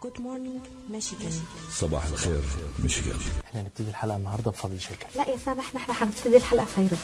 جود 0.00 0.21
مورنينج 0.21 0.61
ميشيغان 0.89 1.31
صباح 1.69 2.05
الخير 2.05 2.39
ميشيغان 2.83 3.19
احنا 3.45 3.61
هنبتدي 3.61 3.89
الحلقه 3.89 4.17
النهارده 4.17 4.51
بفضل 4.51 4.79
شاكر 4.79 5.07
لا 5.15 5.29
يا 5.29 5.37
سامح 5.37 5.75
نحن 5.75 5.91
حنبتدي 5.93 6.37
الحلقه 6.37 6.65
فيروز 6.65 6.99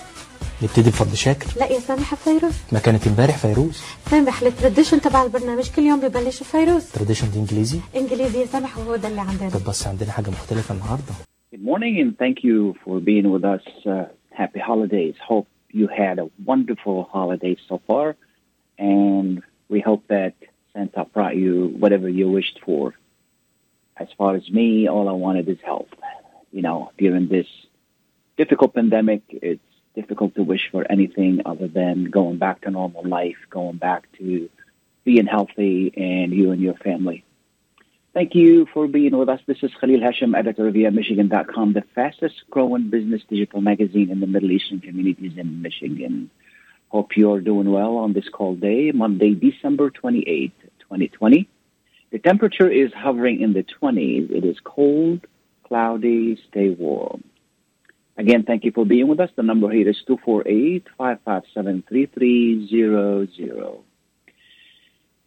نبتدي 0.64 0.90
بفضل 0.90 1.18
شاكر 1.18 1.48
لا 1.60 1.66
يا 1.66 1.80
سامح 1.80 2.16
فيروز 2.16 2.54
ما 2.72 2.80
كانت 2.80 3.08
امبارح 3.08 3.38
فيروز 3.38 3.82
سامح 4.10 4.42
التراديشن 4.42 5.02
تبع 5.02 5.24
البرنامج 5.24 5.70
كل 5.76 5.82
يوم 5.82 6.00
ببلش 6.00 6.44
فيروز 6.44 6.86
تراديشن 6.92 7.32
دي 7.32 7.40
انجليزي 7.40 7.80
انجليزي 7.96 8.42
يا 8.42 8.46
سامح 8.46 8.78
وهو 8.78 8.96
ده 8.96 9.08
اللي 9.08 9.22
عندنا 9.22 9.50
طب 9.50 9.64
بس 9.70 9.88
عندنا 9.88 10.12
حاجه 10.12 10.30
مختلفه 10.30 10.74
النهارده 10.76 11.14
Good 11.56 11.64
morning 11.72 11.96
and 12.04 12.12
thank 12.24 12.38
you 12.50 12.58
for 12.84 12.96
being 13.10 13.28
with 13.36 13.46
us. 13.56 13.66
Uh, 13.86 14.06
happy 14.42 14.60
holidays. 14.70 15.16
Hope 15.32 15.48
you 15.80 15.88
had 16.02 16.16
a 16.26 16.28
wonderful 16.52 16.98
holiday 17.16 17.56
so 17.70 17.76
far. 17.88 18.08
And 18.96 19.32
we 19.74 19.80
hope 19.90 20.04
that 20.16 20.36
Santa 20.78 21.06
brought 21.06 21.36
you 21.36 21.76
whatever 21.80 22.08
you 22.08 22.30
wished 22.30 22.60
for. 22.64 22.94
As 23.98 24.08
far 24.16 24.36
as 24.36 24.48
me, 24.50 24.88
all 24.88 25.10
I 25.10 25.14
wanted 25.14 25.50
is 25.50 25.58
health. 25.66 25.90
You 26.52 26.62
know, 26.62 26.92
during 27.00 27.28
this 27.28 27.48
difficult 28.38 28.76
pandemic, 28.76 29.24
it's 29.30 29.60
difficult 29.96 30.36
to 30.36 30.44
wish 30.44 30.70
for 30.72 30.86
anything 30.90 31.42
other 31.46 31.68
than 31.68 32.12
going 32.12 32.38
back 32.38 32.62
to 32.62 32.70
normal 32.70 33.04
life, 33.04 33.38
going 33.50 33.78
back 33.78 34.08
to 34.20 34.50
being 35.04 35.26
healthy 35.26 35.92
and 35.98 36.32
you 36.32 36.52
and 36.52 36.62
your 36.62 36.76
family. 36.76 37.24
Thank 38.14 38.36
you 38.36 38.68
for 38.72 38.88
being 38.88 39.18
with 39.18 39.30
us. 39.30 39.40
This 39.48 39.64
is 39.64 39.72
Khalil 39.82 40.02
Hashem, 40.02 40.36
editor 40.36 40.68
of 40.68 40.76
Michigan.com, 40.76 41.74
the 41.74 41.84
fastest 41.96 42.36
growing 42.52 42.90
business 42.92 43.24
digital 43.28 43.62
magazine 43.62 44.12
in 44.12 44.20
the 44.20 44.28
Middle 44.28 44.52
Eastern 44.52 44.80
communities 44.80 45.34
in 45.38 45.62
Michigan. 45.64 46.30
Hope 46.90 47.18
you're 47.18 47.42
doing 47.42 47.72
well 47.72 47.98
on 47.98 48.14
this 48.14 48.30
cold 48.32 48.62
day, 48.62 48.92
Monday, 48.92 49.34
December 49.34 49.90
28th, 49.90 50.52
2020. 50.80 51.50
The 52.12 52.20
temperature 52.20 52.70
is 52.70 52.94
hovering 52.94 53.42
in 53.42 53.52
the 53.54 53.64
20s. 53.64 54.32
It 54.32 54.46
is 54.46 54.58
cold, 54.64 55.28
cloudy, 55.64 56.40
stay 56.48 56.70
warm. 56.70 57.24
Again, 58.18 58.44
thank 58.44 58.64
you 58.64 58.72
for 58.72 58.86
being 58.86 59.08
with 59.08 59.20
us. 59.20 59.30
The 59.36 59.44
number 59.44 59.70
here 59.70 59.90
is 59.90 60.02
248 60.08 60.88
557 60.98 61.84
3300. 61.88 63.80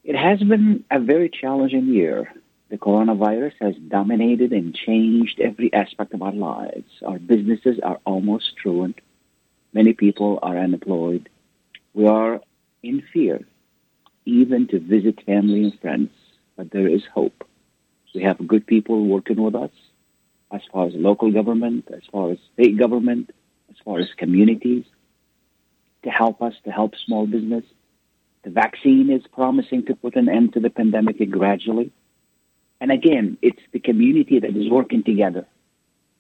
It 0.02 0.16
has 0.16 0.42
been 0.42 0.84
a 0.90 0.98
very 0.98 1.28
challenging 1.28 1.88
year. 1.88 2.32
The 2.70 2.78
coronavirus 2.78 3.52
has 3.60 3.74
dominated 3.76 4.52
and 4.52 4.74
changed 4.74 5.40
every 5.40 5.72
aspect 5.74 6.14
of 6.14 6.22
our 6.22 6.32
lives. 6.32 6.90
Our 7.06 7.18
businesses 7.18 7.78
are 7.82 8.00
almost 8.06 8.52
ruined. 8.64 9.00
Many 9.72 9.92
people 9.92 10.38
are 10.42 10.56
unemployed. 10.56 11.28
We 11.94 12.06
are 12.06 12.40
in 12.82 13.02
fear, 13.12 13.46
even 14.24 14.68
to 14.68 14.78
visit 14.78 15.24
family 15.26 15.64
and 15.64 15.80
friends, 15.80 16.10
but 16.56 16.70
there 16.70 16.88
is 16.88 17.02
hope. 17.12 17.44
We 18.14 18.22
have 18.22 18.46
good 18.46 18.66
people 18.66 19.06
working 19.06 19.40
with 19.42 19.54
us 19.54 19.70
as 20.52 20.62
far 20.72 20.86
as 20.86 20.94
local 20.94 21.30
government, 21.32 21.88
as 21.94 22.02
far 22.10 22.30
as 22.32 22.38
state 22.54 22.76
government, 22.78 23.30
as 23.70 23.76
far 23.84 23.98
as 23.98 24.08
communities 24.16 24.84
to 26.02 26.10
help 26.10 26.42
us, 26.42 26.54
to 26.64 26.70
help 26.70 26.94
small 27.06 27.26
business. 27.26 27.64
The 28.42 28.50
vaccine 28.50 29.10
is 29.10 29.22
promising 29.32 29.86
to 29.86 29.94
put 29.94 30.16
an 30.16 30.28
end 30.28 30.54
to 30.54 30.60
the 30.60 30.70
pandemic 30.70 31.18
gradually. 31.30 31.92
And 32.80 32.90
again, 32.90 33.36
it's 33.42 33.60
the 33.72 33.80
community 33.80 34.40
that 34.40 34.56
is 34.56 34.70
working 34.70 35.02
together. 35.04 35.46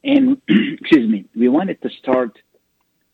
And 0.04 0.40
excuse 0.48 1.08
me, 1.08 1.24
we 1.34 1.48
wanted 1.48 1.80
to 1.82 1.90
start 1.90 2.38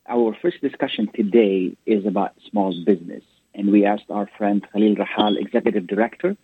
our 0.09 0.37
first 0.41 0.61
discussion 0.61 1.09
today 1.15 1.77
is 1.87 2.07
about 2.07 2.35
small 2.51 2.75
business. 2.85 3.23
And 3.55 3.73
we 3.73 3.87
asked 3.87 4.11
our 4.11 4.29
friend 4.39 4.65
Khalil 4.73 4.97
Rahal, 4.97 5.39
Executive 5.39 5.87
Director, 5.87 6.37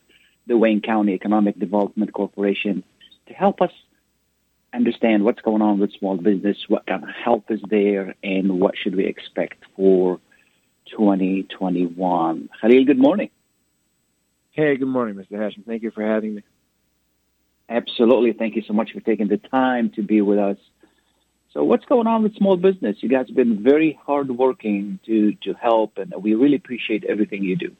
the 0.47 0.57
Wayne 0.57 0.81
County 0.81 1.13
Economic 1.13 1.59
Development 1.59 2.13
Corporation, 2.13 2.83
to 3.27 3.35
help 3.35 3.61
us 3.61 3.71
understand 4.73 5.25
what's 5.25 5.43
going 5.43 5.63
on 5.63 5.79
with 5.79 5.93
small 5.99 6.17
business, 6.17 6.57
what 6.69 6.87
kind 6.87 7.03
of 7.03 7.11
help 7.11 7.51
is 7.51 7.61
there, 7.69 8.15
and 8.23 8.61
what 8.61 8.75
should 8.77 8.97
we 8.97 9.07
expect 9.07 9.63
for 9.77 10.19
2021. 10.91 12.49
Khalil, 12.61 12.85
good 12.85 12.99
morning. 12.99 13.31
Hey, 14.53 14.77
good 14.77 14.89
morning, 14.89 15.15
Mr. 15.15 15.41
Hashem. 15.41 15.65
Thank 15.67 15.83
you 15.83 15.91
for 15.91 16.03
having 16.03 16.35
me. 16.37 16.43
Absolutely. 17.69 18.33
Thank 18.33 18.57
you 18.57 18.63
so 18.67 18.73
much 18.73 18.93
for 18.93 19.01
taking 19.01 19.29
the 19.29 19.39
time 19.39 19.91
to 19.97 20.03
be 20.03 20.21
with 20.21 20.39
us. 20.39 20.59
So, 21.53 21.63
what's 21.65 21.85
going 21.85 22.07
on 22.07 22.23
with 22.23 22.35
small 22.37 22.57
business? 22.57 22.97
You 23.01 23.09
guys 23.09 23.27
have 23.27 23.37
been 23.37 23.63
very 23.63 23.99
hardworking 24.07 24.99
to 25.07 25.33
to 25.45 25.53
help, 25.55 25.99
and 25.99 26.15
we 26.19 26.35
really 26.35 26.57
appreciate 26.57 27.05
everything 27.05 27.43
you 27.43 27.57
do. 27.57 27.77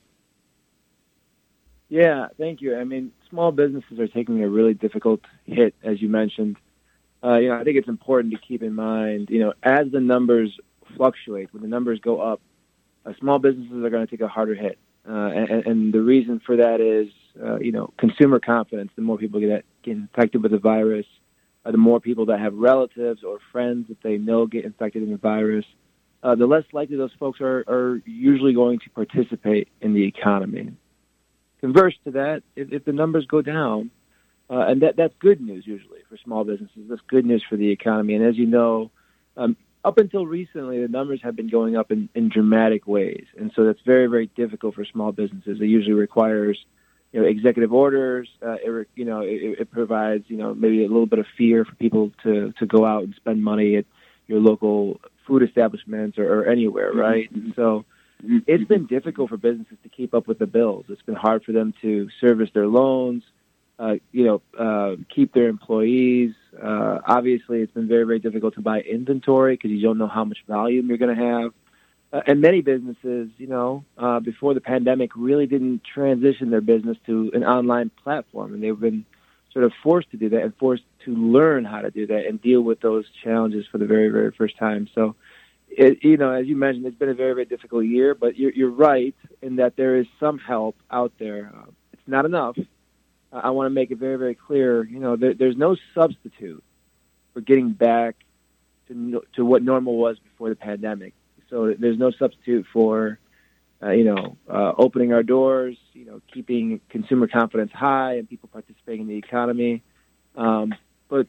Yeah, 1.89 2.29
thank 2.39 2.61
you. 2.61 2.77
I 2.77 2.85
mean, 2.85 3.13
small 3.29 3.53
businesses 3.53 3.99
are 3.99 4.09
taking 4.09 4.43
a 4.43 4.49
really 4.49 4.75
difficult 4.75 5.21
hit, 5.45 5.75
as 5.83 6.01
you 6.01 6.09
mentioned. 6.09 6.57
Uh, 7.25 7.37
you 7.37 7.49
know, 7.49 7.61
I 7.61 7.65
think 7.65 7.77
it's 7.77 7.89
important 7.89 8.33
to 8.35 8.41
keep 8.41 8.63
in 8.63 8.75
mind, 8.75 9.29
you 9.31 9.41
know, 9.41 9.53
as 9.63 9.93
the 9.93 10.01
numbers 10.01 10.59
fluctuate, 10.97 11.53
when 11.53 11.63
the 11.63 11.69
numbers 11.69 12.01
go 12.01 12.21
up, 12.21 12.41
uh, 13.07 13.13
small 13.21 13.39
businesses 13.39 13.85
are 13.85 13.91
going 13.91 14.07
to 14.07 14.11
take 14.11 14.23
a 14.23 14.29
harder 14.29 14.55
hit. 14.55 14.79
Uh, 15.09 15.13
and, 15.13 15.67
and 15.67 15.93
the 15.93 16.01
reason 16.01 16.41
for 16.45 16.57
that 16.57 16.81
is, 16.81 17.13
uh, 17.43 17.59
you 17.59 17.73
know, 17.73 17.93
consumer 17.99 18.41
confidence. 18.41 18.91
The 18.97 19.03
more 19.03 19.19
people 19.19 19.41
get, 19.41 19.65
get 19.83 19.97
infected 19.97 20.43
with 20.43 20.53
the 20.53 20.59
virus, 20.59 21.07
the 21.71 21.79
more 21.79 22.01
people 22.01 22.27
that 22.27 22.41
have 22.41 22.55
relatives 22.55 23.23
or 23.23 23.39
friends 23.53 23.89
that 23.89 24.03
they 24.03 24.19
know 24.19 24.47
get 24.47 24.65
infected 24.65 25.03
in 25.03 25.11
the 25.11 25.17
virus, 25.17 25.65
uh, 26.23 26.35
the 26.35 26.47
less 26.47 26.65
likely 26.73 26.97
those 26.97 27.13
folks 27.19 27.41
are, 27.41 27.65
are 27.69 28.03
usually 28.05 28.53
going 28.53 28.79
to 28.81 28.91
participate 28.91 29.69
in 29.81 29.95
the 29.95 30.05
economy. 30.05 30.73
Converse 31.61 31.95
to 32.05 32.11
that, 32.13 32.43
if, 32.57 32.73
if 32.73 32.85
the 32.85 32.93
numbers 32.93 33.27
go 33.27 33.43
down, 33.43 33.91
uh, 34.51 34.67
and 34.67 34.83
that, 34.83 34.97
that's 34.97 35.15
good 35.21 35.41
news 35.41 35.65
usually 35.67 36.01
for 36.09 36.17
small 36.19 36.45
businesses. 36.45 36.83
That's 36.89 37.01
good 37.09 37.25
news 37.25 37.45
for 37.49 37.57
the 37.57 37.71
economy. 37.71 38.15
And 38.15 38.25
as 38.25 38.37
you 38.37 38.47
know, 38.47 38.91
um, 39.37 39.57
up 39.85 39.99
until 39.99 40.27
recently, 40.27 40.81
the 40.81 40.89
numbers 40.89 41.21
have 41.23 41.35
been 41.35 41.49
going 41.49 41.77
up 41.77 41.91
in, 41.91 42.09
in 42.15 42.29
dramatic 42.29 42.87
ways, 42.87 43.27
and 43.39 43.53
so 43.55 43.65
that's 43.65 43.81
very, 43.87 44.07
very 44.07 44.27
difficult 44.27 44.75
for 44.75 44.85
small 44.85 45.13
businesses. 45.13 45.61
It 45.61 45.67
usually 45.67 45.95
requires, 45.95 46.59
you 47.13 47.21
know, 47.21 47.27
executive 47.27 47.73
orders. 47.73 48.29
Uh, 48.45 48.57
it, 48.63 48.89
you 48.95 49.05
know, 49.05 49.21
it, 49.21 49.61
it 49.61 49.71
provides, 49.71 50.25
you 50.29 50.37
know, 50.37 50.55
maybe 50.55 50.85
a 50.85 50.89
little 50.89 51.07
bit 51.07 51.19
of 51.19 51.27
fear 51.37 51.65
for 51.65 51.75
people 51.77 52.11
to 52.23 52.53
to 52.59 52.67
go 52.67 52.85
out 52.85 53.05
and 53.05 53.15
spend 53.15 53.43
money 53.43 53.77
at 53.77 53.85
your 54.27 54.41
local 54.41 55.01
food 55.27 55.43
establishments 55.43 56.19
or, 56.19 56.41
or 56.41 56.47
anywhere, 56.47 56.93
right? 56.93 57.33
Mm-hmm. 57.33 57.51
So 57.55 57.85
it's 58.25 58.65
been 58.65 58.87
difficult 58.87 59.31
for 59.31 59.37
businesses 59.37 59.79
to 59.83 59.89
keep 59.89 60.15
up 60.15 60.27
with 60.27 60.39
the 60.39 60.47
bills. 60.47 60.87
It's 60.89 61.03
been 61.03 61.15
hard 61.15 61.45
for 61.45 61.53
them 61.53 61.75
to 61.83 62.09
service 62.21 62.51
their 62.55 62.67
loans, 62.67 63.23
uh, 63.79 63.95
you 64.13 64.25
know, 64.25 64.43
uh, 64.59 64.97
keep 65.15 65.33
their 65.35 65.49
employees. 65.49 66.35
Uh, 66.61 67.01
obviously, 67.07 67.61
it's 67.61 67.73
been 67.73 67.89
very, 67.89 68.05
very 68.05 68.21
difficult 68.21 68.55
to 68.55 68.61
buy 68.61 68.81
inventory 68.81 69.55
because 69.55 69.71
you 69.71 69.83
don't 69.83 69.99
know 69.99 70.07
how 70.07 70.25
much 70.25 70.39
volume 70.47 70.89
you're 70.89 70.99
going 70.99 71.17
to 71.17 71.23
have. 71.23 71.53
Uh, 72.13 72.21
and 72.27 72.41
many 72.41 72.61
businesses, 72.61 73.31
you 73.39 73.47
know, 73.47 73.85
uh, 73.97 74.21
before 74.21 74.53
the 74.53 74.61
pandemic, 74.61 75.11
really 75.17 75.47
didn't 75.47 75.83
transition 75.83 76.51
their 76.51 76.61
business 76.61 76.99
to 77.07 77.31
an 77.33 77.43
online 77.43 77.91
platform, 78.03 78.53
and 78.53 78.63
they've 78.63 78.79
been 78.79 79.05
sort 79.53 79.65
of 79.65 79.73
forced 79.83 80.11
to 80.11 80.17
do 80.17 80.29
that 80.29 80.43
and 80.43 80.55
forced 80.57 80.85
to 81.05 81.15
learn 81.15 81.65
how 81.65 81.81
to 81.81 81.91
do 81.91 82.07
that 82.07 82.27
and 82.27 82.41
deal 82.41 82.61
with 82.61 82.81
those 82.81 83.05
challenges 83.23 83.67
for 83.71 83.79
the 83.79 83.87
very, 83.87 84.09
very 84.09 84.31
first 84.31 84.59
time. 84.59 84.89
So, 84.95 85.15
it, 85.69 86.05
you 86.05 86.19
know, 86.19 86.33
as 86.33 86.47
you 86.47 86.57
mentioned, 86.57 86.85
it's 86.87 86.99
been 86.99 87.09
a 87.09 87.15
very, 87.15 87.33
very 87.33 87.47
difficult 87.47 87.87
year, 87.87 88.15
but 88.15 88.37
you're, 88.37 88.53
you're 88.53 88.71
right 88.71 89.15
in 89.41 89.57
that 89.57 89.77
there 89.77 89.97
is 89.97 90.07
some 90.21 90.39
help 90.39 90.77
out 90.91 91.13
there. 91.19 91.51
Uh, 91.55 91.71
it's 91.95 92.03
not 92.07 92.27
enough. 92.27 92.59
I 93.33 93.51
want 93.51 93.67
to 93.67 93.71
make 93.71 93.91
it 93.91 93.97
very, 93.97 94.17
very 94.17 94.35
clear. 94.35 94.85
You 94.85 95.01
know, 95.01 95.17
there, 95.17 95.33
there's 95.33 95.57
no 95.57 95.77
substitute 95.95 96.63
for 97.33 97.41
getting 97.41 97.73
back 97.73 98.17
to 98.89 99.23
to 99.35 99.45
what 99.45 99.63
normal 99.63 99.97
was 99.97 100.19
before 100.19 100.51
the 100.51 100.57
pandemic. 100.57 101.15
So 101.53 101.75
there's 101.79 101.99
no 101.99 102.11
substitute 102.13 102.65
for, 102.73 103.19
uh, 103.83 103.91
you 103.91 104.05
know, 104.05 104.39
uh, 104.49 104.73
opening 104.79 105.13
our 105.13 105.23
doors. 105.23 105.77
You 105.93 106.07
know, 106.07 106.23
keeping 106.33 106.81
consumer 106.89 107.29
confidence 107.29 107.71
high 107.73 108.15
and 108.17 108.29
people 108.29 108.49
participating 108.51 109.03
in 109.03 109.09
the 109.09 109.19
economy. 109.19 109.83
Um, 110.35 110.75
but 111.11 111.27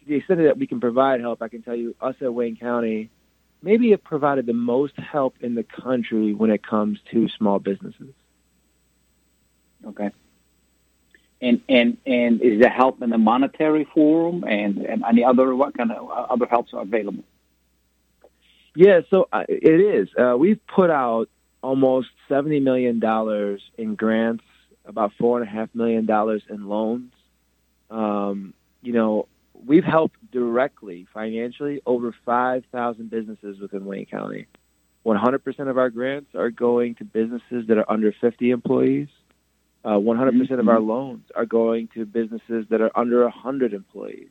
to 0.00 0.06
the 0.06 0.16
extent 0.16 0.42
that 0.42 0.58
we 0.58 0.66
can 0.66 0.80
provide 0.80 1.22
help, 1.22 1.40
I 1.40 1.48
can 1.48 1.62
tell 1.62 1.74
you, 1.74 1.96
us 1.98 2.14
at 2.20 2.34
Wayne 2.34 2.56
County, 2.56 3.08
maybe 3.62 3.92
have 3.92 4.04
provided 4.04 4.44
the 4.44 4.52
most 4.52 4.98
help 4.98 5.36
in 5.40 5.54
the 5.54 5.62
country 5.64 6.34
when 6.34 6.50
it 6.50 6.62
comes 6.62 6.98
to 7.12 7.30
small 7.30 7.58
businesses. 7.58 8.12
Okay 9.86 10.10
and 11.40 11.60
and 11.68 11.98
and 12.06 12.40
is 12.40 12.60
there 12.60 12.70
help 12.70 13.02
in 13.02 13.10
the 13.10 13.18
monetary 13.18 13.86
form 13.92 14.44
and 14.44 14.78
and 14.78 15.04
any 15.04 15.22
other 15.22 15.54
what 15.54 15.76
kind 15.76 15.92
of 15.92 16.10
other 16.10 16.46
helps 16.46 16.72
are 16.72 16.82
available? 16.82 17.24
Yeah, 18.74 19.00
so 19.10 19.28
uh, 19.32 19.44
it 19.48 19.80
is. 19.80 20.08
Uh, 20.16 20.36
we've 20.36 20.60
put 20.66 20.90
out 20.90 21.28
almost 21.62 22.08
seventy 22.28 22.60
million 22.60 22.98
dollars 22.98 23.62
in 23.78 23.94
grants, 23.94 24.44
about 24.84 25.12
four 25.18 25.40
and 25.40 25.48
a 25.48 25.50
half 25.50 25.68
million 25.74 26.06
dollars 26.06 26.42
in 26.48 26.68
loans. 26.68 27.12
Um, 27.90 28.52
you 28.82 28.92
know, 28.92 29.28
we've 29.66 29.84
helped 29.84 30.16
directly 30.32 31.06
financially 31.14 31.80
over 31.86 32.14
five 32.24 32.64
thousand 32.72 33.10
businesses 33.10 33.60
within 33.60 33.84
Wayne 33.86 34.06
County. 34.06 34.46
One 35.04 35.16
hundred 35.16 35.44
percent 35.44 35.68
of 35.68 35.78
our 35.78 35.90
grants 35.90 36.34
are 36.34 36.50
going 36.50 36.96
to 36.96 37.04
businesses 37.04 37.66
that 37.68 37.78
are 37.78 37.90
under 37.90 38.12
fifty 38.20 38.50
employees. 38.50 39.08
Uh, 39.84 39.98
100% 39.98 40.58
of 40.58 40.64
Mhm. 40.64 40.68
our 40.72 40.80
loans 40.80 41.30
are 41.34 41.44
going 41.44 41.88
to 41.88 42.06
businesses 42.06 42.66
that 42.70 42.80
are 42.80 42.90
under 42.94 43.22
100 43.24 43.74
employees. 43.74 44.30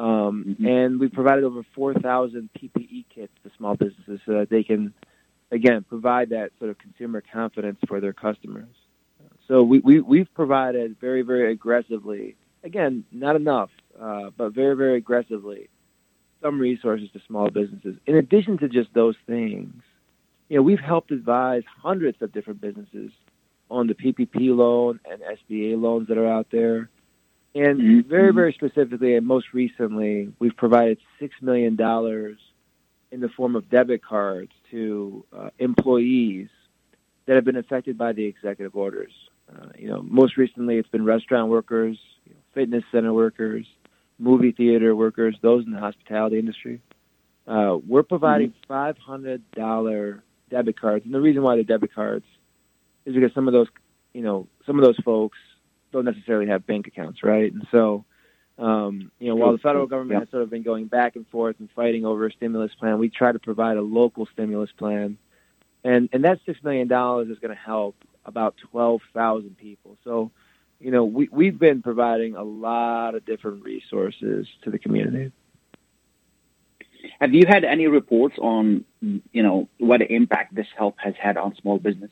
Um, 0.00 0.56
Mhm. 0.58 0.66
And 0.66 1.00
we 1.00 1.08
provided 1.08 1.44
over 1.44 1.62
4,000 1.74 2.48
PPE 2.54 3.04
kits 3.14 3.32
to 3.44 3.50
small 3.56 3.76
businesses 3.76 4.20
so 4.24 4.32
that 4.32 4.48
they 4.48 4.62
can, 4.62 4.94
again, 5.50 5.84
provide 5.84 6.30
that 6.30 6.52
sort 6.58 6.70
of 6.70 6.78
consumer 6.78 7.20
confidence 7.20 7.78
for 7.86 8.00
their 8.00 8.14
customers. 8.14 8.74
So 9.46 9.62
we, 9.62 9.80
we, 9.80 10.00
we've 10.00 10.32
provided 10.34 10.98
very, 11.00 11.22
very 11.22 11.52
aggressively, 11.52 12.36
again, 12.64 13.04
not 13.12 13.36
enough, 13.36 13.70
uh, 14.00 14.30
but 14.36 14.54
very, 14.54 14.76
very 14.76 14.96
aggressively, 14.96 15.68
some 16.40 16.58
resources 16.60 17.10
to 17.12 17.20
small 17.26 17.50
businesses. 17.50 17.96
In 18.06 18.16
addition 18.16 18.58
to 18.58 18.68
just 18.68 18.94
those 18.94 19.16
things, 19.26 19.82
you 20.48 20.56
know, 20.56 20.62
we've 20.62 20.80
helped 20.80 21.10
advise 21.10 21.64
hundreds 21.82 22.22
of 22.22 22.32
different 22.32 22.60
businesses 22.60 23.10
on 23.70 23.86
the 23.86 23.94
PPP 23.94 24.54
loan 24.56 25.00
and 25.10 25.20
SBA 25.22 25.80
loans 25.80 26.08
that 26.08 26.18
are 26.18 26.28
out 26.28 26.46
there. 26.50 26.89
And 27.54 27.80
Mhm. 27.80 28.06
very, 28.06 28.32
very 28.32 28.52
specifically, 28.52 29.16
and 29.16 29.26
most 29.26 29.52
recently, 29.52 30.32
we've 30.38 30.56
provided 30.56 30.98
$6 31.18 31.32
million 31.42 31.76
in 33.10 33.20
the 33.20 33.28
form 33.30 33.56
of 33.56 33.68
debit 33.68 34.02
cards 34.02 34.52
to 34.70 35.24
uh, 35.32 35.50
employees 35.58 36.48
that 37.26 37.34
have 37.34 37.44
been 37.44 37.56
affected 37.56 37.98
by 37.98 38.12
the 38.12 38.24
executive 38.24 38.76
orders. 38.76 39.12
Uh, 39.50 39.66
you 39.76 39.88
know, 39.88 40.00
most 40.02 40.36
recently, 40.36 40.76
it's 40.78 40.88
been 40.88 41.04
restaurant 41.04 41.48
workers, 41.48 41.98
you 42.24 42.34
know, 42.34 42.40
fitness 42.54 42.84
center 42.92 43.12
workers, 43.12 43.66
movie 44.18 44.52
theater 44.52 44.94
workers, 44.94 45.36
those 45.42 45.64
in 45.64 45.72
the 45.72 45.80
hospitality 45.80 46.38
industry. 46.38 46.80
Uh, 47.48 47.78
we're 47.84 48.04
providing 48.04 48.54
$500 48.68 50.20
debit 50.50 50.80
cards, 50.80 51.04
and 51.04 51.12
the 51.12 51.20
reason 51.20 51.42
why 51.42 51.56
they're 51.56 51.64
debit 51.64 51.92
cards 51.92 52.26
is 53.06 53.14
because 53.14 53.32
some 53.34 53.48
of 53.48 53.52
those, 53.52 53.66
you 54.12 54.22
know, 54.22 54.46
some 54.66 54.78
of 54.78 54.84
those 54.84 54.98
folks 55.04 55.38
don't 55.92 56.04
necessarily 56.04 56.46
have 56.48 56.66
bank 56.66 56.86
accounts, 56.86 57.22
right? 57.22 57.52
And 57.52 57.66
so, 57.70 58.04
um, 58.58 59.10
you 59.18 59.28
know, 59.28 59.36
while 59.36 59.52
the 59.52 59.58
federal 59.58 59.86
government 59.86 60.20
has 60.20 60.30
sort 60.30 60.42
of 60.42 60.50
been 60.50 60.62
going 60.62 60.86
back 60.86 61.16
and 61.16 61.26
forth 61.28 61.56
and 61.58 61.68
fighting 61.74 62.04
over 62.04 62.26
a 62.26 62.32
stimulus 62.32 62.72
plan, 62.78 62.98
we 62.98 63.08
try 63.08 63.32
to 63.32 63.38
provide 63.38 63.76
a 63.76 63.82
local 63.82 64.26
stimulus 64.32 64.70
plan, 64.76 65.18
and 65.82 66.08
and 66.12 66.24
that 66.24 66.40
six 66.44 66.62
million 66.62 66.88
dollars 66.88 67.28
is 67.28 67.38
going 67.38 67.54
to 67.54 67.60
help 67.60 67.96
about 68.24 68.54
twelve 68.70 69.00
thousand 69.14 69.56
people. 69.56 69.96
So, 70.04 70.30
you 70.78 70.90
know, 70.90 71.04
we 71.04 71.28
we've 71.32 71.58
been 71.58 71.82
providing 71.82 72.36
a 72.36 72.42
lot 72.42 73.14
of 73.14 73.24
different 73.24 73.64
resources 73.64 74.46
to 74.64 74.70
the 74.70 74.78
community. 74.78 75.32
Have 77.20 77.32
you 77.34 77.44
had 77.48 77.64
any 77.64 77.86
reports 77.86 78.36
on, 78.38 78.84
you 79.00 79.42
know, 79.42 79.68
what 79.78 80.02
impact 80.02 80.54
this 80.54 80.66
help 80.76 80.96
has 80.98 81.14
had 81.18 81.36
on 81.36 81.54
small 81.56 81.78
business? 81.78 82.10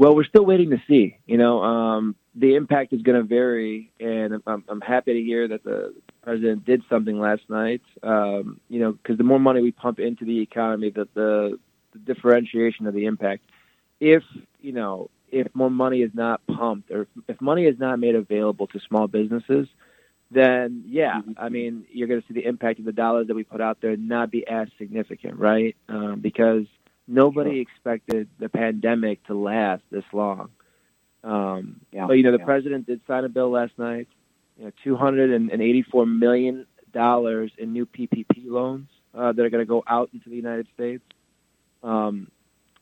Well, 0.00 0.16
we're 0.16 0.24
still 0.24 0.46
waiting 0.46 0.70
to 0.70 0.82
see. 0.88 1.18
You 1.26 1.36
know, 1.36 1.62
um, 1.62 2.16
the 2.34 2.54
impact 2.54 2.94
is 2.94 3.02
going 3.02 3.20
to 3.20 3.22
vary, 3.22 3.92
and 4.00 4.40
I'm, 4.46 4.64
I'm 4.66 4.80
happy 4.80 5.12
to 5.12 5.22
hear 5.22 5.46
that 5.48 5.62
the 5.62 5.94
president 6.22 6.64
did 6.64 6.82
something 6.88 7.20
last 7.20 7.42
night. 7.50 7.82
Um, 8.02 8.62
you 8.70 8.80
know, 8.80 8.92
because 8.92 9.18
the 9.18 9.24
more 9.24 9.38
money 9.38 9.60
we 9.60 9.72
pump 9.72 10.00
into 10.00 10.24
the 10.24 10.40
economy, 10.40 10.88
the, 10.88 11.06
the 11.12 11.58
the 11.92 11.98
differentiation 11.98 12.86
of 12.86 12.94
the 12.94 13.04
impact. 13.04 13.42
If 14.00 14.22
you 14.62 14.72
know, 14.72 15.10
if 15.30 15.54
more 15.54 15.70
money 15.70 16.00
is 16.00 16.12
not 16.14 16.40
pumped, 16.46 16.90
or 16.90 17.06
if 17.28 17.38
money 17.42 17.66
is 17.66 17.78
not 17.78 17.98
made 17.98 18.14
available 18.14 18.68
to 18.68 18.80
small 18.88 19.06
businesses, 19.06 19.68
then 20.30 20.82
yeah. 20.86 21.20
I 21.36 21.50
mean, 21.50 21.84
you're 21.92 22.08
going 22.08 22.22
to 22.22 22.26
see 22.26 22.32
the 22.32 22.46
impact 22.46 22.78
of 22.78 22.86
the 22.86 22.92
dollars 22.92 23.26
that 23.26 23.34
we 23.34 23.44
put 23.44 23.60
out 23.60 23.82
there 23.82 23.98
not 23.98 24.30
be 24.30 24.48
as 24.48 24.68
significant, 24.78 25.38
right? 25.38 25.76
Um, 25.90 26.20
because 26.22 26.64
nobody 27.10 27.50
Sure. 27.50 27.62
expected 27.62 28.28
the 28.38 28.48
pandemic 28.48 29.22
to 29.24 29.34
last 29.34 29.82
this 29.90 30.04
long. 30.12 30.50
Um, 31.22 31.80
Yeah, 31.92 32.06
but 32.06 32.14
you 32.14 32.22
know, 32.22 32.32
the 32.32 32.38
yeah. 32.38 32.44
president 32.44 32.86
did 32.86 33.00
sign 33.06 33.24
a 33.24 33.28
bill 33.28 33.50
last 33.50 33.78
night. 33.78 34.08
You 34.58 34.66
know, 34.66 34.72
two 34.84 34.96
hundred 34.96 35.30
and 35.30 35.50
eighty-four 35.60 36.06
million 36.06 36.66
dollars 36.92 37.52
in 37.58 37.72
new 37.72 37.86
PPP 37.86 38.46
loans 38.46 38.88
uh, 39.14 39.32
that 39.32 39.44
are 39.44 39.50
going 39.50 39.62
to 39.62 39.68
go 39.68 39.82
out 39.86 40.10
into 40.12 40.28
the 40.30 40.36
United 40.36 40.66
States. 40.74 41.02
Um, 41.82 42.30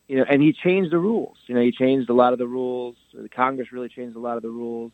you 0.08 0.16
know, 0.16 0.24
and 0.28 0.42
he 0.42 0.52
changed 0.52 0.90
the 0.90 0.98
rules. 0.98 1.36
You 1.46 1.54
know, 1.54 1.60
he 1.60 1.72
changed 1.72 2.08
a 2.10 2.14
lot 2.14 2.32
of 2.32 2.38
the 2.38 2.46
rules. 2.46 2.96
The 3.12 3.28
Congress 3.28 3.72
really 3.72 3.88
changed 3.88 4.16
a 4.16 4.20
lot 4.20 4.36
of 4.36 4.42
the 4.42 4.48
rules 4.50 4.92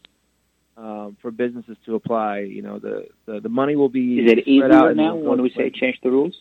um, 0.76 1.16
for 1.22 1.30
businesses 1.30 1.76
to 1.86 1.94
apply. 1.94 2.40
You 2.40 2.62
know, 2.62 2.78
the 2.78 3.08
the, 3.26 3.40
the 3.40 3.48
money 3.48 3.76
will 3.76 3.88
be 3.88 4.18
Is 4.20 4.32
it 4.32 4.38
spread 4.44 4.72
out 4.72 4.90
easier 4.90 4.94
now 4.94 5.14
when 5.16 5.40
we 5.42 5.50
say 5.50 5.70
change 5.70 5.98
the 6.02 6.10
rules? 6.10 6.34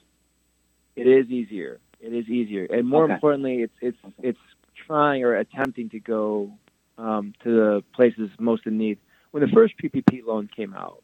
It 0.95 1.07
is 1.07 1.29
easier. 1.29 1.79
It 2.03 2.13
is 2.13 2.27
easier, 2.27 2.65
and 2.65 2.85
more 2.87 3.05
Okay. 3.05 3.13
importantly, 3.13 3.61
it's 3.61 3.73
it's 3.81 3.97
Okay. 4.05 4.29
it's 4.29 4.39
trying 4.85 5.23
or 5.23 5.35
attempting 5.35 5.89
to 5.91 5.99
go 6.01 6.51
um, 6.97 7.33
to 7.43 7.49
the 7.49 7.83
places 7.93 8.29
most 8.39 8.67
in 8.67 8.77
need. 8.77 8.97
When 9.31 9.41
the 9.41 9.49
first 9.49 9.73
PPP 9.81 10.25
loan 10.25 10.49
came 10.53 10.73
out, 10.73 11.01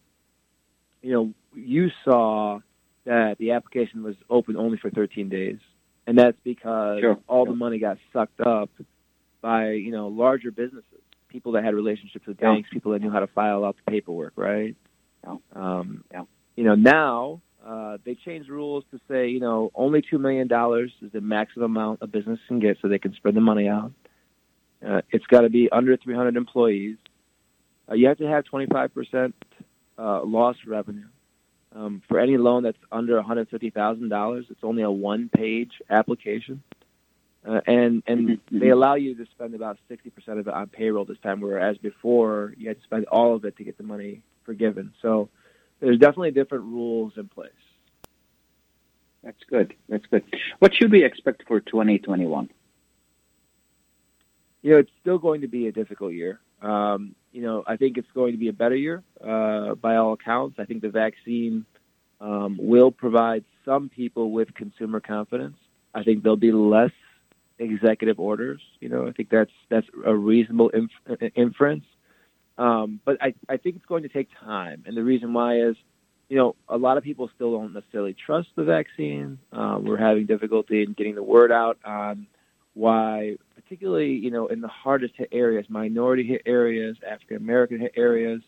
you 1.02 1.14
know, 1.14 1.34
you 1.56 1.90
saw 2.04 2.60
that 3.06 3.38
the 3.38 3.52
application 3.52 4.04
was 4.04 4.16
open 4.30 4.58
only 4.58 4.78
for 4.78 4.90
13 4.90 5.30
days, 5.30 5.58
and 6.06 6.18
that's 6.18 6.38
because 6.44 7.00
Sure, 7.00 7.18
all 7.28 7.46
sure. 7.46 7.54
the 7.54 7.58
money 7.58 7.80
got 7.80 7.98
sucked 8.12 8.42
up 8.42 8.70
by 9.42 9.72
you 9.72 9.92
know 9.92 10.10
larger 10.10 10.52
businesses, 10.52 11.02
people 11.30 11.54
that 11.54 11.64
had 11.64 11.74
relationships 11.76 12.26
with 12.28 12.38
Yeah. 12.42 12.52
banks, 12.54 12.70
people 12.72 12.92
that 12.92 13.02
knew 13.02 13.10
how 13.10 13.22
to 13.22 13.28
file 13.28 13.64
out 13.64 13.78
the 13.78 13.90
paperwork, 13.90 14.34
right? 14.36 14.76
Yeah. 15.24 15.38
Um, 15.54 16.04
Yeah. 16.12 16.26
You 16.58 16.66
know, 16.66 16.76
now 16.76 17.42
uh, 17.66 17.98
they 18.06 18.16
changed 18.16 18.50
rules 18.50 18.84
to 18.92 19.00
say, 19.08 19.28
you 19.30 19.40
know, 19.40 19.72
only 19.76 20.02
two 20.02 20.18
million 20.18 20.48
dollars 20.48 20.92
is 21.02 21.12
the 21.12 21.22
maximum 21.22 21.76
amount 21.76 22.00
a 22.02 22.08
business 22.08 22.40
can 22.48 22.60
get, 22.60 22.78
so 22.82 22.88
they 22.88 23.00
can 23.00 23.14
spread 23.14 23.36
the 23.36 23.42
money 23.42 23.68
out. 23.68 23.92
Uh, 24.86 25.02
it's 25.12 25.26
got 25.26 25.42
to 25.42 25.50
be 25.50 25.70
under 25.72 25.98
300 25.98 26.38
employees. 26.38 26.98
Uh, 27.90 27.96
you 27.96 28.08
have 28.08 28.18
to 28.18 28.28
have 28.28 28.46
25 28.46 28.94
percent 28.94 29.36
uh, 29.98 30.24
loss 30.24 30.56
revenue. 30.66 31.08
Um, 31.76 32.02
for 32.08 32.20
any 32.20 32.38
loan 32.38 32.64
that's 32.64 32.78
under 32.92 33.22
$150,000, 33.22 34.40
it's 34.50 34.64
only 34.64 34.82
a 34.82 34.90
one-page 34.90 35.72
application, 35.88 36.64
uh, 37.48 37.62
and 37.68 38.02
and 38.08 38.30
Mhm, 38.30 38.40
mhm. 38.52 38.60
they 38.60 38.70
allow 38.70 38.96
you 38.96 39.14
to 39.16 39.26
spend 39.28 39.54
about 39.54 39.78
60 39.88 40.10
percent 40.10 40.40
of 40.40 40.48
it 40.48 40.54
on 40.54 40.68
payroll 40.68 41.06
this 41.06 41.20
time, 41.20 41.42
whereas 41.42 41.78
before 41.78 42.54
you 42.58 42.70
had 42.70 42.78
to 42.78 42.84
spend 42.84 43.06
all 43.06 43.36
of 43.36 43.46
it 43.46 43.56
to 43.58 43.64
get 43.64 43.78
the 43.78 43.84
money 43.84 44.22
forgiven. 44.46 44.94
So 45.02 45.30
there's 45.80 46.00
definitely 46.00 46.32
different 46.32 46.66
rules 46.66 47.14
in 47.18 47.28
place. 47.28 47.52
That's 49.24 49.44
good. 49.50 49.74
That's 49.90 50.06
good. 50.06 50.24
What 50.60 50.74
should 50.74 50.92
we 50.92 51.04
expect 51.04 51.44
for 51.48 51.60
2021? 51.60 52.50
you 54.62 54.72
know, 54.72 54.78
it's 54.80 54.92
still 55.02 55.18
going 55.18 55.42
to 55.42 55.48
be 55.48 55.68
a 55.68 55.72
difficult 55.72 56.14
year. 56.14 56.40
Um, 56.62 57.16
you 57.32 57.42
know, 57.42 57.64
I 57.66 57.78
think 57.78 57.98
it's 57.98 58.12
going 58.14 58.34
to 58.34 58.38
be 58.38 58.50
a 58.50 58.54
better 58.54 58.76
year 58.76 59.04
uh, 59.26 59.76
by 59.76 59.96
all 59.96 60.14
accounts. 60.14 60.60
I 60.60 60.66
think 60.66 60.82
the 60.82 60.90
vaccine 60.90 61.66
um, 62.20 62.58
will 62.60 62.92
provide 62.92 63.46
some 63.64 63.90
people 63.90 64.32
with 64.32 64.54
consumer 64.54 65.00
confidence. 65.00 65.58
I 65.94 66.04
think 66.04 66.24
there'll 66.24 66.38
be 66.38 66.52
less 66.52 66.92
executive 67.58 68.20
orders. 68.20 68.62
You 68.80 68.90
know, 68.90 69.08
I 69.08 69.12
think 69.12 69.30
that's 69.30 69.52
that's 69.70 69.88
a 70.06 70.16
reasonable 70.16 70.70
inf- 70.70 71.32
inference. 71.36 71.86
Um, 72.60 73.00
but 73.06 73.18
I, 73.22 73.34
I 73.48 73.56
think 73.58 73.78
it's 73.78 73.86
going 73.86 74.04
to 74.04 74.10
take 74.10 74.28
time, 74.38 74.84
and 74.86 74.96
the 74.96 75.04
reason 75.04 75.32
why 75.34 75.62
is, 75.62 75.78
you 76.28 76.38
know, 76.38 76.56
a 76.68 76.78
lot 76.78 76.98
of 76.98 77.04
people 77.06 77.30
still 77.34 77.54
don't 77.54 77.74
necessarily 77.74 78.14
trust 78.14 78.50
the 78.56 78.66
vaccine. 78.66 79.40
Uh, 79.52 79.80
we're 79.82 79.98
having 79.98 80.26
difficulty 80.26 80.84
in 80.84 80.92
getting 80.92 81.16
the 81.16 81.24
word 81.24 81.54
out 81.54 81.80
on 81.86 82.28
why, 82.74 83.38
particularly, 83.56 84.12
you 84.12 84.30
know, 84.30 84.48
in 84.48 84.60
the 84.60 84.68
hardest 84.68 85.14
hit 85.16 85.30
areas, 85.32 85.66
minority 85.70 86.24
hit 86.24 86.42
areas, 86.46 86.98
African 87.10 87.38
American 87.38 87.80
hit 87.80 87.94
areas, 87.96 88.42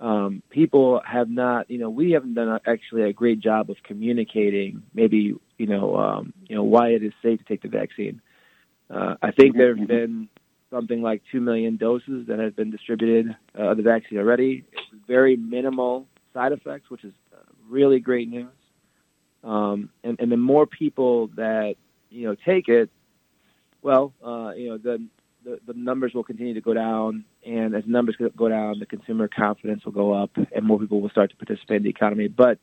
um, 0.00 0.42
people 0.50 1.00
have 1.06 1.30
not, 1.30 1.70
you 1.70 1.78
know, 1.78 1.90
we 1.90 2.10
haven't 2.10 2.34
done 2.34 2.58
actually 2.66 3.02
a 3.02 3.12
great 3.12 3.38
job 3.38 3.70
of 3.70 3.76
communicating 3.84 4.82
maybe, 4.92 5.34
you 5.58 5.66
know, 5.66 5.96
um, 5.96 6.32
you 6.48 6.56
know, 6.56 6.64
why 6.64 6.88
it 6.88 7.04
is 7.04 7.12
safe 7.22 7.38
to 7.38 7.44
take 7.44 7.62
the 7.62 7.68
vaccine. 7.68 8.20
Uh, 8.90 9.14
I 9.22 9.30
think 9.30 9.56
there 9.56 9.74
have 9.76 9.86
been 9.86 10.28
something 10.74 11.02
like 11.02 11.22
2 11.30 11.40
million 11.40 11.76
doses 11.76 12.26
that 12.26 12.38
have 12.40 12.56
been 12.56 12.70
distributed 12.70 13.36
uh, 13.56 13.70
of 13.70 13.76
the 13.76 13.82
vaccine 13.82 14.18
already. 14.18 14.64
Very 15.06 15.36
minimal 15.36 16.06
side 16.32 16.52
effects, 16.52 16.90
which 16.90 17.04
is 17.04 17.12
uh, 17.32 17.38
really 17.68 18.00
great 18.00 18.28
news. 18.28 18.48
Um, 19.44 19.90
and, 20.02 20.18
and 20.18 20.32
the 20.32 20.36
more 20.36 20.66
people 20.66 21.28
that, 21.36 21.76
you 22.10 22.26
know, 22.26 22.34
take 22.34 22.68
it, 22.68 22.90
well, 23.82 24.12
uh, 24.24 24.52
you 24.56 24.70
know, 24.70 24.78
the, 24.78 25.06
the 25.44 25.60
the 25.66 25.74
numbers 25.74 26.14
will 26.14 26.24
continue 26.24 26.54
to 26.54 26.62
go 26.62 26.72
down, 26.72 27.24
and 27.44 27.74
as 27.74 27.84
numbers 27.86 28.16
go 28.34 28.48
down, 28.48 28.78
the 28.78 28.86
consumer 28.86 29.28
confidence 29.28 29.84
will 29.84 29.92
go 29.92 30.12
up, 30.14 30.30
and 30.36 30.64
more 30.64 30.78
people 30.78 31.02
will 31.02 31.10
start 31.10 31.30
to 31.30 31.36
participate 31.36 31.76
in 31.78 31.82
the 31.82 31.90
economy. 31.90 32.28
But 32.28 32.58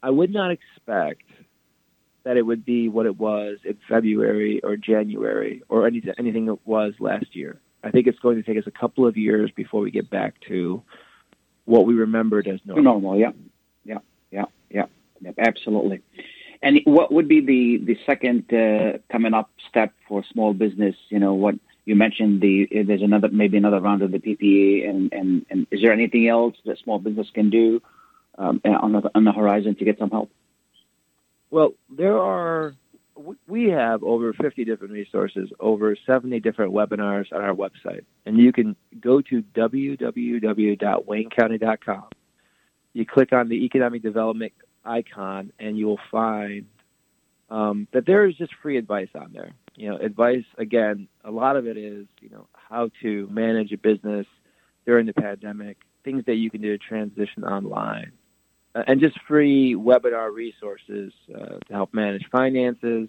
I 0.00 0.10
would 0.10 0.32
not 0.32 0.52
expect 0.52 1.24
that 2.24 2.36
it 2.36 2.42
would 2.42 2.64
be 2.64 2.88
what 2.88 3.06
it 3.06 3.18
was 3.18 3.58
in 3.64 3.78
February 3.88 4.60
or 4.62 4.76
January 4.76 5.62
or 5.68 5.86
any, 5.86 6.02
anything 6.18 6.46
that 6.46 6.58
was 6.66 6.94
last 7.00 7.34
year. 7.34 7.60
I 7.82 7.90
think 7.90 8.06
it's 8.06 8.18
going 8.18 8.36
to 8.36 8.42
take 8.42 8.58
us 8.58 8.66
a 8.66 8.70
couple 8.70 9.06
of 9.06 9.16
years 9.16 9.50
before 9.54 9.80
we 9.80 9.90
get 9.90 10.10
back 10.10 10.34
to 10.48 10.82
what 11.64 11.86
we 11.86 11.94
remembered 11.94 12.46
as 12.46 12.60
normal. 12.64 12.84
Normal, 12.84 13.18
yeah, 13.18 13.32
yeah, 13.84 13.98
yeah, 14.30 14.44
yeah, 14.70 14.86
yeah 15.20 15.32
absolutely. 15.38 16.02
And 16.62 16.80
what 16.84 17.10
would 17.10 17.26
be 17.26 17.40
the 17.40 17.78
the 17.84 17.98
second 18.04 18.52
uh, 18.52 18.98
coming 19.10 19.32
up 19.32 19.50
step 19.68 19.94
for 20.06 20.22
small 20.30 20.52
business? 20.52 20.94
You 21.08 21.18
know, 21.18 21.32
what 21.32 21.54
you 21.86 21.96
mentioned 21.96 22.42
the 22.42 22.68
there's 22.86 23.02
another 23.02 23.28
maybe 23.28 23.56
another 23.56 23.80
round 23.80 24.02
of 24.02 24.10
the 24.10 24.18
PPE, 24.18 24.88
and 24.88 25.12
and, 25.12 25.46
and 25.48 25.66
is 25.70 25.80
there 25.80 25.92
anything 25.92 26.28
else 26.28 26.56
that 26.66 26.78
small 26.78 26.98
business 26.98 27.28
can 27.32 27.48
do 27.48 27.80
um, 28.36 28.60
on 28.64 28.92
the 28.92 29.10
on 29.14 29.24
the 29.24 29.32
horizon 29.32 29.74
to 29.76 29.84
get 29.86 29.98
some 29.98 30.10
help? 30.10 30.30
Well, 31.50 31.74
there 31.88 32.18
are 32.18 32.74
we 33.46 33.68
have 33.68 34.02
over 34.02 34.32
50 34.32 34.64
different 34.64 34.94
resources, 34.94 35.50
over 35.58 35.94
70 36.06 36.40
different 36.40 36.72
webinars 36.72 37.30
on 37.32 37.42
our 37.42 37.54
website, 37.54 38.04
and 38.24 38.38
you 38.38 38.50
can 38.52 38.76
go 38.98 39.20
to 39.20 39.42
www.waynecounty.com. 39.54 42.04
You 42.92 43.06
click 43.06 43.32
on 43.32 43.48
the 43.48 43.64
economic 43.64 44.02
development 44.02 44.52
icon, 44.84 45.52
and 45.58 45.78
you 45.78 45.86
will 45.86 46.00
find 46.10 46.66
um, 47.50 47.86
that 47.92 48.06
there 48.06 48.26
is 48.26 48.34
just 48.36 48.52
free 48.62 48.78
advice 48.78 49.10
on 49.14 49.32
there. 49.32 49.52
You 49.76 49.90
know, 49.90 49.96
advice 49.96 50.44
again. 50.58 51.06
A 51.24 51.30
lot 51.30 51.54
of 51.56 51.66
it 51.66 51.76
is 51.76 52.06
you 52.20 52.30
know 52.30 52.46
how 52.52 52.90
to 53.02 53.28
manage 53.30 53.70
a 53.72 53.78
business 53.78 54.26
during 54.86 55.06
the 55.06 55.12
pandemic, 55.12 55.76
things 56.04 56.24
that 56.26 56.36
you 56.36 56.50
can 56.50 56.62
do 56.62 56.76
to 56.76 56.78
transition 56.78 57.44
online, 57.44 58.12
and 58.74 59.00
just 59.00 59.18
free 59.26 59.74
webinar 59.74 60.32
resources 60.32 61.12
uh, 61.34 61.58
to 61.66 61.72
help 61.72 61.92
manage 61.92 62.24
finances, 62.30 63.08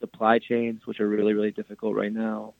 supply 0.00 0.38
chains, 0.38 0.80
which 0.84 1.00
are 1.00 1.08
really 1.08 1.34
really 1.34 1.52
difficult 1.52 1.94
right 1.94 2.12
now, 2.12 2.54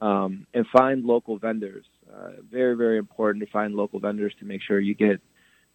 um, 0.00 0.46
and 0.54 0.66
find 0.68 1.04
local 1.04 1.38
vendors. 1.38 1.84
Uh, 2.12 2.30
very 2.50 2.76
very 2.76 2.98
important 2.98 3.44
to 3.44 3.50
find 3.50 3.74
local 3.74 4.00
vendors 4.00 4.34
to 4.40 4.44
make 4.44 4.62
sure 4.62 4.80
you 4.80 4.94
get 4.94 5.20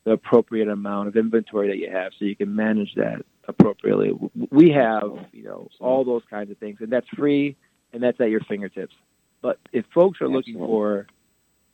the 0.04 0.12
appropriate 0.12 0.70
amount 0.70 1.08
of 1.10 1.16
inventory 1.18 1.68
that 1.68 1.78
you 1.78 1.90
have, 1.92 2.14
so 2.18 2.26
you 2.26 2.36
can 2.36 2.56
manage 2.56 2.94
that 2.96 3.26
appropriately. 3.48 4.12
We 4.52 4.70
have, 4.72 5.28
you 5.34 5.44
know, 5.44 5.70
all 5.80 6.06
those 6.06 6.24
kinds 6.30 6.50
of 6.52 6.58
things, 6.58 6.78
and 6.80 6.90
that's 6.90 7.08
free, 7.10 7.58
and 7.92 8.02
that's 8.02 8.20
at 8.22 8.30
your 8.30 8.42
fingertips. 8.42 8.96
But 9.42 9.60
if 9.74 9.86
folks 9.94 10.22
are 10.22 10.30
looking 10.30 10.56
for 10.56 11.08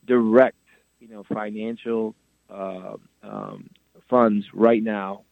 direct, 0.06 0.56
you 1.00 1.08
know, 1.08 1.24
financial 1.32 2.14
uh, 2.50 2.96
um, 3.22 3.70
funds 4.08 4.46
right 4.52 4.82
now, 4.82 5.22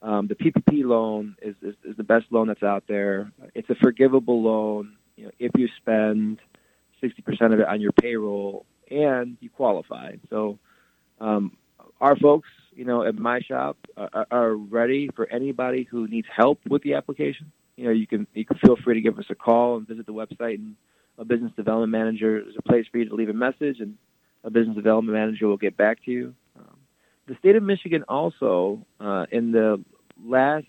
um, 0.00 0.26
the 0.26 0.34
PPP 0.34 0.84
loan 0.84 1.36
is, 1.40 1.54
is, 1.62 1.74
is 1.84 1.96
the 1.96 2.04
best 2.04 2.26
loan 2.30 2.48
that's 2.48 2.62
out 2.62 2.84
there. 2.88 3.30
It's 3.54 3.70
a 3.70 3.74
forgivable 3.76 4.42
loan. 4.42 4.96
You 5.16 5.26
know, 5.26 5.30
if 5.38 5.52
you 5.56 5.68
spend 5.76 6.40
sixty 7.00 7.22
percent 7.22 7.52
of 7.52 7.60
it 7.60 7.68
on 7.68 7.80
your 7.80 7.92
payroll 7.92 8.66
and 8.90 9.36
you 9.40 9.50
qualify. 9.50 10.16
So, 10.30 10.58
um, 11.20 11.56
our 12.00 12.16
folks 12.16 12.48
you 12.74 12.84
know, 12.84 13.04
at 13.04 13.14
my 13.16 13.40
shop 13.40 13.76
are, 13.96 14.26
are 14.30 14.54
ready 14.54 15.10
for 15.14 15.28
anybody 15.30 15.86
who 15.90 16.06
needs 16.08 16.26
help 16.34 16.60
with 16.68 16.82
the 16.82 16.94
application. 16.94 17.52
You 17.76 17.84
know, 17.84 17.90
you 17.90 18.06
can 18.06 18.26
you 18.34 18.44
can 18.44 18.58
feel 18.58 18.76
free 18.82 18.94
to 18.94 19.00
give 19.00 19.18
us 19.18 19.26
a 19.30 19.34
call 19.34 19.76
and 19.76 19.86
visit 19.86 20.06
the 20.06 20.12
website, 20.12 20.54
and 20.54 20.76
a 21.18 21.24
business 21.24 21.52
development 21.56 21.92
manager 21.92 22.38
is 22.38 22.54
a 22.58 22.62
place 22.62 22.86
for 22.90 22.98
you 22.98 23.08
to 23.08 23.14
leave 23.14 23.28
a 23.28 23.34
message, 23.34 23.80
and 23.80 23.96
a 24.44 24.50
business 24.50 24.76
development 24.76 25.16
manager 25.16 25.46
will 25.46 25.56
get 25.56 25.76
back 25.76 26.04
to 26.04 26.10
you. 26.10 26.34
The 27.32 27.38
state 27.38 27.56
of 27.56 27.62
Michigan 27.62 28.04
also, 28.10 28.84
uh, 29.00 29.24
in 29.32 29.52
the 29.52 29.82
last 30.22 30.66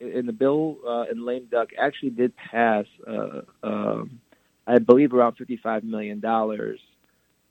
in 0.00 0.24
the 0.24 0.32
bill 0.32 0.78
uh, 0.88 1.04
in 1.10 1.26
lame 1.26 1.48
duck, 1.50 1.68
actually 1.78 2.08
did 2.08 2.32
pass, 2.34 2.86
uh, 3.06 3.42
um, 3.62 4.18
I 4.66 4.78
believe, 4.78 5.12
around 5.12 5.34
fifty-five 5.34 5.84
million 5.84 6.20
dollars 6.20 6.80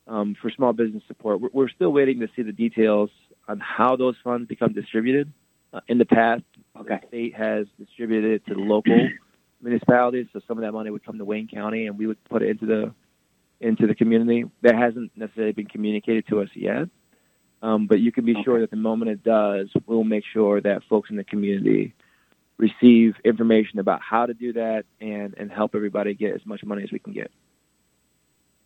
um, 0.07 0.35
for 0.41 0.49
small 0.49 0.73
business 0.73 1.03
support. 1.07 1.39
We're, 1.39 1.49
we're, 1.53 1.69
still 1.69 1.91
waiting 1.91 2.19
to 2.21 2.29
see 2.35 2.41
the 2.41 2.51
details 2.51 3.11
on 3.47 3.59
how 3.59 3.95
those 3.95 4.15
funds 4.23 4.47
become 4.47 4.73
distributed. 4.73 5.31
Uh, 5.71 5.81
in 5.87 5.99
the 5.99 6.05
past, 6.05 6.41
okay. 6.79 6.97
the 6.99 7.07
state 7.09 7.35
has 7.35 7.67
distributed 7.77 8.31
it 8.31 8.45
to 8.47 8.55
the 8.55 8.59
local 8.59 9.07
municipalities, 9.61 10.25
so 10.33 10.39
some 10.47 10.57
of 10.57 10.63
that 10.63 10.71
money 10.71 10.89
would 10.89 11.05
come 11.05 11.19
to 11.19 11.25
Wayne 11.25 11.47
County, 11.47 11.85
and 11.85 11.95
we 11.95 12.07
would 12.07 12.23
put 12.23 12.41
it 12.41 12.49
into 12.49 12.65
the 12.65 12.91
into 13.61 13.85
the 13.85 13.93
community. 13.93 14.45
That 14.63 14.73
hasn't 14.73 15.11
necessarily 15.15 15.53
been 15.53 15.67
communicated 15.67 16.25
to 16.29 16.41
us 16.41 16.49
yet, 16.55 16.87
um, 17.61 17.87
but 17.87 17.99
you 17.99 18.11
can 18.11 18.25
be 18.25 18.33
okay. 18.33 18.43
sure 18.43 18.59
that 18.61 18.69
the 18.69 18.77
moment 18.77 19.11
it 19.11 19.23
does, 19.23 19.69
we'll 19.85 20.03
make 20.03 20.23
sure 20.31 20.61
that 20.61 20.83
folks 20.89 21.09
in 21.09 21.15
the 21.15 21.23
community 21.23 21.93
receive 22.57 23.15
information 23.23 23.79
about 23.79 24.01
how 24.01 24.25
to 24.25 24.33
do 24.33 24.53
that 24.53 24.85
and 24.99 25.35
and 25.37 25.51
help 25.51 25.75
everybody 25.75 26.13
get 26.13 26.33
as 26.33 26.45
much 26.45 26.63
money 26.63 26.83
as 26.83 26.91
we 26.91 26.99
can 26.99 27.13
get. 27.13 27.31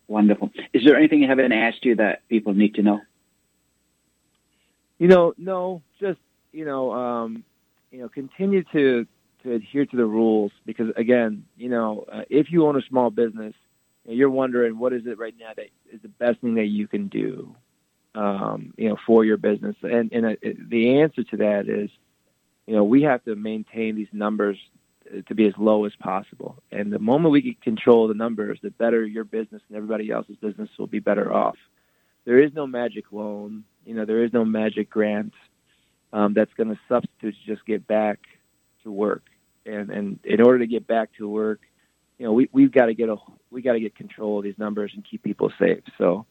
Wonderful. 0.08 0.50
Is 0.72 0.84
there 0.84 0.96
anything 0.96 1.24
I 1.24 1.28
haven't 1.28 1.52
asked 1.52 1.84
you 1.84 1.96
that 1.96 2.26
people 2.28 2.54
need 2.54 2.74
to 2.74 2.82
know? 2.82 3.00
You 4.98 5.08
know, 5.08 5.34
no, 5.38 5.82
just 6.00 6.20
you 6.52 6.64
know, 6.64 6.92
um, 6.92 7.44
you 7.90 8.00
know, 8.00 8.08
continue 8.08 8.62
to 8.72 9.06
to 9.42 9.52
adhere 9.52 9.86
to 9.86 9.96
the 9.96 10.04
rules 10.04 10.52
because 10.66 10.88
again, 10.96 11.44
you 11.56 11.68
know, 11.68 12.04
uh, 12.12 12.22
if 12.30 12.50
you 12.50 12.66
own 12.66 12.76
a 12.76 12.82
small 12.88 13.10
business, 13.10 13.54
and 14.06 14.16
you're 14.16 14.30
wondering 14.30 14.78
what 14.78 14.92
is 14.92 15.02
it 15.06 15.18
right 15.18 15.34
now 15.38 15.52
that 15.56 15.66
is 15.92 16.00
the 16.02 16.08
best 16.08 16.40
thing 16.40 16.54
that 16.54 16.66
you 16.66 16.86
can 16.86 17.08
do, 17.08 17.54
um, 18.14 18.74
you 18.76 18.88
know, 18.88 18.96
for 19.06 19.24
your 19.24 19.36
business, 19.36 19.76
and 19.82 20.12
and 20.12 20.26
uh, 20.26 20.36
the 20.68 21.00
answer 21.00 21.24
to 21.24 21.36
that 21.38 21.68
is, 21.68 21.90
you 22.66 22.74
know, 22.74 22.84
we 22.84 23.02
have 23.02 23.24
to 23.24 23.34
maintain 23.34 23.96
these 23.96 24.08
numbers 24.12 24.58
to 25.26 25.34
be 25.34 25.46
as 25.46 25.54
low 25.58 25.84
as 25.84 25.92
possible. 25.98 26.62
And 26.70 26.92
the 26.92 26.98
moment 26.98 27.32
we 27.32 27.42
can 27.42 27.54
control 27.62 28.08
the 28.08 28.14
numbers, 28.14 28.58
the 28.62 28.70
better 28.70 29.04
your 29.04 29.24
business 29.24 29.62
and 29.68 29.76
everybody 29.76 30.10
else's 30.10 30.36
business 30.36 30.70
will 30.78 30.86
be 30.86 31.00
better 31.00 31.32
off. 31.32 31.56
There 32.24 32.38
is 32.38 32.52
no 32.54 32.66
magic 32.66 33.06
loan. 33.12 33.64
You 33.84 33.94
know, 33.94 34.04
there 34.04 34.24
is 34.24 34.32
no 34.32 34.44
magic 34.44 34.88
grant 34.88 35.34
um, 36.12 36.34
that's 36.34 36.52
going 36.54 36.68
to 36.68 36.78
substitute 36.88 37.34
to 37.44 37.54
just 37.54 37.66
get 37.66 37.86
back 37.86 38.20
to 38.84 38.90
work. 38.90 39.24
And 39.66 39.90
and 39.90 40.18
in 40.24 40.40
order 40.40 40.60
to 40.60 40.66
get 40.66 40.86
back 40.86 41.10
to 41.18 41.28
work, 41.28 41.60
you 42.18 42.26
know, 42.26 42.32
we 42.32 42.48
we've 42.52 42.72
got 42.72 42.86
to 42.86 42.94
get 42.94 43.08
a 43.08 43.16
we 43.50 43.62
got 43.62 43.74
to 43.74 43.80
get 43.80 43.94
control 43.94 44.38
of 44.38 44.44
these 44.44 44.58
numbers 44.58 44.92
and 44.94 45.04
keep 45.08 45.22
people 45.22 45.52
safe. 45.58 45.82
So 45.98 46.26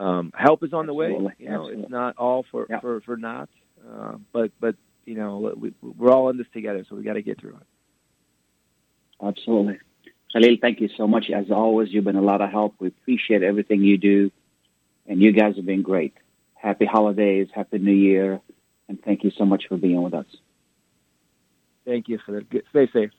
um, 0.00 0.32
help 0.36 0.64
is 0.64 0.72
on 0.72 0.88
Absolutely. 0.88 1.18
the 1.18 1.24
way. 1.24 1.34
You 1.38 1.48
know, 1.48 1.54
Absolutely. 1.54 1.82
it's 1.82 1.90
not 1.90 2.16
all 2.16 2.44
for 2.50 2.66
yeah. 2.68 2.80
for 2.80 3.00
for 3.02 3.16
not, 3.16 3.48
uh, 3.88 4.14
but 4.32 4.50
but 4.60 4.74
you 5.04 5.14
know, 5.14 5.52
we, 5.56 5.72
we're 5.80 6.12
all 6.12 6.30
in 6.30 6.36
this 6.36 6.46
together, 6.52 6.84
so 6.88 6.96
we 6.96 7.02
got 7.02 7.14
to 7.14 7.22
get 7.22 7.40
through 7.40 7.56
it. 7.56 7.66
Absolutely. 9.22 9.78
Khalil, 10.32 10.56
thank 10.60 10.80
you 10.80 10.88
so 10.96 11.06
much. 11.06 11.30
As 11.34 11.50
always, 11.50 11.88
you've 11.90 12.04
been 12.04 12.16
a 12.16 12.22
lot 12.22 12.40
of 12.40 12.50
help. 12.50 12.74
We 12.78 12.88
appreciate 12.88 13.42
everything 13.42 13.82
you 13.82 13.98
do, 13.98 14.30
and 15.06 15.20
you 15.20 15.32
guys 15.32 15.56
have 15.56 15.66
been 15.66 15.82
great 15.82 16.14
happy 16.60 16.84
holidays, 16.84 17.48
happy 17.54 17.78
new 17.78 17.92
year, 17.92 18.40
and 18.88 19.02
thank 19.02 19.24
you 19.24 19.30
so 19.36 19.44
much 19.44 19.64
for 19.68 19.76
being 19.76 20.02
with 20.02 20.14
us. 20.14 20.26
Thank 21.86 22.08
you 22.08 22.18
for 22.24 22.32
that. 22.32 22.46
Stay 22.70 22.88
safe. 22.92 23.10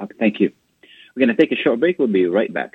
Okay, 0.00 0.14
thank 0.18 0.40
you. 0.40 0.52
We're 1.14 1.26
going 1.26 1.34
to 1.34 1.40
take 1.40 1.52
a 1.52 1.62
short 1.62 1.80
break. 1.80 1.98
We'll 1.98 2.08
be 2.08 2.26
right 2.26 2.52
back. 2.52 2.74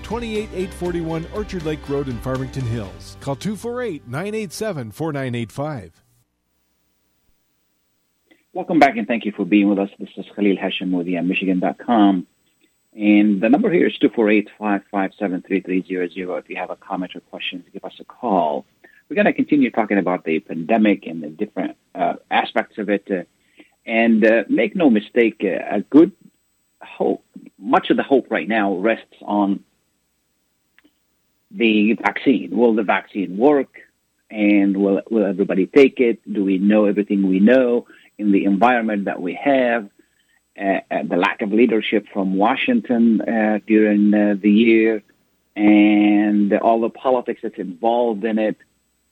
28841 0.11 1.25
Orchard 1.33 1.63
Lake 1.63 1.87
Road 1.87 2.09
in 2.09 2.17
Farmington 2.17 2.65
Hills. 2.65 3.15
Call 3.21 3.37
248 3.37 4.09
987 4.09 4.91
4985. 4.91 6.03
Welcome 8.51 8.77
back 8.77 8.97
and 8.97 9.07
thank 9.07 9.23
you 9.23 9.31
for 9.31 9.45
being 9.45 9.69
with 9.69 9.79
us. 9.79 9.89
This 9.99 10.09
is 10.17 10.25
Khalil 10.35 10.57
Hashem 10.57 10.91
with 10.91 11.07
Michigan.com. 11.07 12.27
And 12.93 13.39
the 13.39 13.47
number 13.47 13.71
here 13.71 13.87
is 13.87 13.97
248-557-3300. 13.99 16.39
If 16.39 16.49
you 16.49 16.57
have 16.57 16.71
a 16.71 16.75
comment 16.75 17.15
or 17.15 17.21
questions, 17.21 17.63
give 17.71 17.85
us 17.85 17.95
a 18.01 18.03
call. 18.03 18.65
We're 19.07 19.15
going 19.15 19.27
to 19.27 19.33
continue 19.33 19.71
talking 19.71 19.97
about 19.97 20.25
the 20.25 20.41
pandemic 20.41 21.07
and 21.07 21.23
the 21.23 21.29
different 21.29 21.77
uh, 21.95 22.15
aspects 22.29 22.77
of 22.79 22.89
it. 22.89 23.07
Uh, 23.09 23.23
and 23.85 24.25
uh, 24.25 24.43
make 24.49 24.75
no 24.75 24.89
mistake, 24.89 25.41
uh, 25.41 25.59
a 25.73 25.79
good 25.79 26.11
hope, 26.81 27.23
much 27.57 27.89
of 27.89 27.95
the 27.95 28.03
hope 28.03 28.29
right 28.29 28.49
now 28.49 28.75
rests 28.75 29.15
on 29.21 29.63
the 31.55 31.93
vaccine. 31.93 32.55
Will 32.55 32.75
the 32.75 32.83
vaccine 32.83 33.37
work? 33.37 33.79
And 34.29 34.77
will, 34.77 35.01
will 35.09 35.25
everybody 35.25 35.67
take 35.67 35.99
it? 35.99 36.19
Do 36.31 36.43
we 36.45 36.57
know 36.57 36.85
everything 36.85 37.27
we 37.27 37.39
know 37.39 37.87
in 38.17 38.31
the 38.31 38.45
environment 38.45 39.05
that 39.05 39.21
we 39.21 39.33
have? 39.33 39.89
Uh, 40.59 40.79
uh, 40.91 41.03
the 41.03 41.15
lack 41.15 41.41
of 41.41 41.51
leadership 41.51 42.05
from 42.13 42.35
Washington 42.35 43.21
uh, 43.21 43.59
during 43.65 44.13
uh, 44.13 44.35
the 44.41 44.51
year 44.51 45.01
and 45.55 46.53
all 46.53 46.81
the 46.81 46.89
politics 46.89 47.41
that's 47.43 47.57
involved 47.57 48.23
in 48.23 48.37
it. 48.37 48.57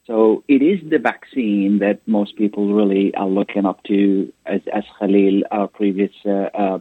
So 0.05 0.43
it 0.47 0.61
is 0.61 0.79
the 0.89 0.99
vaccine 0.99 1.79
that 1.79 1.99
most 2.07 2.35
people 2.35 2.73
really 2.73 3.13
are 3.15 3.27
looking 3.27 3.65
up 3.65 3.83
to, 3.83 4.33
as, 4.45 4.61
as 4.73 4.83
Khalil, 4.99 5.43
our 5.51 5.67
previous 5.67 6.11
uh, 6.25 6.49
uh, 6.53 6.79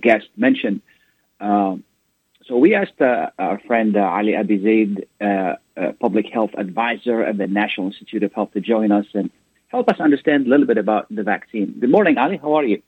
guest, 0.00 0.26
mentioned. 0.36 0.80
Um, 1.40 1.84
so 2.48 2.56
we 2.56 2.74
asked 2.74 3.00
uh, 3.00 3.28
our 3.38 3.60
friend 3.66 3.94
uh, 3.94 4.00
Ali 4.00 4.34
Abi 4.34 4.62
Zaid, 4.62 5.06
uh, 5.20 5.56
public 6.00 6.26
health 6.32 6.50
advisor 6.56 7.22
at 7.22 7.36
the 7.36 7.46
National 7.46 7.88
Institute 7.88 8.22
of 8.22 8.32
Health, 8.32 8.52
to 8.54 8.60
join 8.60 8.90
us 8.90 9.04
and 9.12 9.30
help 9.68 9.88
us 9.90 10.00
understand 10.00 10.46
a 10.46 10.50
little 10.50 10.66
bit 10.66 10.78
about 10.78 11.06
the 11.14 11.22
vaccine. 11.22 11.76
Good 11.78 11.90
morning, 11.90 12.16
Ali. 12.16 12.38
How 12.38 12.54
are 12.54 12.64
you? 12.64 12.82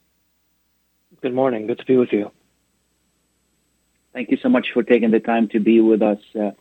Good 1.21 1.35
morning. 1.35 1.67
Good 1.67 1.79
to 1.79 1.85
be 1.85 1.99
with 1.99 2.09
you. 2.11 2.31
Thank 4.15 4.31
you 4.31 4.39
so 4.43 4.49
much 4.49 4.69
for 4.73 4.83
taking 4.83 5.11
the 5.11 5.21
time 5.21 5.49
to 5.49 5.61
be 5.61 5.81
with 5.81 6.01
us. 6.01 6.19
Uh, 6.35 6.53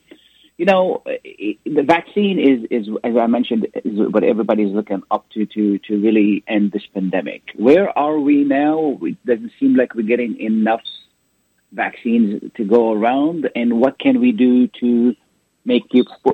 you 0.58 0.66
know, 0.66 1.02
the 1.06 1.84
vaccine 1.84 2.38
is, 2.38 2.68
is, 2.70 2.94
as 3.06 3.16
I 3.16 3.28
mentioned, 3.28 3.68
is 3.86 3.98
what 4.12 4.26
everybody's 4.26 4.76
looking 4.76 5.04
up 5.10 5.26
to, 5.32 5.46
to, 5.46 5.80
to 5.88 6.02
really 6.02 6.44
end 6.50 6.74
this 6.74 6.84
pandemic. 6.94 7.44
Where 7.56 7.98
are 7.98 8.20
we 8.20 8.44
now? 8.44 9.00
It 9.02 9.26
doesn't 9.26 9.54
seem 9.58 9.76
like 9.76 9.96
we're 9.96 10.02
getting 10.02 10.38
enough 10.38 10.82
vaccines 11.72 12.42
to 12.56 12.64
go 12.64 12.94
around. 12.94 13.50
And 13.56 13.80
what 13.80 14.00
can 14.00 14.20
we 14.20 14.32
do 14.32 14.68
to 14.80 15.16
make 15.66 15.84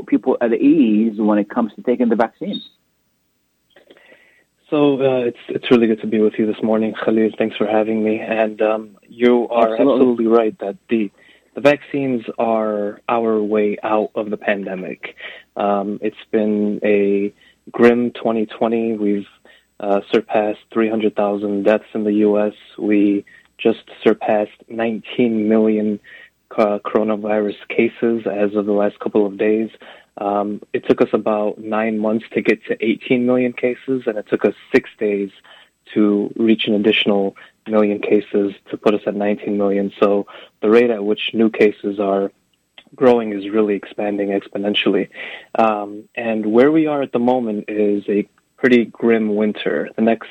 people 0.07 0.37
at 0.41 0.53
ease 0.53 1.17
when 1.17 1.37
it 1.37 1.49
comes 1.49 1.73
to 1.75 1.81
taking 1.81 2.09
the 2.09 2.15
vaccine? 2.15 2.61
So 4.69 4.95
uh, 4.95 5.25
it's 5.25 5.37
it's 5.47 5.69
really 5.69 5.87
good 5.87 6.01
to 6.01 6.07
be 6.07 6.19
with 6.19 6.33
you 6.39 6.47
this 6.47 6.61
morning, 6.63 6.95
Khalil. 7.03 7.29
Thanks 7.37 7.55
for 7.55 7.67
having 7.67 8.03
me. 8.03 8.19
And 8.19 8.59
um, 8.61 8.97
you 9.07 9.47
are 9.49 9.73
absolutely. 9.73 9.93
absolutely 9.93 10.27
right 10.27 10.59
that 10.59 10.77
the 10.89 11.11
the 11.53 11.61
vaccines 11.61 12.23
are 12.37 12.99
our 13.07 13.41
way 13.41 13.77
out 13.83 14.11
of 14.15 14.29
the 14.29 14.37
pandemic. 14.37 15.15
Um, 15.55 15.99
it's 16.01 16.17
been 16.31 16.79
a 16.83 17.33
grim 17.71 18.11
2020. 18.11 18.97
We've 18.97 19.27
uh, 19.79 20.01
surpassed 20.11 20.59
300,000 20.73 21.63
deaths 21.63 21.85
in 21.93 22.03
the 22.03 22.13
U.S. 22.13 22.53
We 22.77 23.23
just 23.57 23.83
surpassed 24.03 24.63
19 24.69 25.47
million 25.47 25.99
uh, 26.57 26.79
coronavirus 26.85 27.55
cases 27.69 28.25
as 28.25 28.55
of 28.55 28.65
the 28.65 28.71
last 28.71 28.99
couple 28.99 29.25
of 29.25 29.37
days. 29.37 29.69
Um, 30.17 30.61
it 30.73 30.87
took 30.87 31.01
us 31.01 31.09
about 31.11 31.57
nine 31.57 31.99
months 31.99 32.25
to 32.33 32.41
get 32.41 32.63
to 32.65 32.77
18 32.83 33.25
million 33.25 33.53
cases, 33.53 34.03
and 34.05 34.17
it 34.17 34.27
took 34.29 34.45
us 34.45 34.53
six 34.73 34.89
days 34.97 35.29
to 35.93 36.33
reach 36.37 36.67
an 36.67 36.73
additional 36.73 37.35
million 37.67 37.99
cases 37.99 38.53
to 38.69 38.77
put 38.77 38.93
us 38.93 39.01
at 39.05 39.15
19 39.15 39.57
million. 39.57 39.91
So 39.99 40.27
the 40.61 40.69
rate 40.69 40.89
at 40.89 41.03
which 41.03 41.31
new 41.33 41.49
cases 41.49 41.99
are 41.99 42.31
growing 42.95 43.33
is 43.33 43.49
really 43.49 43.75
expanding 43.75 44.29
exponentially. 44.29 45.09
Um, 45.57 46.07
and 46.15 46.45
where 46.45 46.71
we 46.71 46.87
are 46.87 47.01
at 47.01 47.11
the 47.11 47.19
moment 47.19 47.65
is 47.67 48.03
a 48.07 48.27
pretty 48.57 48.85
grim 48.85 49.35
winter. 49.35 49.89
The 49.95 50.01
next 50.01 50.29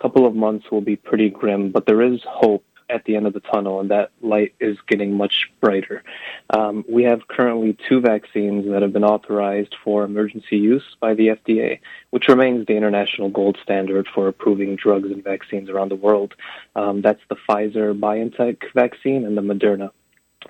couple 0.00 0.26
of 0.26 0.34
months 0.34 0.70
will 0.70 0.80
be 0.80 0.96
pretty 0.96 1.30
grim, 1.30 1.70
but 1.70 1.86
there 1.86 2.02
is 2.02 2.20
hope 2.24 2.64
at 2.88 3.04
the 3.04 3.16
end 3.16 3.26
of 3.26 3.32
the 3.32 3.40
tunnel, 3.40 3.80
and 3.80 3.90
that 3.90 4.10
light 4.20 4.54
is 4.60 4.76
getting 4.86 5.16
much 5.16 5.50
brighter. 5.60 6.04
Um, 6.50 6.84
we 6.88 7.02
have 7.04 7.26
currently 7.28 7.76
two 7.88 8.00
vaccines 8.00 8.70
that 8.70 8.82
have 8.82 8.92
been 8.92 9.04
authorized 9.04 9.74
for 9.82 10.04
emergency 10.04 10.58
use 10.58 10.84
by 11.00 11.14
the 11.14 11.28
FDA, 11.28 11.80
which 12.10 12.28
remains 12.28 12.66
the 12.66 12.76
international 12.76 13.28
gold 13.28 13.58
standard 13.62 14.06
for 14.14 14.28
approving 14.28 14.76
drugs 14.76 15.10
and 15.10 15.24
vaccines 15.24 15.68
around 15.68 15.90
the 15.90 15.96
world. 15.96 16.34
Um, 16.76 17.02
that's 17.02 17.22
the 17.28 17.36
Pfizer 17.48 17.98
BioNTech 17.98 18.58
vaccine 18.74 19.24
and 19.24 19.36
the 19.36 19.42
Moderna 19.42 19.90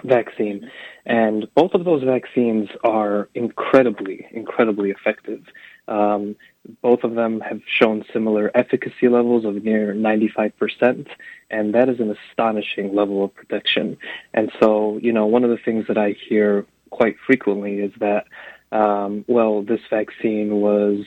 vaccine. 0.04 0.70
And 1.06 1.46
both 1.54 1.72
of 1.74 1.84
those 1.84 2.02
vaccines 2.02 2.68
are 2.84 3.28
incredibly, 3.34 4.26
incredibly 4.30 4.90
effective. 4.90 5.42
Um, 5.88 6.36
both 6.82 7.04
of 7.04 7.14
them 7.14 7.40
have 7.40 7.60
shown 7.66 8.04
similar 8.12 8.50
efficacy 8.54 9.08
levels 9.08 9.44
of 9.44 9.62
near 9.62 9.94
95%, 9.94 11.06
and 11.50 11.74
that 11.74 11.88
is 11.88 12.00
an 12.00 12.16
astonishing 12.30 12.94
level 12.94 13.24
of 13.24 13.34
protection. 13.34 13.96
And 14.34 14.50
so, 14.60 14.98
you 15.00 15.12
know, 15.12 15.26
one 15.26 15.44
of 15.44 15.50
the 15.50 15.58
things 15.58 15.86
that 15.88 15.98
I 15.98 16.16
hear 16.28 16.66
quite 16.90 17.16
frequently 17.24 17.78
is 17.78 17.92
that, 18.00 18.26
um, 18.72 19.24
well, 19.28 19.62
this 19.62 19.80
vaccine 19.88 20.60
was 20.60 21.04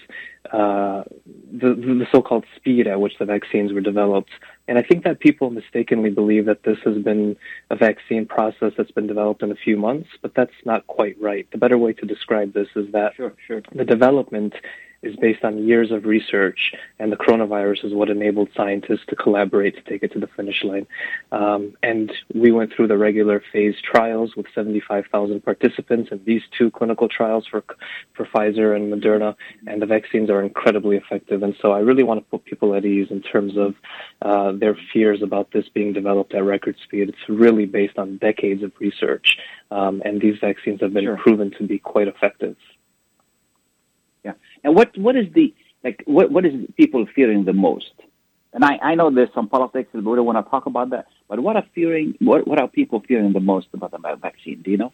uh, 0.52 1.04
the, 1.52 1.76
the 1.76 2.08
so-called 2.12 2.46
speed 2.56 2.88
at 2.88 3.00
which 3.00 3.18
the 3.20 3.26
vaccines 3.26 3.74
were 3.74 3.82
developed. 3.82 4.32
And 4.68 4.78
I 4.78 4.82
think 4.82 5.04
that 5.04 5.20
people 5.20 5.50
mistakenly 5.50 6.10
believe 6.10 6.46
that 6.46 6.64
this 6.64 6.78
has 6.86 6.98
been 7.04 7.36
a 7.70 7.76
vaccine 7.76 8.26
process 8.26 8.74
that's 8.78 8.92
been 8.92 9.08
developed 9.08 9.44
in 9.44 9.52
a 9.52 9.56
few 9.56 9.78
months, 9.78 10.10
but 10.22 10.34
that's 10.36 10.54
not 10.66 10.88
quite 10.88 11.20
right. 11.22 11.48
The 11.52 11.58
better 11.58 11.78
way 11.78 11.94
to 11.94 12.06
describe 12.06 12.54
this 12.54 12.68
is 12.76 12.92
that 12.94 13.16
sure, 13.16 13.34
sure. 13.46 13.62
the 13.74 13.86
development 13.86 14.54
is 15.02 15.16
based 15.16 15.44
on 15.44 15.66
years 15.66 15.92
of 15.92 16.06
research, 16.06 16.74
and 17.00 17.12
the 17.12 17.16
coronavirus 17.16 17.86
is 17.86 17.94
what 17.94 18.10
enabled 18.10 18.50
scientists 18.56 19.06
to 19.08 19.16
collaborate 19.16 19.76
to 19.76 19.82
take 19.90 20.04
it 20.04 20.12
to 20.12 20.20
the 20.20 20.28
finish 20.28 20.64
line. 20.64 20.86
Um, 21.32 21.74
and 21.82 22.12
we 22.34 22.52
went 22.52 22.74
through 22.74 22.88
the 22.88 22.98
regular 22.98 23.42
phase 23.52 23.76
trials 23.82 24.36
with 24.36 24.46
75,000 24.54 25.44
participants 25.44 26.10
in 26.12 26.22
these 26.26 26.42
two 26.58 26.72
clinical 26.72 27.08
trials 27.08 27.46
for 27.50 27.64
for 28.14 28.26
Pfizer 28.26 28.76
and 28.76 28.92
Moderna, 28.92 29.36
and 29.68 29.82
the 29.82 29.86
vaccines 29.86 30.30
are 30.30 30.42
incredibly 30.42 30.98
effective. 30.98 31.44
And 31.44 31.56
so 31.62 31.72
I 31.72 31.80
really 31.80 32.04
want 32.04 32.20
to 32.20 32.30
put 32.30 32.46
people 32.46 32.76
at 32.76 32.86
ease 32.86 33.08
in 33.10 33.22
terms 33.22 33.54
of 33.58 33.76
uh, 34.22 34.52
their 34.52 34.78
fears 34.92 35.22
about 35.22 35.52
this 35.52 35.70
being 35.70 35.94
developed 35.94 36.34
at 36.34 36.44
record 36.44 36.76
speed. 36.84 37.10
It's 37.10 37.30
really 37.30 37.66
based 37.66 37.98
on 37.98 38.18
decades 38.18 38.64
of 38.64 38.72
research, 38.80 39.38
um, 39.72 40.02
and 40.04 40.20
these 40.20 40.38
vaccines 40.40 40.82
have 40.82 40.94
been 40.94 41.06
sure. 41.06 41.18
proven 41.18 41.52
to 41.58 41.66
be 41.66 41.80
quite 41.80 42.08
effective. 42.08 42.56
And 44.64 44.76
what 44.76 44.98
what 44.98 45.16
is 45.16 45.28
the 45.34 45.54
like 45.84 46.04
what 46.06 46.32
what 46.32 46.46
is 46.46 46.54
people 46.78 47.06
fearing 47.16 47.46
the 47.46 47.54
most? 47.54 47.92
And 48.52 48.66
I, 48.66 48.80
I 48.82 48.96
know 48.96 49.12
there's 49.12 49.34
some 49.36 49.48
politics, 49.48 49.90
and 49.94 50.04
we 50.04 50.16
don't 50.16 50.26
want 50.26 50.44
to 50.44 50.50
talk 50.50 50.66
about 50.66 50.90
that. 50.90 51.06
But 51.28 51.40
what 51.40 51.56
are 51.56 51.66
fearing 51.76 52.16
what 52.20 52.48
what 52.48 52.60
are 52.60 52.68
people 52.68 53.02
fearing 53.08 53.34
the 53.34 53.40
most 53.40 53.68
about 53.74 53.92
the 53.92 54.18
vaccine? 54.20 54.62
Do 54.64 54.72
you 54.72 54.78
know? 54.78 54.94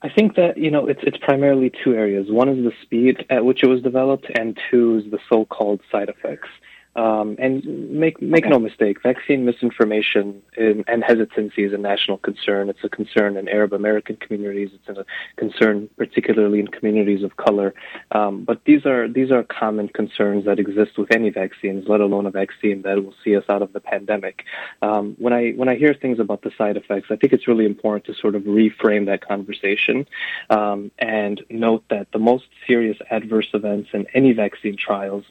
I 0.00 0.08
think 0.08 0.36
that 0.36 0.58
you 0.58 0.70
know 0.70 0.86
it's 0.86 1.00
it's 1.02 1.16
primarily 1.18 1.72
two 1.82 1.94
areas. 1.94 2.30
One 2.30 2.48
is 2.48 2.62
the 2.64 2.72
speed 2.82 3.24
at 3.30 3.44
which 3.44 3.62
it 3.62 3.66
was 3.66 3.82
developed, 3.82 4.26
and 4.38 4.58
two 4.70 4.98
is 4.98 5.10
the 5.10 5.18
so-called 5.28 5.80
side 5.90 6.08
effects. 6.08 6.48
Um, 6.96 7.36
and 7.38 7.64
make 7.90 8.20
make 8.20 8.44
okay. 8.44 8.50
no 8.50 8.58
mistake, 8.58 9.02
vaccine 9.02 9.44
misinformation 9.44 10.42
and, 10.56 10.84
and, 10.88 11.04
hesitancy 11.04 11.62
is 11.64 11.72
a 11.72 11.78
national 11.78 12.18
concern. 12.18 12.68
It's 12.68 12.82
a 12.82 12.88
concern 12.88 13.36
in 13.36 13.48
Arab 13.48 13.72
American 13.72 14.16
communities. 14.16 14.70
It's 14.74 14.98
a 14.98 15.04
concern 15.36 15.88
particularly 15.96 16.58
in 16.58 16.66
communities 16.68 17.22
of 17.22 17.36
color. 17.36 17.72
Um, 18.10 18.44
but 18.44 18.64
these 18.64 18.84
are 18.84 19.06
these 19.06 19.30
are 19.30 19.44
common 19.44 19.88
concerns 19.88 20.44
that 20.46 20.58
exist 20.58 20.98
with 20.98 21.14
any 21.14 21.30
vaccines, 21.30 21.84
let 21.88 22.00
alone 22.00 22.26
a 22.26 22.30
vaccine 22.30 22.82
that 22.82 23.04
will 23.04 23.14
see 23.22 23.36
us 23.36 23.44
out 23.48 23.62
of 23.62 23.72
the 23.72 23.80
pandemic. 23.80 24.44
Um, 24.82 25.14
when 25.18 25.32
I 25.32 25.52
when 25.52 25.68
I 25.68 25.76
hear 25.76 25.94
things 25.94 26.18
about 26.18 26.42
the 26.42 26.50
side 26.58 26.76
effects, 26.76 27.08
I 27.10 27.16
think 27.16 27.32
it's 27.32 27.46
really 27.46 27.66
important 27.66 28.06
to 28.06 28.14
sort 28.14 28.34
of 28.34 28.42
reframe 28.42 29.06
that 29.06 29.20
conversation 29.26 30.06
um, 30.50 30.90
and 30.98 31.42
note 31.50 31.84
that 31.90 32.08
the 32.12 32.18
most 32.18 32.44
serious 32.66 32.96
adverse 33.10 33.48
events 33.54 33.90
in 33.92 34.06
any 34.14 34.32
vaccine 34.32 34.76
trials 34.76 35.24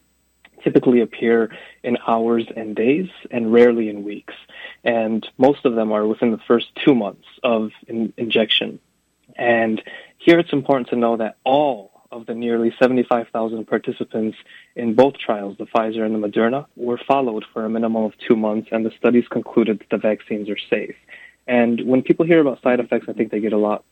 typically 0.63 1.01
appear 1.01 1.55
in 1.83 1.97
hours 2.07 2.45
and 2.55 2.75
days 2.75 3.09
and 3.31 3.51
rarely 3.51 3.89
in 3.89 4.03
weeks. 4.03 4.33
And 4.83 5.27
most 5.37 5.65
of 5.65 5.75
them 5.75 5.91
are 5.91 6.05
within 6.05 6.31
the 6.31 6.39
first 6.47 6.67
two 6.83 6.95
months 6.95 7.25
of 7.43 7.71
in- 7.87 8.13
injection. 8.17 8.79
And 9.35 9.81
here 10.17 10.39
it's 10.39 10.53
important 10.53 10.89
to 10.89 10.95
know 10.95 11.17
that 11.17 11.37
all 11.43 11.91
of 12.11 12.25
the 12.25 12.33
nearly 12.33 12.73
75,000 12.79 13.65
participants 13.65 14.37
in 14.75 14.95
both 14.95 15.17
trials, 15.17 15.57
the 15.57 15.65
Pfizer 15.65 16.05
and 16.05 16.15
the 16.15 16.27
Moderna, 16.27 16.65
were 16.75 16.99
followed 17.07 17.45
for 17.51 17.65
a 17.65 17.69
minimum 17.69 18.03
of 18.05 18.13
two 18.17 18.35
months, 18.35 18.69
and 18.71 18.85
the 18.85 18.91
studies 18.97 19.27
concluded 19.27 19.79
that 19.79 19.89
the 19.89 19.97
vaccines 19.97 20.49
are 20.49 20.57
safe. 20.57 20.95
And 21.47 21.81
when 21.87 22.01
people 22.01 22.25
hear 22.25 22.41
about 22.41 22.61
side 22.61 22.81
effects, 22.81 23.07
I 23.07 23.13
think 23.13 23.31
they 23.31 23.39
get 23.39 23.53
a 23.53 23.57
lot, 23.57 23.85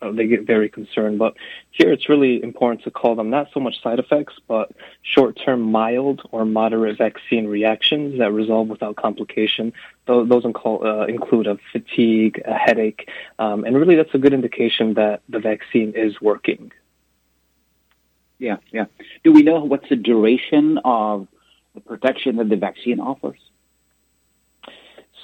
uh, 0.00 0.12
they 0.12 0.28
get 0.28 0.46
very 0.46 0.68
concerned. 0.68 1.18
But 1.18 1.34
here 1.72 1.92
it's 1.92 2.08
really 2.08 2.40
important 2.42 2.84
to 2.84 2.90
call 2.92 3.16
them 3.16 3.30
not 3.30 3.48
so 3.52 3.58
much 3.58 3.82
side 3.82 3.98
effects, 3.98 4.34
but 4.46 4.70
short-term 5.02 5.60
mild 5.60 6.22
or 6.30 6.44
moderate 6.44 6.98
vaccine 6.98 7.48
reactions 7.48 8.18
that 8.18 8.32
resolve 8.32 8.68
without 8.68 8.94
complication. 8.94 9.72
Those, 10.06 10.28
those 10.28 10.44
uh, 10.44 11.06
include 11.06 11.48
a 11.48 11.58
fatigue, 11.72 12.40
a 12.44 12.54
headache, 12.54 13.10
um, 13.40 13.64
and 13.64 13.76
really 13.76 13.96
that's 13.96 14.14
a 14.14 14.18
good 14.18 14.32
indication 14.32 14.94
that 14.94 15.22
the 15.28 15.40
vaccine 15.40 15.94
is 15.96 16.20
working. 16.20 16.70
Yeah, 18.38 18.56
yeah. 18.70 18.86
Do 19.24 19.32
we 19.32 19.42
know 19.42 19.64
what's 19.64 19.88
the 19.88 19.96
duration 19.96 20.78
of 20.84 21.26
the 21.74 21.80
protection 21.80 22.36
that 22.36 22.48
the 22.48 22.56
vaccine 22.56 23.00
offers? 23.00 23.38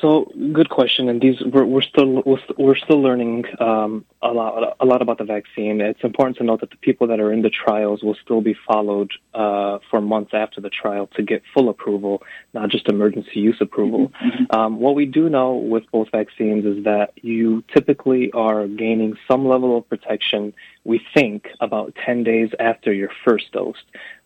So 0.00 0.30
good 0.52 0.68
question, 0.68 1.09
and 1.09 1.22
these 1.22 1.40
we're, 1.40 1.64
we're 1.64 1.80
still 1.80 2.22
we're 2.59 2.76
still 2.76 3.00
learning 3.00 3.44
um, 3.61 4.04
a 4.22 4.28
lot 4.28 4.76
a 4.78 4.85
lot 4.85 5.00
about 5.00 5.16
the 5.16 5.24
vaccine. 5.24 5.80
It's 5.80 6.04
important 6.04 6.37
to 6.38 6.44
note 6.44 6.61
that 6.61 6.70
the 6.70 6.76
people 6.76 7.06
that 7.06 7.18
are 7.18 7.32
in 7.32 7.40
the 7.40 7.48
trials 7.48 8.02
will 8.02 8.16
still 8.22 8.42
be 8.42 8.54
followed 8.66 9.11
uh, 9.32 9.78
for 9.90 10.02
months 10.02 10.32
after 10.35 10.61
the 10.61 10.68
trial 10.68 11.09
to 11.16 11.22
get 11.22 11.42
full 11.54 11.70
approval, 11.70 12.22
not 12.52 12.68
just 12.68 12.88
emergency 12.88 13.40
use 13.40 13.56
approval. 13.61 14.09
Mm-hmm. 14.09 14.28
mm-hmm. 14.28 14.56
Um, 14.56 14.80
what 14.80 14.94
we 14.94 15.06
do 15.06 15.28
know 15.28 15.54
with 15.54 15.85
both 15.90 16.09
vaccines 16.12 16.64
is 16.64 16.85
that 16.85 17.12
you 17.16 17.64
typically 17.74 18.30
are 18.32 18.66
gaining 18.66 19.16
some 19.28 19.46
level 19.48 19.78
of 19.78 19.88
protection 19.88 20.52
we 20.87 21.00
think, 21.14 21.48
about 21.61 21.94
10 22.06 22.22
days 22.22 22.50
after 22.61 22.92
your 22.92 23.11
first 23.24 23.50
dose. 23.52 23.76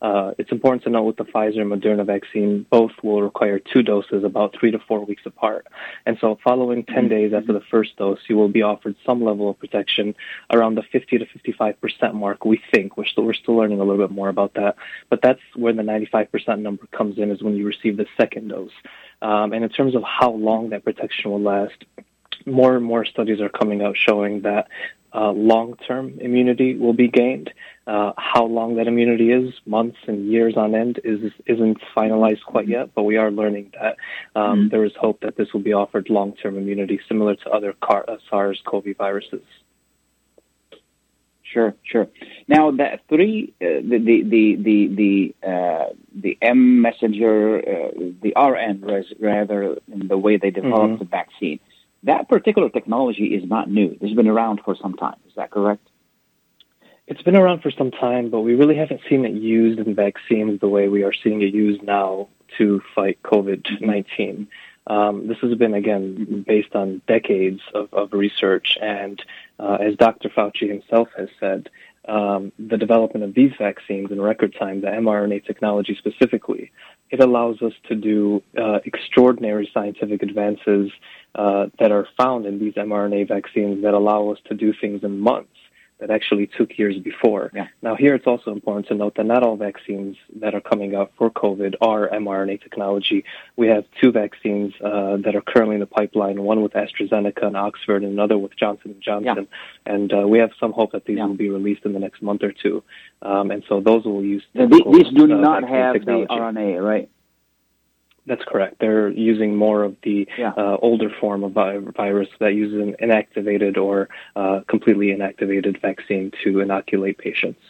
Uh, 0.02 0.32
it's 0.36 0.52
important 0.52 0.82
to 0.84 0.90
note 0.90 1.04
with 1.04 1.16
the 1.16 1.24
Pfizer 1.24 1.60
and 1.60 1.72
Moderna 1.72 2.04
vaccine, 2.04 2.66
both 2.70 2.92
will 3.02 3.22
require 3.22 3.58
two 3.58 3.82
doses 3.82 4.24
about 4.24 4.54
three 4.58 4.70
to 4.70 4.78
four 4.86 5.04
weeks 5.04 5.22
apart. 5.24 5.59
And 6.06 6.16
so 6.20 6.38
following 6.42 6.84
10 6.84 7.08
days 7.08 7.32
after 7.32 7.52
the 7.52 7.62
first 7.70 7.96
dose, 7.96 8.18
you 8.28 8.36
will 8.36 8.48
be 8.48 8.62
offered 8.62 8.96
some 9.04 9.22
level 9.22 9.50
of 9.50 9.58
protection 9.58 10.14
around 10.52 10.74
the 10.74 10.82
50 10.90 11.18
to 11.18 11.26
55% 11.26 12.14
mark, 12.14 12.44
we 12.44 12.60
think. 12.72 12.96
We're 12.96 13.06
still, 13.06 13.24
we're 13.24 13.34
still 13.34 13.56
learning 13.56 13.80
a 13.80 13.84
little 13.84 14.06
bit 14.06 14.14
more 14.14 14.28
about 14.28 14.54
that. 14.54 14.76
But 15.08 15.20
that's 15.22 15.40
where 15.54 15.72
the 15.72 15.82
95% 15.82 16.60
number 16.60 16.86
comes 16.86 17.18
in 17.18 17.30
is 17.30 17.42
when 17.42 17.54
you 17.54 17.66
receive 17.66 17.96
the 17.96 18.06
second 18.16 18.48
dose. 18.48 18.70
Um, 19.22 19.52
and 19.52 19.64
in 19.64 19.70
terms 19.70 19.94
of 19.94 20.02
how 20.02 20.32
long 20.32 20.70
that 20.70 20.84
protection 20.84 21.30
will 21.30 21.42
last, 21.42 21.84
more 22.46 22.76
and 22.76 22.84
more 22.84 23.04
studies 23.04 23.40
are 23.40 23.48
coming 23.48 23.82
out 23.82 23.96
showing 23.96 24.42
that 24.42 24.68
uh, 25.12 25.32
long-term 25.32 26.18
immunity 26.20 26.76
will 26.76 26.92
be 26.92 27.08
gained. 27.08 27.52
Uh, 27.86 28.12
how 28.16 28.44
long 28.44 28.76
that 28.76 28.86
immunity 28.86 29.32
is, 29.32 29.52
months 29.66 29.96
and 30.06 30.30
years 30.30 30.56
on 30.56 30.74
end, 30.74 31.00
is 31.02 31.32
isn't 31.46 31.78
finalized 31.96 32.44
quite 32.44 32.68
yet. 32.68 32.94
But 32.94 33.02
we 33.02 33.16
are 33.16 33.30
learning 33.30 33.72
that 33.80 33.96
um, 34.36 34.42
mm-hmm. 34.42 34.68
there 34.68 34.84
is 34.84 34.92
hope 34.94 35.20
that 35.22 35.36
this 35.36 35.52
will 35.52 35.62
be 35.62 35.72
offered 35.72 36.08
long-term 36.08 36.56
immunity, 36.56 37.00
similar 37.08 37.34
to 37.34 37.50
other 37.50 37.72
car- 37.72 38.04
uh, 38.06 38.18
SARS-CoV 38.28 38.96
viruses. 38.96 39.42
Sure, 41.42 41.74
sure. 41.82 42.06
Now, 42.46 42.70
the 42.70 43.00
three, 43.08 43.52
uh, 43.60 43.82
the 43.82 43.98
the 43.98 44.22
the 44.22 44.54
the 44.54 44.86
the, 45.42 45.48
uh, 45.48 45.86
the 46.14 46.38
M 46.40 46.80
messenger, 46.80 47.58
uh, 47.58 47.90
the 48.22 48.32
RN, 48.36 48.84
rather, 49.18 49.78
in 49.92 50.06
the 50.06 50.16
way 50.16 50.36
they 50.36 50.50
developed 50.50 50.94
mm-hmm. 50.94 50.98
the 50.98 51.06
vaccine 51.06 51.58
that 52.04 52.28
particular 52.28 52.70
technology 52.70 53.34
is 53.34 53.48
not 53.48 53.70
new. 53.70 53.96
It's 54.00 54.14
been 54.14 54.28
around 54.28 54.60
for 54.64 54.74
some 54.74 54.94
time. 54.94 55.16
Is 55.28 55.34
that 55.36 55.50
correct? 55.50 55.86
It's 57.06 57.22
been 57.22 57.36
around 57.36 57.62
for 57.62 57.70
some 57.72 57.90
time, 57.90 58.30
but 58.30 58.40
we 58.40 58.54
really 58.54 58.76
haven't 58.76 59.00
seen 59.08 59.24
it 59.24 59.32
used 59.32 59.80
in 59.80 59.94
vaccines 59.94 60.60
the 60.60 60.68
way 60.68 60.88
we 60.88 61.02
are 61.02 61.12
seeing 61.12 61.42
it 61.42 61.52
used 61.52 61.82
now 61.82 62.28
to 62.58 62.80
fight 62.94 63.20
COVID 63.22 63.80
19. 63.80 64.48
Um, 64.86 65.28
this 65.28 65.38
has 65.38 65.54
been, 65.56 65.74
again, 65.74 66.44
based 66.46 66.74
on 66.74 67.02
decades 67.06 67.60
of, 67.74 67.92
of 67.92 68.12
research. 68.12 68.78
And 68.80 69.22
uh, 69.58 69.78
as 69.80 69.96
Dr. 69.96 70.28
Fauci 70.30 70.68
himself 70.68 71.08
has 71.16 71.28
said, 71.38 71.68
um, 72.10 72.52
the 72.58 72.76
development 72.76 73.24
of 73.24 73.34
these 73.34 73.52
vaccines 73.58 74.10
in 74.10 74.20
record 74.20 74.54
time, 74.58 74.80
the 74.80 74.88
mRNA 74.88 75.46
technology 75.46 75.96
specifically, 75.96 76.72
it 77.10 77.20
allows 77.20 77.62
us 77.62 77.72
to 77.88 77.94
do 77.94 78.42
uh, 78.58 78.78
extraordinary 78.84 79.70
scientific 79.72 80.22
advances 80.22 80.90
uh, 81.36 81.66
that 81.78 81.92
are 81.92 82.08
found 82.16 82.46
in 82.46 82.58
these 82.58 82.74
mRNA 82.74 83.28
vaccines 83.28 83.82
that 83.82 83.94
allow 83.94 84.30
us 84.30 84.38
to 84.46 84.54
do 84.54 84.72
things 84.80 85.04
in 85.04 85.20
months 85.20 85.48
that 86.00 86.10
actually 86.10 86.46
took 86.46 86.76
years 86.78 86.98
before. 86.98 87.50
Yeah. 87.54 87.68
Now, 87.82 87.94
here 87.94 88.14
it's 88.14 88.26
also 88.26 88.52
important 88.52 88.88
to 88.88 88.94
note 88.94 89.14
that 89.16 89.26
not 89.26 89.42
all 89.42 89.56
vaccines 89.56 90.16
that 90.36 90.54
are 90.54 90.60
coming 90.60 90.94
out 90.94 91.12
for 91.16 91.30
COVID 91.30 91.74
are 91.80 92.08
mRNA 92.08 92.62
technology. 92.62 93.24
We 93.56 93.68
have 93.68 93.84
two 94.00 94.10
vaccines 94.10 94.72
uh, 94.82 95.18
that 95.18 95.36
are 95.36 95.42
currently 95.42 95.76
in 95.76 95.80
the 95.80 95.86
pipeline, 95.86 96.42
one 96.42 96.62
with 96.62 96.72
AstraZeneca 96.72 97.44
and 97.44 97.56
Oxford, 97.56 98.02
and 98.02 98.12
another 98.12 98.38
with 98.38 98.56
Johnson 98.56 98.96
& 98.98 99.00
Johnson. 99.00 99.46
Yeah. 99.50 99.94
And 99.94 100.12
uh, 100.12 100.26
we 100.26 100.38
have 100.38 100.50
some 100.58 100.72
hope 100.72 100.92
that 100.92 101.04
these 101.04 101.18
yeah. 101.18 101.26
will 101.26 101.34
be 101.34 101.50
released 101.50 101.84
in 101.84 101.92
the 101.92 102.00
next 102.00 102.22
month 102.22 102.42
or 102.42 102.52
two. 102.52 102.82
Um, 103.22 103.50
and 103.50 103.62
so 103.68 103.80
those 103.80 104.04
will 104.04 104.24
use... 104.24 104.42
These, 104.54 104.68
these 104.92 105.08
do 105.14 105.24
uh, 105.24 105.36
not 105.36 105.68
have 105.68 105.94
technology. 105.94 106.26
the 106.28 106.34
RNA, 106.34 106.84
right? 106.84 107.10
That's 108.26 108.44
correct. 108.44 108.76
They're 108.80 109.08
using 109.08 109.56
more 109.56 109.82
of 109.82 109.96
the 110.02 110.28
yeah. 110.38 110.52
uh, 110.56 110.76
older 110.82 111.10
form 111.20 111.42
of 111.42 111.52
virus 111.52 112.28
that 112.38 112.54
uses 112.54 112.80
an 112.80 112.96
inactivated 113.02 113.76
or 113.76 114.08
uh, 114.36 114.60
completely 114.68 115.08
inactivated 115.08 115.80
vaccine 115.80 116.30
to 116.44 116.60
inoculate 116.60 117.18
patients. 117.18 117.62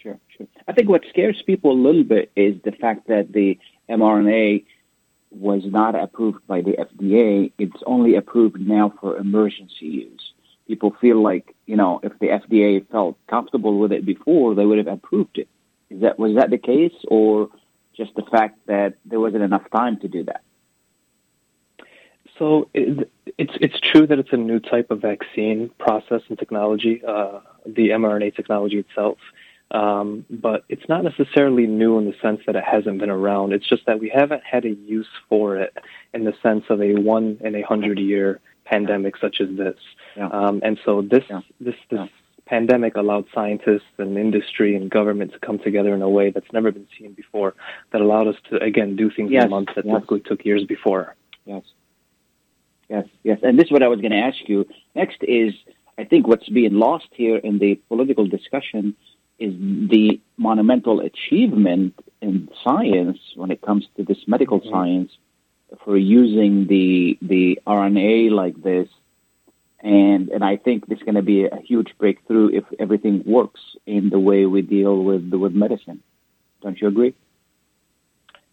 Sure, 0.00 0.18
sure. 0.36 0.46
I 0.68 0.72
think 0.72 0.88
what 0.88 1.02
scares 1.08 1.42
people 1.42 1.72
a 1.72 1.80
little 1.80 2.04
bit 2.04 2.30
is 2.36 2.60
the 2.62 2.72
fact 2.72 3.08
that 3.08 3.32
the 3.32 3.58
mRNA 3.88 4.64
was 5.30 5.62
not 5.64 5.94
approved 5.94 6.46
by 6.46 6.60
the 6.60 6.72
FDA. 6.72 7.52
It's 7.58 7.82
only 7.86 8.14
approved 8.16 8.60
now 8.60 8.92
for 9.00 9.16
emergency 9.16 9.86
use. 9.86 10.32
People 10.68 10.94
feel 11.00 11.22
like, 11.22 11.54
you 11.66 11.76
know, 11.76 12.00
if 12.02 12.18
the 12.18 12.28
FDA 12.28 12.86
felt 12.90 13.16
comfortable 13.28 13.78
with 13.78 13.92
it 13.92 14.04
before, 14.04 14.54
they 14.54 14.66
would 14.66 14.78
have 14.78 14.86
approved 14.88 15.38
it. 15.38 15.48
Is 15.90 16.00
that 16.00 16.18
was 16.18 16.34
that 16.34 16.50
the 16.50 16.58
case, 16.58 16.94
or 17.08 17.48
just 17.96 18.14
the 18.14 18.22
fact 18.30 18.58
that 18.66 18.94
there 19.04 19.20
wasn't 19.20 19.42
enough 19.42 19.68
time 19.70 19.98
to 20.00 20.08
do 20.08 20.24
that. 20.24 20.42
So 22.38 22.68
it, 22.74 23.10
it's 23.38 23.52
it's 23.60 23.80
true 23.80 24.06
that 24.06 24.18
it's 24.18 24.32
a 24.32 24.36
new 24.36 24.60
type 24.60 24.90
of 24.90 25.00
vaccine 25.00 25.70
process 25.78 26.20
and 26.28 26.38
technology, 26.38 27.02
uh, 27.06 27.40
the 27.64 27.90
mRNA 27.90 28.36
technology 28.36 28.78
itself. 28.78 29.18
Um, 29.70 30.24
but 30.30 30.64
it's 30.68 30.88
not 30.88 31.02
necessarily 31.02 31.66
new 31.66 31.98
in 31.98 32.04
the 32.04 32.14
sense 32.22 32.40
that 32.46 32.54
it 32.54 32.62
hasn't 32.62 32.98
been 32.98 33.10
around. 33.10 33.52
It's 33.52 33.66
just 33.66 33.84
that 33.86 33.98
we 33.98 34.08
haven't 34.08 34.42
had 34.44 34.64
a 34.64 34.70
use 34.70 35.08
for 35.28 35.56
it 35.56 35.76
in 36.14 36.24
the 36.24 36.34
sense 36.42 36.64
of 36.68 36.80
a 36.80 36.94
one 36.94 37.38
in 37.40 37.54
a 37.56 37.62
hundred 37.62 37.98
year 37.98 38.40
pandemic 38.64 39.16
such 39.16 39.40
as 39.40 39.48
this. 39.56 39.78
Yeah. 40.16 40.28
Um, 40.28 40.60
and 40.62 40.78
so 40.84 41.02
this 41.02 41.24
yeah. 41.30 41.40
this 41.58 41.74
this 41.90 42.00
yeah 42.00 42.06
pandemic 42.46 42.96
allowed 42.96 43.26
scientists 43.34 43.92
and 43.98 44.16
industry 44.16 44.76
and 44.76 44.90
government 44.90 45.32
to 45.32 45.38
come 45.38 45.58
together 45.58 45.94
in 45.94 46.02
a 46.02 46.08
way 46.08 46.30
that's 46.30 46.52
never 46.52 46.70
been 46.70 46.86
seen 46.98 47.12
before, 47.12 47.54
that 47.92 48.00
allowed 48.00 48.28
us 48.28 48.36
to, 48.50 48.56
again, 48.62 48.96
do 48.96 49.10
things 49.10 49.30
yes. 49.30 49.44
in 49.44 49.50
months 49.50 49.72
that 49.74 49.84
yes. 49.84 49.94
typically 49.94 50.20
took 50.20 50.44
years 50.44 50.64
before. 50.64 51.14
Yes. 51.44 51.62
Yes, 52.88 53.06
yes. 53.24 53.40
And 53.42 53.58
this 53.58 53.66
is 53.66 53.72
what 53.72 53.82
I 53.82 53.88
was 53.88 54.00
going 54.00 54.12
to 54.12 54.18
ask 54.18 54.38
you. 54.46 54.64
Next 54.94 55.18
is, 55.22 55.52
I 55.98 56.04
think 56.04 56.28
what's 56.28 56.48
being 56.48 56.74
lost 56.74 57.08
here 57.10 57.36
in 57.36 57.58
the 57.58 57.74
political 57.88 58.26
discussion 58.26 58.94
is 59.38 59.52
the 59.54 60.20
monumental 60.36 61.00
achievement 61.00 61.94
in 62.22 62.48
science 62.64 63.18
when 63.34 63.50
it 63.50 63.60
comes 63.60 63.86
to 63.96 64.04
this 64.04 64.18
medical 64.26 64.60
mm-hmm. 64.60 64.70
science 64.70 65.12
for 65.84 65.96
using 65.96 66.66
the 66.68 67.18
the 67.20 67.58
RNA 67.66 68.30
like 68.30 68.62
this 68.62 68.88
And 69.80 70.30
and 70.30 70.42
I 70.42 70.56
think 70.56 70.86
this 70.86 70.98
is 70.98 71.04
going 71.04 71.16
to 71.16 71.22
be 71.22 71.44
a 71.44 71.60
huge 71.62 71.94
breakthrough 71.98 72.48
if 72.48 72.64
everything 72.78 73.22
works 73.26 73.60
in 73.86 74.10
the 74.10 74.18
way 74.18 74.46
we 74.46 74.62
deal 74.62 75.02
with 75.02 75.30
with 75.32 75.52
medicine. 75.52 76.02
Don't 76.62 76.80
you 76.80 76.88
agree? 76.88 77.14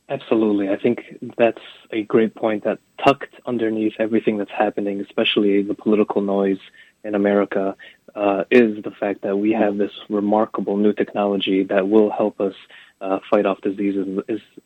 Absolutely. 0.09 0.69
I 0.69 0.77
think 0.77 0.99
that's 1.37 1.61
a 1.91 2.03
great 2.03 2.35
point 2.35 2.65
that 2.65 2.79
tucked 3.03 3.33
underneath 3.45 3.93
everything 3.99 4.37
that's 4.37 4.51
happening, 4.51 4.99
especially 4.99 5.63
the 5.63 5.73
political 5.73 6.21
noise 6.21 6.59
in 7.05 7.15
America, 7.15 7.75
uh, 8.13 8.43
is 8.51 8.83
the 8.83 8.91
fact 8.91 9.21
that 9.21 9.37
we 9.37 9.51
have 9.53 9.77
this 9.77 9.91
remarkable 10.09 10.77
new 10.77 10.93
technology 10.93 11.63
that 11.63 11.87
will 11.87 12.11
help 12.11 12.39
us 12.41 12.53
uh, 13.01 13.19
fight 13.29 13.45
off 13.45 13.61
diseases, 13.61 14.19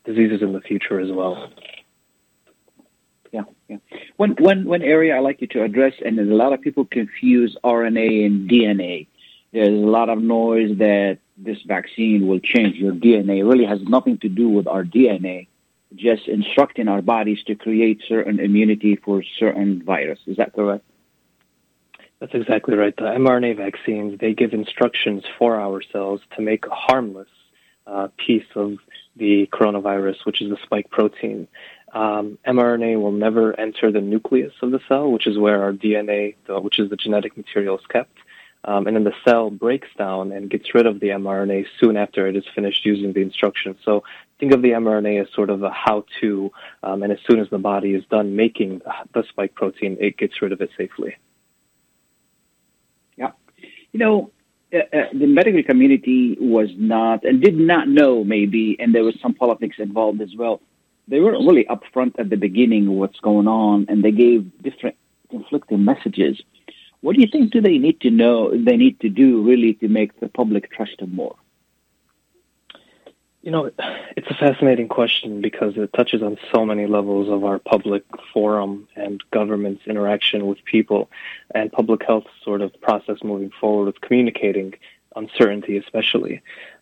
diseases 0.06 0.41
in 0.41 0.54
the 0.54 0.62
future 0.62 1.00
as 1.00 1.12
well. 1.12 1.50
Yeah, 3.32 3.44
yeah. 3.68 3.78
One, 4.16 4.36
one, 4.40 4.66
one 4.66 4.82
area 4.82 5.16
I 5.16 5.20
like 5.20 5.42
you 5.42 5.48
to 5.48 5.63
address, 5.63 5.94
and 6.04 6.20
a 6.20 6.24
lot 6.24 6.54
of 6.54 6.62
people 6.62 6.86
confuse 6.86 7.58
RNA 7.63 8.26
and 8.26 8.50
DNA. 8.50 9.08
There's 9.52 9.70
a 9.70 9.72
lot 9.72 10.10
of 10.10 10.22
noise 10.22 10.78
that 10.78 11.20
this 11.38 11.58
vaccine 11.66 12.28
will 12.28 12.40
change 12.40 12.76
your 12.76 12.94
DNA. 12.94 13.40
It 13.40 13.44
really 13.44 13.66
has 13.66 13.82
nothing 13.82 14.18
to 14.20 14.30
do 14.30 14.50
with 14.50 14.68
our 14.68 14.84
DNA, 14.84 15.48
just 15.96 16.28
instructing 16.28 16.88
our 16.88 17.02
bodies 17.02 17.44
to 17.48 17.56
create 17.56 18.02
certain 18.08 18.40
immunity 18.40 18.96
for 18.96 19.24
certain 19.40 19.84
virus. 19.84 20.20
Is 20.26 20.38
that 20.38 20.54
correct? 20.54 20.84
That's 22.20 22.34
exactly 22.34 22.76
right. 22.76 22.96
The 22.96 23.04
mRNA 23.04 23.58
vaccines, 23.58 24.20
they 24.20 24.34
give 24.34 24.54
instructions 24.54 25.24
for 25.38 25.60
our 25.60 25.82
cells 25.92 26.22
to 26.36 26.42
make 26.42 26.66
a 26.66 26.74
harmless 26.74 27.30
uh, 27.86 28.08
piece 28.18 28.48
of 28.56 28.78
the 29.16 29.48
coronavirus, 29.54 30.26
which 30.26 30.42
is 30.42 30.50
the 30.50 30.58
spike 30.63 30.90
protein. 30.90 31.48
Um, 31.93 32.38
mRNA 32.45 33.02
will 33.02 33.12
never 33.12 33.58
enter 33.60 33.91
the 33.91 34.02
nucleus 34.02 34.54
of 34.62 34.71
the 34.71 34.80
cell, 34.88 35.12
which 35.12 35.26
is 35.26 35.38
where 35.38 35.63
our 35.63 35.73
DNA, 35.73 36.36
which 36.47 36.80
is 36.80 36.89
the 36.89 36.97
genetic 36.97 37.38
material, 37.38 37.78
is 37.78 37.86
kept. 37.88 38.17
Um, 38.63 38.86
and 38.86 38.95
then 38.97 39.06
the 39.06 39.13
cell 39.23 39.50
breaks 39.50 39.88
down 39.97 40.34
and 40.34 40.50
gets 40.50 40.73
rid 40.73 40.86
of 40.86 41.00
the 41.00 41.08
mRNA 41.08 41.67
soon 41.80 41.95
after 41.95 42.28
it 42.28 42.36
is 42.36 42.43
finished 42.54 42.86
using 42.86 43.13
the 43.13 43.21
instructions. 43.21 43.78
So 43.86 44.04
think 44.39 44.52
of 44.52 44.62
the 44.62 44.71
mRNA 44.71 45.21
as 45.21 45.34
sort 45.34 45.50
of 45.50 45.63
a 45.63 45.69
how-to, 45.69 46.52
um, 46.84 47.02
and 47.04 47.13
as 47.13 47.19
soon 47.30 47.39
as 47.39 47.50
the 47.50 47.60
body 47.60 47.93
is 47.93 48.04
done 48.06 48.36
making 48.36 48.82
the 49.13 49.23
spike 49.30 49.56
protein, 49.56 49.95
it 50.02 50.17
gets 50.17 50.41
rid 50.41 50.52
of 50.52 50.60
it 50.62 50.71
safely. 50.78 51.15
Yeah, 53.15 53.32
you 53.93 54.00
know, 54.00 54.32
uh, 54.73 54.80
uh, 54.80 55.06
the 55.13 55.28
medical 55.28 55.63
community 55.63 56.36
was 56.38 56.69
not 56.76 57.23
and 57.23 57.41
did 57.41 57.58
not 57.58 57.88
know 57.88 58.26
maybe, 58.26 58.76
and 58.80 58.93
there 58.93 59.04
was 59.04 59.17
some 59.21 59.34
politics 59.34 59.78
involved 59.80 60.21
as 60.21 60.36
well. 60.36 60.60
They 61.08 61.20
weren't 61.20 61.48
really 61.48 61.65
upfront 61.65 62.20
at 62.20 62.30
the 62.30 62.36
beginning 62.36 62.98
what's 62.98 63.20
going 63.20 63.48
on, 63.48 63.86
and 63.89 64.04
they 64.04 64.12
gave 64.12 64.52
different 64.62 64.98
conflicting 65.30 65.86
messages. 65.86 66.41
What 67.02 67.15
do 67.15 67.22
you 67.22 67.28
think 67.32 67.52
do 67.52 67.62
they 67.62 67.78
need 67.78 68.02
to 68.02 68.10
know, 68.10 68.52
they 68.52 68.76
need 68.76 69.00
to 69.02 69.10
do 69.10 69.41
really 69.41 69.74
to 69.76 69.88
make 69.88 70.20
the 70.20 70.28
public 70.28 70.72
trust 70.72 70.98
them 71.00 71.15
more? 71.15 71.36
You 73.43 73.52
know, 73.52 73.72
it's 74.17 74.30
a 74.30 74.34
fascinating 74.34 74.89
question 74.89 75.39
because 75.39 75.78
it 75.78 75.93
touches 75.93 76.22
on 76.22 76.38
so 76.54 76.65
many 76.65 76.86
levels 76.86 77.30
of 77.30 77.46
our 77.46 77.60
public 77.60 78.04
forum 78.34 78.89
and 78.98 79.24
government's 79.32 79.88
interaction 79.88 80.48
with 80.48 80.58
people 80.65 81.10
and 81.56 81.72
public 81.72 82.04
health 82.06 82.26
sort 82.43 82.62
of 82.62 82.74
process 82.82 83.24
moving 83.24 83.52
forward 83.62 83.86
with 83.86 84.02
communicating 84.02 84.74
uncertainty, 85.15 85.78
especially. 85.78 86.41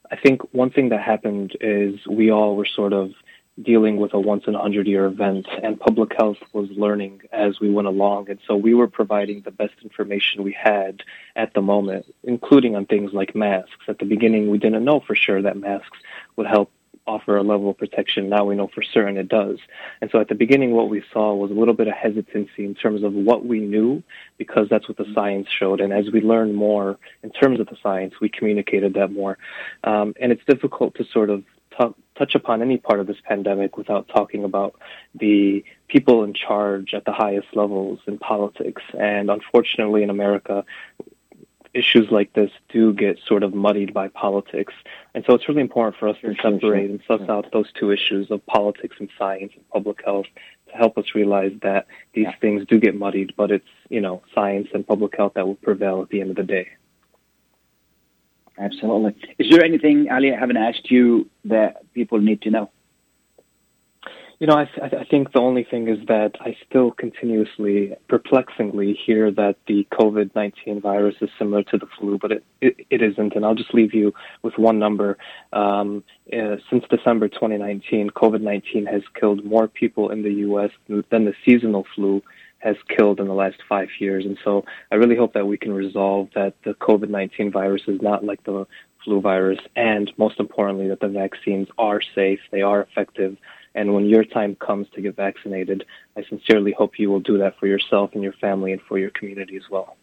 I 0.10 0.16
think 0.16 0.42
one 0.54 0.72
thing 0.72 0.90
that 0.90 1.02
happened 1.02 1.56
is 1.62 2.06
we 2.08 2.32
all 2.32 2.56
were 2.56 2.66
sort 2.66 2.94
of 2.94 3.14
dealing 3.62 3.98
with 3.98 4.14
a 4.14 4.20
once 4.20 4.44
in 4.48 4.56
a 4.56 4.62
hundred 4.62 4.86
year 4.86 5.06
event 5.06 5.48
and 5.64 5.80
public 5.80 6.12
health 6.18 6.38
was 6.52 6.70
learning 6.72 7.22
as 7.32 7.60
we 7.60 7.72
went 7.72 7.88
along. 7.88 8.30
And 8.30 8.40
so 8.46 8.56
we 8.56 8.74
were 8.74 8.88
providing 8.88 9.42
the 9.42 9.52
best 9.52 9.74
information 9.82 10.44
we 10.44 10.52
had 10.52 11.02
at 11.36 11.54
the 11.54 11.62
moment, 11.62 12.06
including 12.24 12.76
on 12.76 12.86
things 12.86 13.14
like 13.14 13.34
masks. 13.34 13.72
At 13.88 14.00
the 14.00 14.06
beginning, 14.06 14.50
we 14.50 14.58
didn't 14.58 14.84
know 14.84 15.00
for 15.00 15.16
sure 15.16 15.42
that 15.42 15.58
masks 15.58 15.98
would 16.36 16.48
help 16.48 16.70
offer 17.08 17.38
a 17.38 17.44
level 17.44 17.70
of 17.70 17.78
protection. 17.78 18.30
Now 18.30 18.46
we 18.46 18.56
know 18.56 18.68
for 18.68 18.82
certain 18.82 19.18
it 19.18 19.28
does. 19.28 19.60
And 20.02 20.10
so 20.12 20.20
at 20.20 20.28
the 20.28 20.36
beginning, 20.36 20.72
what 20.72 20.90
we 20.90 21.04
saw 21.14 21.36
was 21.36 21.52
a 21.52 21.54
little 21.54 21.76
bit 21.76 21.88
of 21.88 21.94
hesitancy 21.94 22.66
in 22.66 22.74
terms 22.74 23.04
of 23.04 23.14
what 23.14 23.46
we 23.46 23.60
knew, 23.60 24.04
because 24.38 24.68
that's 24.70 24.88
what 24.88 24.98
the 24.98 25.06
science 25.14 25.48
showed. 25.50 25.82
And 25.82 25.94
as 25.94 26.12
we 26.12 26.22
learned 26.22 26.56
more 26.56 26.98
in 27.24 27.30
terms 27.30 27.60
of 27.60 27.68
the 27.68 27.78
science, 27.82 28.16
we 28.20 28.30
communicated 28.30 28.96
that 28.96 29.12
more. 29.12 29.38
Um, 29.84 30.16
and 30.20 30.32
it's 30.32 30.44
difficult 30.46 30.96
to 30.96 31.06
sort 31.06 31.30
of 31.30 31.44
talk, 31.78 31.96
touch 32.18 32.36
upon 32.36 32.62
any 32.62 32.78
part 32.78 33.00
of 33.00 33.08
this 33.08 33.18
pandemic 33.24 33.78
without 33.78 34.08
talking 34.08 34.44
about 34.44 34.76
the 35.14 35.64
people 35.88 36.24
in 36.24 36.34
charge 36.34 36.94
at 36.94 37.06
the 37.06 37.12
highest 37.12 37.48
levels 37.54 38.00
in 38.08 38.18
politics. 38.18 38.82
And 38.98 39.30
unfortunately, 39.30 40.04
in 40.04 40.10
America, 40.10 40.66
issues 41.74 42.10
like 42.10 42.34
this 42.34 42.52
do 42.70 42.94
get 42.94 43.20
sort 43.28 43.44
of 43.44 43.54
muddied 43.54 43.94
by 43.94 44.08
politics. 44.08 44.74
And 45.14 45.24
so 45.26 45.36
it's 45.36 45.48
really 45.48 45.62
important 45.62 45.98
for 45.98 46.08
us 46.08 46.18
to 46.22 46.34
separate 46.42 46.90
and 46.90 47.02
suss 47.06 47.22
out 47.30 47.52
those 47.52 47.72
two 47.74 47.92
issues 47.92 48.32
of 48.32 48.46
politics 48.46 48.96
and 49.00 49.10
science 49.18 49.52
and 49.56 49.70
public 49.70 50.04
health 50.04 50.28
to 50.70 50.74
help 50.74 50.98
us 50.98 51.14
realize 51.14 51.52
that 51.62 51.86
these 52.14 52.28
things 52.40 52.66
do 52.66 52.80
get 52.80 52.96
muddied, 52.96 53.34
but 53.36 53.52
it's, 53.52 53.68
you 53.90 54.00
know, 54.00 54.24
science 54.34 54.70
and 54.74 54.88
public 54.88 55.16
health 55.18 55.34
that 55.36 55.46
will 55.46 55.56
prevail 55.56 56.02
at 56.02 56.10
the 56.10 56.22
end 56.22 56.30
of 56.30 56.38
the 56.38 56.44
day. 56.44 56.70
Absolutely. 58.58 59.16
Is 59.38 59.50
there 59.52 59.64
anything, 59.64 60.08
Ali, 60.10 60.34
I 60.34 60.40
haven't 60.40 60.58
asked 60.58 60.90
you 60.90 61.30
that 61.46 61.92
people 61.94 62.20
need 62.20 62.42
to 62.44 62.50
know? 62.50 62.70
You 64.40 64.48
know, 64.48 64.58
I, 64.58 64.70
I 64.82 65.06
think 65.10 65.32
the 65.32 65.40
only 65.40 65.64
thing 65.64 65.88
is 65.88 65.98
that 66.08 66.34
I 66.42 66.58
still 66.70 66.92
continuously, 66.92 67.96
perplexingly, 68.10 69.00
hear 69.06 69.32
that 69.32 69.56
the 69.66 69.88
COVID 69.94 70.36
19 70.36 70.82
virus 70.82 71.16
is 71.22 71.30
similar 71.40 71.64
to 71.64 71.78
the 71.78 71.86
flu, 71.98 72.18
but 72.18 72.34
it, 72.34 72.44
it, 72.60 72.76
it 72.90 73.02
isn't. 73.02 73.34
And 73.34 73.46
I'll 73.46 73.56
just 73.56 73.74
leave 73.74 73.94
you 73.94 74.14
with 74.42 74.58
one 74.58 74.78
number. 74.78 75.18
Um, 75.54 76.04
uh, 76.34 76.58
since 76.70 76.84
December 76.90 77.30
2019, 77.30 78.10
COVID 78.10 78.42
19 78.42 78.86
has 78.88 79.04
killed 79.18 79.46
more 79.46 79.70
people 79.70 80.10
in 80.10 80.22
the 80.22 80.34
U.S. 80.34 80.72
than 80.88 81.26
the 81.26 81.34
seasonal 81.46 81.86
flu 81.96 82.22
has 82.60 82.76
killed 82.90 83.20
in 83.20 83.28
the 83.28 83.34
last 83.34 83.58
five 83.68 83.90
years. 84.00 84.26
And 84.26 84.38
so 84.44 84.66
I 84.92 84.96
really 84.96 85.16
hope 85.16 85.34
that 85.34 85.48
we 85.48 85.58
can 85.58 85.74
resolve 85.74 86.30
that 86.36 86.56
the 86.64 86.74
COVID 86.74 87.10
19 87.10 87.52
virus 87.52 87.84
is 87.88 88.02
not 88.02 88.24
like 88.24 88.44
the 88.44 88.66
flu 89.04 89.22
virus, 89.22 89.60
and 89.76 90.12
most 90.18 90.40
importantly, 90.40 90.88
that 90.90 91.00
the 91.00 91.08
vaccines 91.08 91.68
are 91.78 92.02
safe, 92.16 92.40
they 92.52 92.64
are 92.64 92.82
effective. 92.82 93.38
And 93.76 93.94
when 93.94 94.06
your 94.06 94.24
time 94.24 94.56
comes 94.56 94.88
to 94.96 95.02
get 95.02 95.16
vaccinated, 95.16 95.86
I 96.18 96.24
sincerely 96.24 96.72
hope 96.72 96.98
you 96.98 97.10
will 97.10 97.20
do 97.20 97.38
that 97.40 97.60
for 97.60 97.68
yourself 97.68 98.12
and 98.14 98.24
your 98.24 98.34
family 98.34 98.72
and 98.72 98.82
for 98.82 98.98
your 98.98 99.12
community 99.12 99.58
as 99.58 99.70
well. 99.70 99.96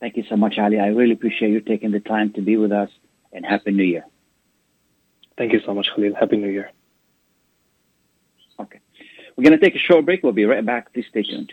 Thank 0.00 0.16
you 0.16 0.24
so 0.28 0.36
much, 0.36 0.58
Ali. 0.58 0.78
I 0.78 0.88
really 0.88 1.12
appreciate 1.12 1.50
you 1.50 1.60
taking 1.60 1.90
the 1.90 2.00
time 2.00 2.32
to 2.34 2.40
be 2.40 2.56
with 2.56 2.72
us, 2.72 2.90
and 3.32 3.44
Happy 3.44 3.72
New 3.72 3.84
Year. 3.84 4.04
Thank 5.36 5.52
you 5.52 5.60
so 5.66 5.74
much, 5.74 5.90
Khalil. 5.94 6.14
Happy 6.14 6.36
New 6.36 6.48
Year. 6.48 6.70
We're 9.36 9.44
going 9.44 9.58
to 9.58 9.64
take 9.64 9.74
a 9.74 9.78
short 9.78 10.04
break. 10.04 10.22
We'll 10.22 10.32
be 10.32 10.44
right 10.44 10.64
back. 10.64 10.92
Please 10.92 11.06
stay 11.10 11.22
tuned. 11.22 11.52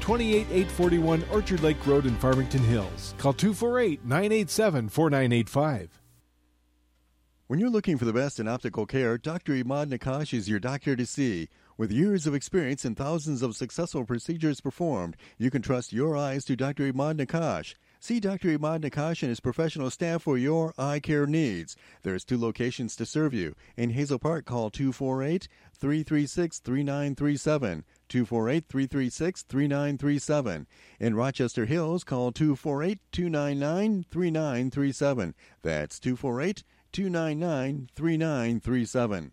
28841 0.00 1.24
Orchard 1.30 1.62
Lake 1.62 1.86
Road 1.86 2.06
in 2.06 2.16
Farmington 2.16 2.62
Hills. 2.62 3.14
Call 3.18 3.32
248 3.32 4.04
987 4.04 4.88
4985. 4.88 6.00
When 7.46 7.58
you're 7.58 7.68
looking 7.68 7.98
for 7.98 8.04
the 8.04 8.12
best 8.12 8.38
in 8.38 8.46
optical 8.46 8.86
care, 8.86 9.18
Dr. 9.18 9.54
Imad 9.54 9.92
Nakash 9.92 10.32
is 10.32 10.48
your 10.48 10.60
doctor 10.60 10.94
to 10.94 11.04
see. 11.04 11.48
With 11.76 11.90
years 11.90 12.26
of 12.26 12.34
experience 12.34 12.84
and 12.84 12.96
thousands 12.96 13.42
of 13.42 13.56
successful 13.56 14.04
procedures 14.04 14.60
performed, 14.60 15.16
you 15.36 15.50
can 15.50 15.60
trust 15.60 15.92
your 15.92 16.16
eyes 16.16 16.44
to 16.44 16.54
Dr. 16.54 16.92
Imad 16.92 17.18
Nakash. 17.18 17.74
See 18.02 18.18
Dr. 18.18 18.56
Imad 18.56 18.80
Nakash 18.80 19.22
and 19.22 19.28
his 19.28 19.40
professional 19.40 19.90
staff 19.90 20.22
for 20.22 20.38
your 20.38 20.72
eye 20.78 21.00
care 21.00 21.26
needs. 21.26 21.76
There's 22.02 22.24
two 22.24 22.38
locations 22.38 22.96
to 22.96 23.04
serve 23.04 23.34
you. 23.34 23.54
In 23.76 23.90
Hazel 23.90 24.18
Park, 24.18 24.46
call 24.46 24.70
248 24.70 25.46
336 25.74 26.60
3937. 26.60 27.84
248 28.08 28.64
336 28.66 29.42
3937. 29.42 30.66
In 30.98 31.14
Rochester 31.14 31.66
Hills, 31.66 32.02
call 32.02 32.32
248 32.32 33.00
299 33.12 34.06
3937. 34.10 35.34
That's 35.62 36.00
248 36.00 36.64
299 36.92 37.88
3937. 37.94 39.32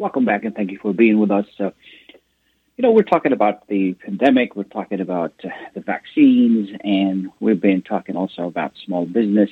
Welcome 0.00 0.24
back 0.24 0.44
and 0.44 0.54
thank 0.54 0.70
you 0.70 0.78
for 0.80 0.94
being 0.94 1.18
with 1.18 1.30
us. 1.30 1.44
Uh, 1.58 1.72
you 2.78 2.82
know, 2.82 2.90
we're 2.90 3.02
talking 3.02 3.32
about 3.32 3.68
the 3.68 3.92
pandemic, 3.92 4.56
we're 4.56 4.64
talking 4.64 4.98
about 5.02 5.34
uh, 5.44 5.48
the 5.74 5.82
vaccines, 5.82 6.70
and 6.82 7.28
we've 7.38 7.60
been 7.60 7.82
talking 7.82 8.16
also 8.16 8.46
about 8.46 8.72
small 8.86 9.04
business. 9.04 9.50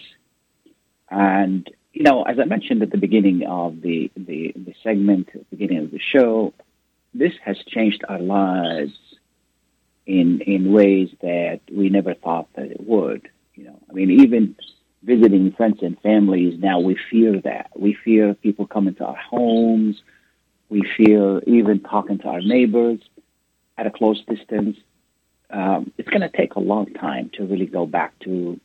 And, 1.11 1.69
you 1.93 2.03
know, 2.03 2.23
as 2.23 2.39
I 2.39 2.47
mentioned 2.47 2.83
at 2.83 2.91
the 2.91 2.97
beginning 2.97 3.45
of 3.47 3.83
the, 3.83 4.11
the, 4.17 4.55
the 4.57 4.73
segment, 4.83 5.29
at 5.35 5.41
the 5.51 5.57
beginning 5.57 5.85
of 5.85 5.91
the 5.91 6.01
show, 6.01 6.55
this 7.13 7.35
has 7.45 7.59
changed 7.67 8.03
our 8.09 8.19
lives 8.19 8.99
in, 10.07 10.41
in 10.41 10.73
ways 10.73 11.11
that 11.21 11.61
we 11.71 11.91
never 11.91 12.15
thought 12.15 12.49
that 12.55 12.71
it 12.71 12.81
would. 12.81 13.29
You 13.55 13.65
know, 13.65 13.79
I 13.91 13.93
mean, 13.93 14.23
even 14.23 14.57
visiting 15.03 15.53
friends 15.53 15.81
and 15.83 16.01
families, 16.01 16.59
now 16.59 16.81
we 16.81 16.97
fear 17.11 17.39
that. 17.43 17.69
We 17.77 17.99
fear 18.03 18.33
people 18.33 18.67
coming 18.67 18.95
to 18.95 19.05
our 19.05 19.17
homes 19.17 20.01
we 20.69 20.83
feel 20.97 21.41
even 21.47 21.81
talking 21.81 22.19
to 22.19 22.29
our 22.29 22.41
neighbors 22.41 23.01
at 23.77 23.87
a 23.87 23.91
close 23.91 24.23
distance. 24.25 24.77
Um, 25.51 25.93
it's 25.97 26.09
going 26.09 26.21
to 26.21 26.29
take 26.29 26.55
a 26.57 26.61
long 26.61 26.93
time 26.93 27.31
to 27.35 27.47
really 27.47 27.67
go 27.67 27.87
back 27.87 28.19
to 28.21 28.61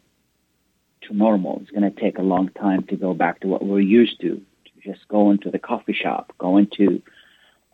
to 1.03 1.13
normal. 1.13 1.59
It's 1.61 1.71
going 1.71 1.89
to 1.91 1.99
take 1.99 2.17
a 2.17 2.21
long 2.21 2.49
time 2.49 2.83
to 2.83 2.95
go 2.95 3.13
back 3.13 3.41
to 3.41 3.47
what 3.47 3.65
we're 3.65 3.81
used 3.81 4.21
to, 4.21 4.35
to 4.35 4.71
just 4.81 5.05
going 5.07 5.39
to 5.39 5.51
the 5.51 5.59
coffee 5.59 5.93
shop, 5.93 6.33
going 6.37 6.67
to 6.77 7.01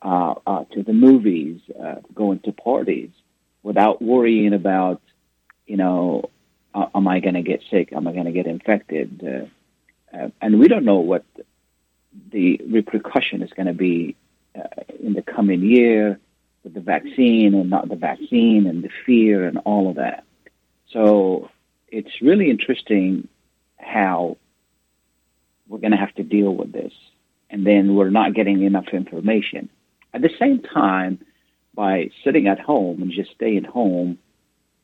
uh, 0.02 0.36
uh, 0.48 0.64
to 0.74 0.84
the 0.84 0.94
movies, 0.94 1.62
uh, 1.80 1.96
going 2.14 2.40
to 2.40 2.52
parties, 2.52 3.10
without 3.64 4.02
worrying 4.02 4.54
about, 4.54 5.02
you 5.68 5.78
know, 5.78 6.30
uh, 6.74 6.86
am 6.96 7.08
I 7.08 7.20
going 7.20 7.34
to 7.36 7.42
get 7.42 7.62
sick? 7.70 7.92
Am 7.94 8.08
I 8.08 8.14
going 8.14 8.26
to 8.26 8.32
get 8.32 8.48
infected? 8.48 9.22
Uh, 9.24 10.18
uh, 10.18 10.30
and 10.42 10.60
we 10.60 10.68
don't 10.68 10.86
know 10.86 11.00
what 11.00 11.26
the 12.32 12.62
repercussion 12.68 13.42
is 13.42 13.52
going 13.52 13.68
to 13.68 13.74
be 13.74 14.16
uh, 14.58 14.64
in 15.02 15.14
the 15.14 15.22
coming 15.22 15.62
year 15.62 16.20
with 16.64 16.74
the 16.74 16.80
vaccine 16.80 17.54
and 17.54 17.70
not 17.70 17.90
the 17.90 17.96
vaccine 17.96 18.68
and 18.68 18.84
the 18.84 18.90
fear 19.06 19.48
and 19.48 19.58
all 19.60 19.90
of 19.90 19.96
that. 19.96 20.24
So 20.92 21.50
it's 21.88 22.22
really 22.22 22.50
interesting 22.50 23.28
how 23.78 24.38
we're 25.68 25.80
going 25.80 25.92
to 25.92 25.98
have 25.98 26.14
to 26.16 26.24
deal 26.24 26.54
with 26.54 26.72
this. 26.72 26.94
And 27.50 27.66
then 27.66 27.96
we're 27.96 28.10
not 28.10 28.34
getting 28.34 28.64
enough 28.64 28.90
information. 28.92 29.70
At 30.14 30.22
the 30.22 30.30
same 30.40 30.62
time, 30.62 31.20
by 31.74 32.10
sitting 32.24 32.48
at 32.48 32.60
home 32.60 33.02
and 33.02 33.12
just 33.12 33.32
staying 33.32 33.64
home, 33.64 34.18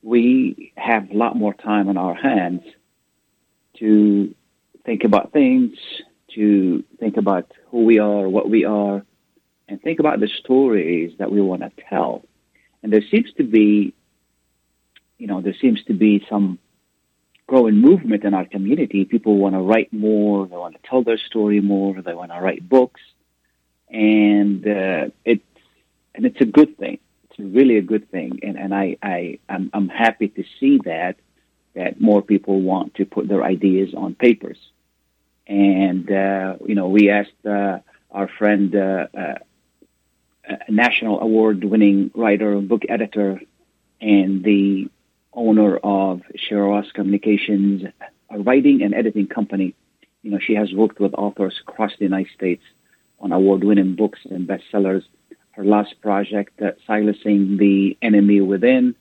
we 0.02 0.72
have 0.78 1.10
a 1.10 1.14
lot 1.14 1.36
more 1.36 1.54
time 1.54 1.90
on 1.90 1.98
our 1.98 2.14
hands 2.14 2.62
to 3.80 4.34
think 4.86 5.04
about 5.04 5.34
things, 5.34 5.78
to 6.36 6.84
think 7.00 7.18
about 7.18 7.52
who 7.70 7.86
we 7.86 8.00
are, 8.00 8.28
what 8.30 8.50
we 8.50 8.66
are, 8.66 9.04
and 9.68 9.82
think 9.82 10.00
about 10.00 10.20
the 10.20 10.28
stories 10.28 11.14
that 11.20 11.32
we 11.32 11.42
want 11.42 11.62
to 11.62 11.72
tell. 11.90 12.24
And 12.84 12.94
there 12.94 13.04
seems 13.10 13.32
to 13.38 13.44
be, 13.44 13.94
you 15.18 15.28
know, 15.28 15.42
there 15.42 15.56
seems 15.60 15.84
to 15.86 15.94
be 15.94 16.26
some 16.30 16.60
growing 17.48 17.76
movement 17.76 18.24
in 18.24 18.34
our 18.34 18.46
community. 18.46 19.06
People 19.06 19.38
want 19.38 19.56
to 19.56 19.62
write 19.62 19.92
more, 19.92 20.48
they 20.48 20.56
want 20.56 20.76
to 20.76 20.90
tell 20.90 21.04
their 21.04 21.18
story 21.18 21.62
more, 21.62 22.02
they 22.02 22.14
want 22.14 22.32
to 22.32 22.40
write 22.40 22.68
books, 22.68 23.02
and 23.90 24.66
uh, 24.68 25.10
it's 25.24 25.44
and 26.14 26.26
it's 26.26 26.42
a 26.42 26.46
good 26.46 26.78
thing. 26.78 27.00
It's 27.30 27.40
really 27.40 27.78
a 27.78 27.82
good 27.82 28.10
thing, 28.12 28.40
and 28.44 28.58
and 28.58 28.74
I 28.74 28.98
I 29.02 29.40
I'm, 29.50 29.70
I'm 29.74 29.90
happy 29.90 30.28
to 30.30 30.44
see 30.60 30.80
that 30.86 31.16
that 31.76 32.00
more 32.00 32.22
people 32.22 32.62
want 32.62 32.96
to 32.96 33.06
put 33.06 33.28
their 33.28 33.44
ideas 33.44 33.94
on 33.96 34.16
papers. 34.16 34.58
And, 35.48 36.12
uh, 36.12 36.58
you 36.66 36.76
know, 36.76 36.88
we 36.90 37.10
asked 37.10 37.46
uh, 37.46 37.80
our 38.12 38.28
friend, 38.28 38.76
uh, 38.76 39.08
uh 39.14 39.36
national 40.70 41.22
award 41.22 41.64
winning 41.64 42.12
writer, 42.14 42.60
book 42.62 42.84
editor, 42.88 43.42
and 44.02 44.44
the 44.44 44.90
owner 45.34 45.78
of 45.78 46.22
Cheryl 46.38 46.70
Ross 46.70 46.92
Communications, 46.92 47.84
a 48.30 48.40
writing 48.40 48.82
and 48.82 48.94
editing 48.94 49.28
company. 49.28 49.76
You 50.22 50.32
know, 50.32 50.40
she 50.40 50.56
has 50.56 50.74
worked 50.74 51.00
with 51.00 51.14
authors 51.16 51.60
across 51.68 51.92
the 51.98 52.06
United 52.06 52.32
States 52.34 52.64
on 53.20 53.32
award 53.32 53.64
winning 53.64 53.96
books 53.96 54.20
and 54.30 54.48
bestsellers. 54.48 55.04
Her 55.52 55.64
last 55.64 56.02
project, 56.02 56.62
uh, 56.62 56.72
Silencing 56.86 57.58
the 57.58 57.98
Enemy 58.02 58.42
Within, 58.42 58.96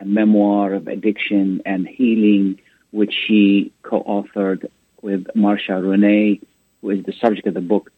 a 0.00 0.04
memoir 0.04 0.74
of 0.74 0.88
addiction 0.88 1.62
and 1.64 1.86
healing, 1.86 2.60
which 2.90 3.14
she 3.26 3.72
co 3.82 4.02
authored 4.02 4.68
with 5.02 5.24
Marsha 5.36 5.82
Renee, 5.82 6.40
who 6.80 6.90
is 6.90 7.04
the 7.04 7.12
subject 7.20 7.46
of 7.46 7.54
the 7.54 7.60
book, 7.60 7.90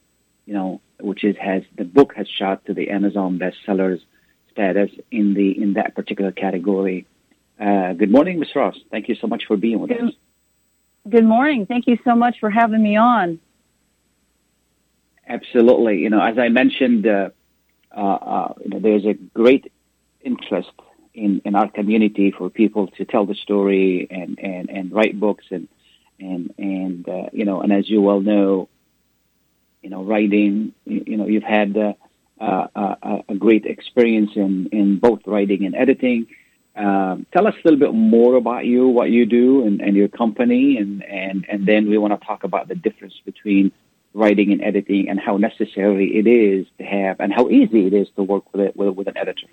you 0.47 0.55
know, 0.55 0.81
which 1.01 1.25
is 1.25 1.37
has 1.37 1.63
the 1.77 1.85
book 1.85 2.15
has 2.17 2.29
shot 2.29 2.65
to 2.67 2.75
the 2.75 2.91
Amazon 2.91 3.39
bestsellers 3.39 4.01
status 4.51 4.91
in 5.11 5.35
the 5.35 5.51
in 5.61 5.75
that 5.75 5.95
particular 5.95 6.33
category. 6.33 7.07
Uh, 7.61 7.93
good 7.93 8.11
morning, 8.11 8.39
Ms. 8.39 8.49
Ross. 8.55 8.77
Thank 8.91 9.09
you 9.09 9.15
so 9.15 9.27
much 9.27 9.45
for 9.47 9.57
being 9.57 9.81
with 9.81 9.91
good, 9.91 10.03
us. 10.03 10.13
Good 11.09 11.25
morning. 11.25 11.67
Thank 11.67 11.87
you 11.87 11.99
so 12.05 12.15
much 12.15 12.41
for 12.41 12.51
having 12.51 12.83
me 12.83 12.97
on. 12.97 13.41
Absolutely. 15.29 15.99
You 15.99 16.11
know, 16.11 16.21
as 16.21 16.39
I 16.39 16.49
mentioned, 16.49 17.07
uh, 17.07 17.31
uh, 17.97 18.01
uh 18.01 18.55
you 18.63 18.71
know, 18.71 18.81
there's 18.81 19.05
a 19.05 19.15
great 19.15 19.73
interest 20.21 20.73
in, 21.15 21.43
in 21.45 21.55
our 21.55 21.71
community 21.71 22.33
for 22.37 22.51
people 22.51 22.89
to 22.89 23.05
tell 23.05 23.27
the 23.27 23.35
story 23.35 24.07
and, 24.11 24.39
and, 24.39 24.71
and 24.71 24.93
write 24.93 25.19
books 25.19 25.45
and 25.51 25.69
and 26.23 26.55
and 26.59 27.09
uh, 27.09 27.29
you 27.33 27.45
know, 27.45 27.61
and 27.61 27.73
as 27.73 27.89
you 27.89 28.01
well 28.01 28.21
know, 28.21 28.69
you 29.83 29.91
know, 29.91 30.03
writing, 30.03 30.73
you 30.85 31.17
know, 31.17 31.27
you've 31.27 31.43
had 31.43 31.77
uh, 31.77 31.95
uh, 32.41 33.23
a 33.29 33.35
great 33.35 33.67
experience 33.67 34.31
in 34.37 34.69
in 34.73 34.99
both 34.99 35.21
writing 35.27 35.65
and 35.65 35.75
editing. 35.75 36.27
Um, 36.75 37.27
tell 37.33 37.47
us 37.47 37.55
a 37.55 37.69
little 37.69 37.79
bit 37.79 37.93
more 37.93 38.37
about 38.37 38.65
you, 38.65 38.89
what 38.89 39.11
you 39.11 39.27
do, 39.27 39.67
and, 39.67 39.83
and 39.83 39.95
your 39.95 40.09
company, 40.09 40.79
and, 40.79 41.05
and, 41.05 41.45
and 41.47 41.67
then 41.67 41.91
we 41.91 41.99
want 41.99 42.19
to 42.19 42.27
talk 42.27 42.45
about 42.45 42.69
the 42.69 42.75
difference 42.75 43.13
between 43.27 43.73
writing 44.15 44.53
and 44.53 44.63
editing 44.63 45.09
and 45.11 45.21
how 45.21 45.37
necessary 45.37 46.17
it 46.17 46.27
is 46.27 46.67
to 46.79 46.85
have 46.85 47.21
and 47.21 47.33
how 47.33 47.51
easy 47.51 47.87
it 47.87 47.93
is 47.93 48.09
to 48.17 48.23
work 48.23 48.51
with 48.53 48.63
it 48.63 48.77
with, 48.77 48.95
with 48.95 49.07
an 49.07 49.19
editor. 49.19 49.49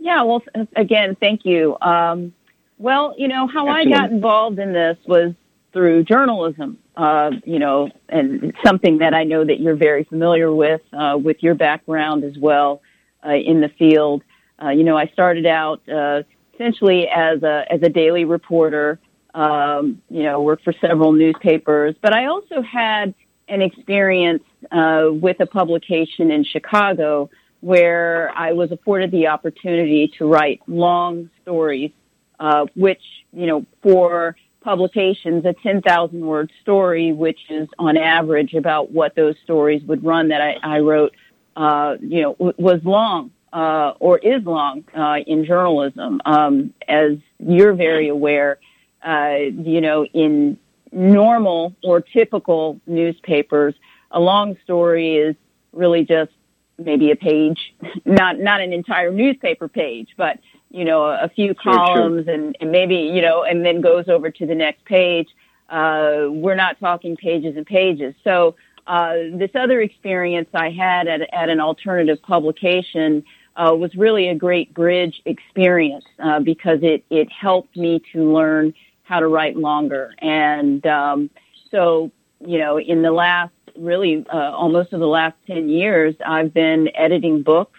Yeah, 0.00 0.22
well, 0.22 0.42
again, 0.74 1.16
thank 1.20 1.44
you. 1.44 1.76
Um, 1.80 2.34
well, 2.82 3.14
you 3.16 3.28
know, 3.28 3.46
how 3.46 3.68
Absolutely. 3.68 3.94
I 3.94 3.98
got 3.98 4.10
involved 4.10 4.58
in 4.58 4.72
this 4.72 4.98
was 5.06 5.34
through 5.72 6.02
journalism, 6.04 6.78
uh, 6.96 7.30
you 7.44 7.60
know, 7.60 7.88
and 8.08 8.52
something 8.64 8.98
that 8.98 9.14
I 9.14 9.22
know 9.22 9.44
that 9.44 9.60
you're 9.60 9.76
very 9.76 10.02
familiar 10.04 10.52
with, 10.52 10.82
uh, 10.92 11.16
with 11.22 11.42
your 11.42 11.54
background 11.54 12.24
as 12.24 12.36
well 12.36 12.82
uh, 13.24 13.34
in 13.34 13.60
the 13.60 13.68
field. 13.78 14.22
Uh, 14.60 14.70
you 14.70 14.82
know, 14.82 14.96
I 14.96 15.06
started 15.06 15.46
out 15.46 15.80
uh, 15.88 16.24
essentially 16.54 17.08
as 17.08 17.42
a 17.42 17.64
as 17.70 17.82
a 17.82 17.88
daily 17.88 18.24
reporter. 18.24 18.98
Um, 19.34 20.02
you 20.10 20.24
know, 20.24 20.42
worked 20.42 20.64
for 20.64 20.74
several 20.78 21.12
newspapers, 21.12 21.94
but 22.02 22.12
I 22.12 22.26
also 22.26 22.60
had 22.60 23.14
an 23.48 23.62
experience 23.62 24.42
uh, 24.70 25.04
with 25.10 25.40
a 25.40 25.46
publication 25.46 26.30
in 26.30 26.44
Chicago 26.44 27.30
where 27.60 28.30
I 28.36 28.52
was 28.52 28.72
afforded 28.72 29.10
the 29.10 29.28
opportunity 29.28 30.12
to 30.18 30.26
write 30.26 30.60
long 30.66 31.30
stories, 31.40 31.92
uh, 32.40 32.66
which 32.74 33.02
you 33.32 33.46
know 33.46 33.66
for 33.82 34.36
publications, 34.62 35.44
a 35.44 35.52
10,000 35.52 36.20
word 36.20 36.50
story, 36.62 37.12
which 37.12 37.38
is 37.50 37.68
on 37.78 37.96
average 37.96 38.54
about 38.54 38.90
what 38.90 39.14
those 39.14 39.34
stories 39.44 39.82
would 39.84 40.04
run 40.04 40.28
that 40.28 40.40
I, 40.40 40.56
I 40.62 40.78
wrote, 40.80 41.14
uh, 41.56 41.96
you 42.00 42.22
know, 42.22 42.32
w- 42.34 42.54
was 42.58 42.82
long, 42.84 43.30
uh, 43.52 43.92
or 43.98 44.18
is 44.18 44.44
long, 44.44 44.84
uh, 44.96 45.18
in 45.26 45.44
journalism. 45.44 46.20
Um, 46.24 46.72
as 46.88 47.18
you're 47.38 47.74
very 47.74 48.08
aware, 48.08 48.58
uh, 49.04 49.34
you 49.34 49.80
know, 49.80 50.06
in 50.06 50.58
normal 50.90 51.74
or 51.82 52.00
typical 52.00 52.80
newspapers, 52.86 53.74
a 54.10 54.20
long 54.20 54.56
story 54.64 55.16
is 55.16 55.36
really 55.72 56.04
just 56.04 56.30
maybe 56.78 57.10
a 57.10 57.16
page, 57.16 57.74
not, 58.04 58.38
not 58.38 58.60
an 58.60 58.72
entire 58.72 59.10
newspaper 59.10 59.68
page, 59.68 60.08
but 60.16 60.38
you 60.72 60.84
know, 60.84 61.04
a 61.04 61.28
few 61.28 61.54
Sure, 61.62 61.62
sure. 61.62 61.74
columns 61.74 62.28
and, 62.28 62.56
and 62.60 62.72
maybe, 62.72 62.96
you 62.96 63.20
know, 63.20 63.44
and 63.44 63.64
then 63.64 63.80
goes 63.80 64.08
over 64.08 64.30
to 64.30 64.46
the 64.46 64.54
next 64.54 64.84
page. 64.86 65.28
Uh, 65.68 66.26
we're 66.30 66.54
not 66.54 66.80
talking 66.80 67.16
pages 67.16 67.56
and 67.56 67.66
pages. 67.66 68.14
So, 68.24 68.56
uh, 68.86 69.14
this 69.34 69.50
other 69.54 69.80
experience 69.80 70.48
I 70.54 70.70
had 70.70 71.06
at, 71.06 71.20
at 71.32 71.48
an 71.48 71.60
alternative 71.60 72.20
publication, 72.22 73.22
uh, 73.54 73.74
was 73.78 73.94
really 73.94 74.28
a 74.28 74.34
great 74.34 74.74
bridge 74.74 75.22
experience, 75.24 76.06
uh, 76.18 76.40
because 76.40 76.80
it, 76.82 77.04
it 77.10 77.30
helped 77.30 77.76
me 77.76 78.02
to 78.12 78.32
learn 78.32 78.74
how 79.04 79.20
to 79.20 79.28
write 79.28 79.56
longer. 79.56 80.14
And, 80.18 80.84
um, 80.86 81.30
so, 81.70 82.10
you 82.40 82.58
know, 82.58 82.78
in 82.78 83.02
the 83.02 83.12
last, 83.12 83.52
really, 83.76 84.26
uh, 84.32 84.50
almost 84.52 84.92
of 84.92 85.00
the 85.00 85.06
last 85.06 85.36
10 85.46 85.68
years, 85.68 86.14
I've 86.26 86.52
been 86.52 86.88
editing 86.96 87.42
books 87.42 87.78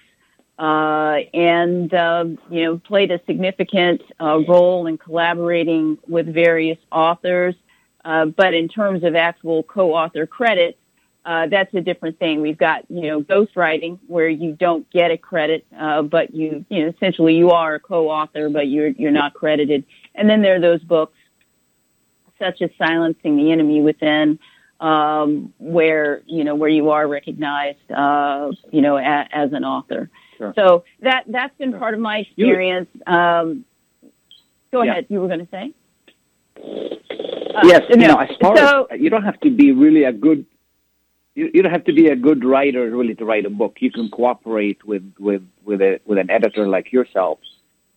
uh, 0.59 1.19
and 1.33 1.93
um, 1.93 2.37
you 2.49 2.63
know 2.63 2.77
played 2.77 3.11
a 3.11 3.19
significant 3.25 4.01
uh, 4.21 4.39
role 4.47 4.87
in 4.87 4.97
collaborating 4.97 5.97
with 6.07 6.31
various 6.31 6.77
authors. 6.91 7.55
Uh, 8.05 8.25
but 8.25 8.53
in 8.53 8.67
terms 8.67 9.03
of 9.03 9.15
actual 9.15 9.63
co-author 9.63 10.27
credits, 10.27 10.77
uh, 11.25 11.47
that's 11.47 11.73
a 11.73 11.81
different 11.81 12.19
thing. 12.19 12.41
We've 12.41 12.57
got 12.57 12.85
you 12.89 13.07
know 13.07 13.21
ghostwriting 13.21 13.97
where 14.07 14.27
you 14.27 14.53
don't 14.53 14.89
get 14.91 15.09
a 15.09 15.17
credit, 15.17 15.65
uh, 15.77 16.03
but 16.03 16.35
you 16.35 16.65
you 16.69 16.83
know 16.83 16.89
essentially 16.89 17.35
you 17.35 17.51
are 17.51 17.75
a 17.75 17.79
co-author, 17.79 18.49
but 18.49 18.67
you're 18.67 18.89
you're 18.89 19.11
not 19.11 19.33
credited. 19.33 19.85
And 20.13 20.29
then 20.29 20.41
there 20.41 20.55
are 20.55 20.61
those 20.61 20.83
books 20.83 21.17
such 22.37 22.61
as 22.61 22.69
Silencing 22.77 23.37
the 23.37 23.51
Enemy 23.51 23.81
Within. 23.81 24.39
Um, 24.79 25.53
where 25.59 26.23
you 26.25 26.43
know 26.43 26.55
where 26.55 26.67
you 26.67 26.89
are 26.89 27.07
recognized, 27.07 27.89
uh, 27.89 28.51
you 28.69 28.81
know, 28.81 28.97
a, 28.97 29.27
as 29.31 29.53
an 29.53 29.63
author. 29.63 30.09
Sure. 30.37 30.53
So 30.55 30.83
that 31.01 31.23
that's 31.27 31.55
been 31.57 31.73
part 31.77 31.93
of 31.93 31.99
my 31.99 32.19
experience. 32.19 32.89
Um, 33.05 33.65
go 34.71 34.81
Yeah. 34.83 34.91
ahead. 34.91 35.05
You 35.09 35.21
were 35.21 35.27
going 35.27 35.45
to 35.45 35.51
say? 35.51 35.73
Uh, 37.55 37.61
yes, 37.65 37.81
you 37.89 38.07
know, 38.07 38.17
as 38.17 38.29
far 38.41 38.57
so, 38.57 38.85
as 38.85 38.99
you 38.99 39.09
don't 39.09 39.23
have 39.23 39.39
to 39.41 39.51
be 39.51 39.71
really 39.71 40.05
a 40.05 40.11
good, 40.11 40.45
you, 41.35 41.51
you 41.53 41.61
don't 41.61 41.71
have 41.71 41.85
to 41.85 41.93
be 41.93 42.07
a 42.07 42.15
good 42.15 42.43
writer 42.43 42.89
really 42.89 43.15
to 43.15 43.25
write 43.25 43.45
a 43.45 43.49
book. 43.49 43.77
You 43.79 43.91
can 43.91 44.09
cooperate 44.09 44.83
with 44.85 45.13
with 45.19 45.43
with 45.63 45.81
a 45.81 45.99
with 46.05 46.17
an 46.17 46.31
editor 46.31 46.67
like 46.67 46.91
yourself 46.91 47.39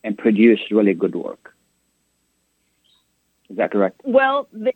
and 0.05 0.17
produce 0.17 0.61
really 0.71 0.95
good 0.95 1.15
work. 1.15 1.55
Is 3.49 3.57
that 3.57 3.71
correct? 3.71 4.01
well, 4.05 4.49
the, 4.53 4.73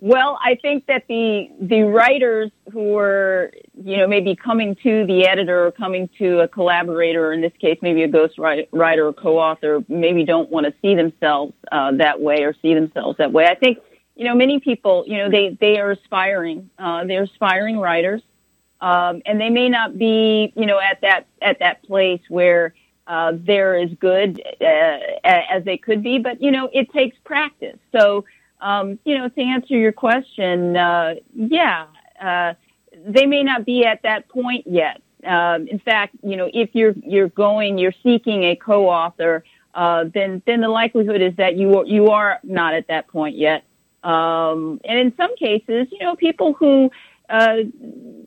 well, 0.00 0.38
I 0.42 0.56
think 0.62 0.86
that 0.86 1.04
the 1.08 1.50
the 1.60 1.82
writers 1.82 2.50
who 2.72 2.92
were, 2.92 3.52
you 3.84 3.98
know, 3.98 4.06
maybe 4.06 4.34
coming 4.34 4.74
to 4.82 5.06
the 5.06 5.26
editor 5.26 5.66
or 5.66 5.72
coming 5.72 6.08
to 6.18 6.40
a 6.40 6.48
collaborator, 6.48 7.28
or 7.28 7.32
in 7.32 7.40
this 7.40 7.52
case, 7.60 7.78
maybe 7.82 8.02
a 8.02 8.08
ghost 8.08 8.38
writer 8.38 9.06
or 9.06 9.12
co-author, 9.12 9.84
maybe 9.88 10.24
don't 10.24 10.50
want 10.50 10.66
to 10.66 10.72
see 10.80 10.94
themselves 10.94 11.52
uh, 11.70 11.92
that 11.92 12.20
way 12.20 12.44
or 12.44 12.54
see 12.62 12.74
themselves 12.74 13.18
that 13.18 13.32
way. 13.32 13.46
I 13.46 13.54
think, 13.54 13.78
you 14.14 14.24
know, 14.24 14.34
many 14.34 14.58
people, 14.58 15.04
you 15.06 15.18
know, 15.18 15.30
they 15.30 15.56
they 15.60 15.78
are 15.78 15.90
aspiring, 15.90 16.70
uh, 16.78 17.04
they're 17.04 17.24
aspiring 17.24 17.78
writers, 17.78 18.22
um, 18.80 19.20
and 19.26 19.38
they 19.40 19.50
may 19.50 19.68
not 19.68 19.98
be, 19.98 20.52
you 20.56 20.66
know, 20.66 20.80
at 20.80 21.02
that 21.02 21.26
at 21.42 21.58
that 21.58 21.82
place 21.82 22.22
where 22.28 22.74
uh, 23.06 23.32
they're 23.34 23.76
as 23.76 23.90
good 24.00 24.42
uh, 24.60 24.98
as 25.24 25.64
they 25.64 25.76
could 25.76 26.02
be, 26.02 26.18
but 26.18 26.42
you 26.42 26.50
know, 26.50 26.70
it 26.72 26.90
takes 26.92 27.16
practice. 27.24 27.78
So 27.92 28.24
um, 28.60 28.98
you 29.04 29.18
know, 29.18 29.28
to 29.28 29.40
answer 29.40 29.74
your 29.76 29.92
question, 29.92 30.76
uh, 30.76 31.14
yeah, 31.34 31.86
uh, 32.20 32.54
they 33.06 33.26
may 33.26 33.42
not 33.42 33.64
be 33.64 33.84
at 33.84 34.02
that 34.02 34.28
point 34.28 34.66
yet. 34.66 35.02
Um, 35.24 35.66
in 35.68 35.78
fact, 35.78 36.14
you 36.22 36.36
know, 36.36 36.48
if 36.52 36.70
you're 36.72 36.94
you're 37.02 37.28
going, 37.28 37.78
you're 37.78 37.94
seeking 38.02 38.44
a 38.44 38.56
co-author, 38.56 39.44
uh, 39.74 40.04
then 40.12 40.42
then 40.46 40.60
the 40.60 40.68
likelihood 40.68 41.20
is 41.20 41.34
that 41.36 41.56
you 41.56 41.78
are, 41.78 41.86
you 41.86 42.08
are 42.08 42.38
not 42.42 42.74
at 42.74 42.88
that 42.88 43.08
point 43.08 43.36
yet. 43.36 43.64
Um, 44.04 44.80
and 44.84 44.98
in 44.98 45.12
some 45.16 45.34
cases, 45.36 45.88
you 45.90 45.98
know, 46.00 46.14
people 46.14 46.52
who 46.52 46.90
uh, 47.28 47.56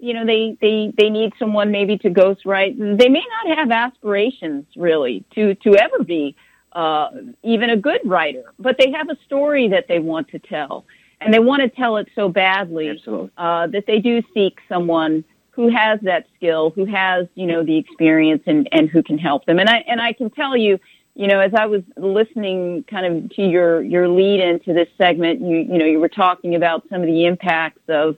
you 0.02 0.14
know, 0.14 0.26
they, 0.26 0.58
they, 0.62 0.94
they 0.98 1.10
need 1.10 1.34
someone 1.40 1.72
maybe 1.72 1.98
to 2.00 2.10
ghostwrite. 2.10 2.78
They 2.98 3.10
may 3.10 3.24
not 3.46 3.58
have 3.58 3.72
aspirations 3.72 4.66
really 4.76 5.24
to, 5.36 5.56
to 5.56 5.76
ever 5.76 6.04
be 6.04 6.36
uh, 6.74 7.10
even 7.44 7.70
a 7.70 7.78
good 7.78 8.02
writer, 8.06 8.54
but 8.60 8.78
they 8.78 8.92
have 8.92 9.10
a 9.10 9.18
story 9.26 9.68
that 9.70 9.88
they 9.88 10.00
want 10.00 10.28
to 10.30 10.40
tell, 10.40 10.86
and 11.22 11.34
they 11.34 11.40
want 11.40 11.62
to 11.62 11.70
tell 11.70 11.98
it 11.98 12.08
so 12.16 12.30
badly 12.30 12.90
uh, 13.38 13.68
that 13.68 13.86
they 13.88 14.00
do 14.00 14.22
seek 14.34 14.60
someone 14.70 15.24
who 15.52 15.70
has 15.70 16.00
that 16.02 16.26
skill, 16.36 16.70
who 16.70 16.86
has 16.86 17.28
you 17.36 17.46
know 17.46 17.64
the 17.64 17.78
experience, 17.78 18.44
and 18.46 18.70
and 18.72 18.90
who 18.90 19.02
can 19.04 19.18
help 19.18 19.46
them. 19.46 19.60
And 19.60 19.70
I 19.70 19.78
and 19.88 20.00
I 20.00 20.14
can 20.14 20.30
tell 20.30 20.56
you, 20.56 20.80
you 21.16 21.28
know, 21.28 21.40
as 21.40 21.54
I 21.54 21.66
was 21.66 21.82
listening 21.98 22.86
kind 22.90 23.06
of 23.06 23.36
to 23.36 23.42
your 23.42 23.82
your 23.82 24.08
lead 24.08 24.40
into 24.40 24.74
this 24.74 24.88
segment, 24.98 25.42
you 25.42 25.58
you 25.58 25.78
know 25.78 25.86
you 25.86 26.00
were 26.00 26.10
talking 26.10 26.56
about 26.56 26.88
some 26.90 27.02
of 27.02 27.08
the 27.08 27.26
impacts 27.26 27.82
of 27.90 28.16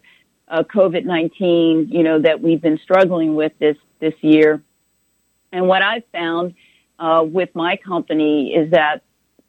uh, 0.50 0.64
COVID 0.64 1.06
nineteen, 1.06 1.88
you 1.90 2.04
know, 2.04 2.20
that 2.20 2.42
we've 2.42 2.62
been 2.62 2.80
struggling 2.84 3.36
with 3.36 3.54
this 3.60 3.78
this 4.00 4.14
year, 4.22 4.62
and 5.54 5.68
what 5.68 5.82
I've 5.82 6.04
found 6.12 6.54
uh, 7.02 7.24
with 7.24 7.50
my 7.56 7.76
company 7.76 8.54
is 8.54 8.70
that 8.72 9.02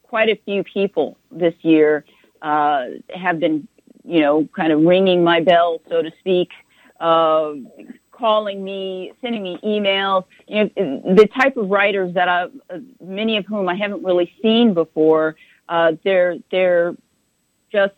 quite 0.03 0.31
a 0.31 0.37
few 0.45 0.65
people 0.65 1.19
this 1.31 1.55
year 1.61 2.05
uh, 2.41 2.87
have 3.15 3.39
been, 3.39 3.69
you 4.05 4.21
know, 4.21 4.49
kind 4.57 4.73
of 4.73 4.81
ringing 4.81 5.23
my 5.23 5.41
bell, 5.41 5.81
so 5.89 6.03
to 6.03 6.11
speak, 6.19 6.49
uh, 6.99 7.53
calling 8.11 8.65
me, 8.65 9.13
sending 9.21 9.43
me 9.43 9.59
emails. 9.63 10.25
You 10.49 10.65
know, 10.65 11.15
the 11.15 11.29
type 11.39 11.57
of 11.59 11.69
writers 11.69 12.15
that 12.15 12.29
I, 12.29 12.47
many 13.01 13.37
of 13.37 13.45
whom 13.45 13.69
I 13.69 13.75
haven't 13.75 14.03
really 14.03 14.33
seen 14.43 14.73
before. 14.73 15.37
Uh, 15.69 15.93
they're 16.05 16.37
they're 16.51 16.95
just, 17.71 17.95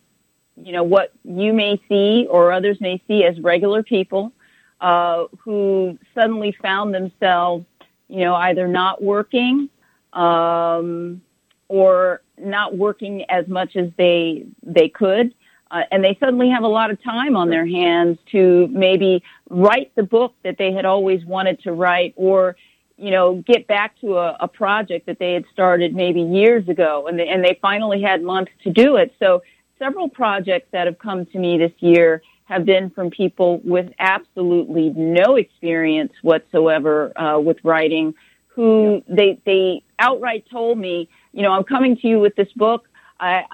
you 0.57 0.72
know, 0.72 0.82
what 0.82 1.12
you 1.24 1.52
may 1.52 1.80
see 1.88 2.26
or 2.28 2.52
others 2.52 2.80
may 2.80 3.00
see 3.07 3.24
as 3.24 3.38
regular 3.40 3.82
people 3.82 4.32
uh, 4.80 5.24
who 5.38 5.98
suddenly 6.14 6.57
found 6.61 6.94
themselves 6.94 7.64
you 8.09 8.20
know, 8.20 8.34
either 8.34 8.68
not 8.68 9.02
working 9.02 9.68
um, 10.12 11.22
or 11.68 12.22
not 12.38 12.76
working 12.76 13.24
as 13.30 13.46
much 13.48 13.76
as 13.76 13.90
they 13.96 14.46
they 14.62 14.88
could, 14.88 15.34
uh, 15.70 15.82
and 15.90 16.05
they 16.05 16.16
suddenly 16.20 16.50
have 16.50 16.62
a 16.62 16.68
lot 16.68 16.90
of 16.90 17.02
time 17.02 17.36
on 17.36 17.50
their 17.50 17.66
hands 17.66 18.18
to 18.32 18.68
maybe 18.70 19.22
write 19.50 19.94
the 19.94 20.02
book 20.02 20.34
that 20.42 20.57
they 20.59 20.72
had 20.72 20.84
always 20.84 21.24
wanted 21.24 21.62
to 21.62 21.72
write, 21.72 22.14
or 22.16 22.57
you 22.96 23.11
know, 23.11 23.42
get 23.46 23.66
back 23.66 23.98
to 24.00 24.18
a, 24.18 24.36
a 24.40 24.48
project 24.48 25.07
that 25.07 25.18
they 25.18 25.32
had 25.32 25.44
started 25.52 25.94
maybe 25.94 26.20
years 26.20 26.68
ago, 26.68 27.07
and 27.09 27.18
they, 27.18 27.28
and 27.28 27.44
they 27.44 27.59
finally 27.61 28.00
had 28.00 28.22
months 28.22 28.52
to 28.62 28.70
do 28.70 28.96
it. 28.96 29.12
So 29.18 29.42
several 29.78 30.09
projects 30.09 30.68
that 30.72 30.86
have 30.86 30.98
come 30.98 31.26
to 31.26 31.38
me 31.38 31.59
this 31.59 31.72
year 31.78 32.22
have 32.45 32.64
been 32.64 32.90
from 32.90 33.11
people 33.11 33.61
with 33.64 33.90
absolutely 33.99 34.90
no 34.90 35.36
experience 35.36 36.12
whatsoever 36.22 37.18
uh, 37.18 37.38
with 37.38 37.57
writing, 37.64 38.14
who 38.49 39.03
they 39.09 39.38
they 39.45 39.82
outright 39.99 40.45
told 40.51 40.78
me, 40.78 41.09
you 41.32 41.42
know, 41.42 41.53
I'm 41.53 41.64
coming 41.64 41.97
to 41.97 42.07
you 42.07 42.20
with 42.20 42.36
this 42.36 42.53
book. 42.53 42.88
I, 43.18 43.45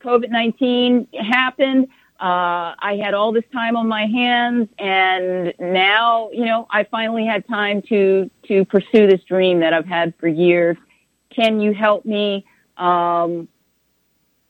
COVID 0.00 0.30
nineteen 0.30 1.08
happened. 1.18 1.88
Uh, 2.20 2.78
I 2.78 3.00
had 3.02 3.12
all 3.12 3.32
this 3.32 3.44
time 3.52 3.76
on 3.76 3.88
my 3.88 4.06
hands, 4.06 4.68
and 4.78 5.52
now, 5.58 6.30
you 6.32 6.44
know, 6.44 6.66
I 6.70 6.84
finally 6.84 7.26
had 7.26 7.46
time 7.48 7.82
to 7.88 8.30
to 8.48 8.64
pursue 8.66 9.06
this 9.08 9.22
dream 9.24 9.60
that 9.60 9.72
I've 9.72 9.86
had 9.86 10.14
for 10.20 10.28
years. 10.28 10.76
Can 11.30 11.60
you 11.60 11.74
help 11.74 12.04
me? 12.04 12.46
Um, 12.76 13.48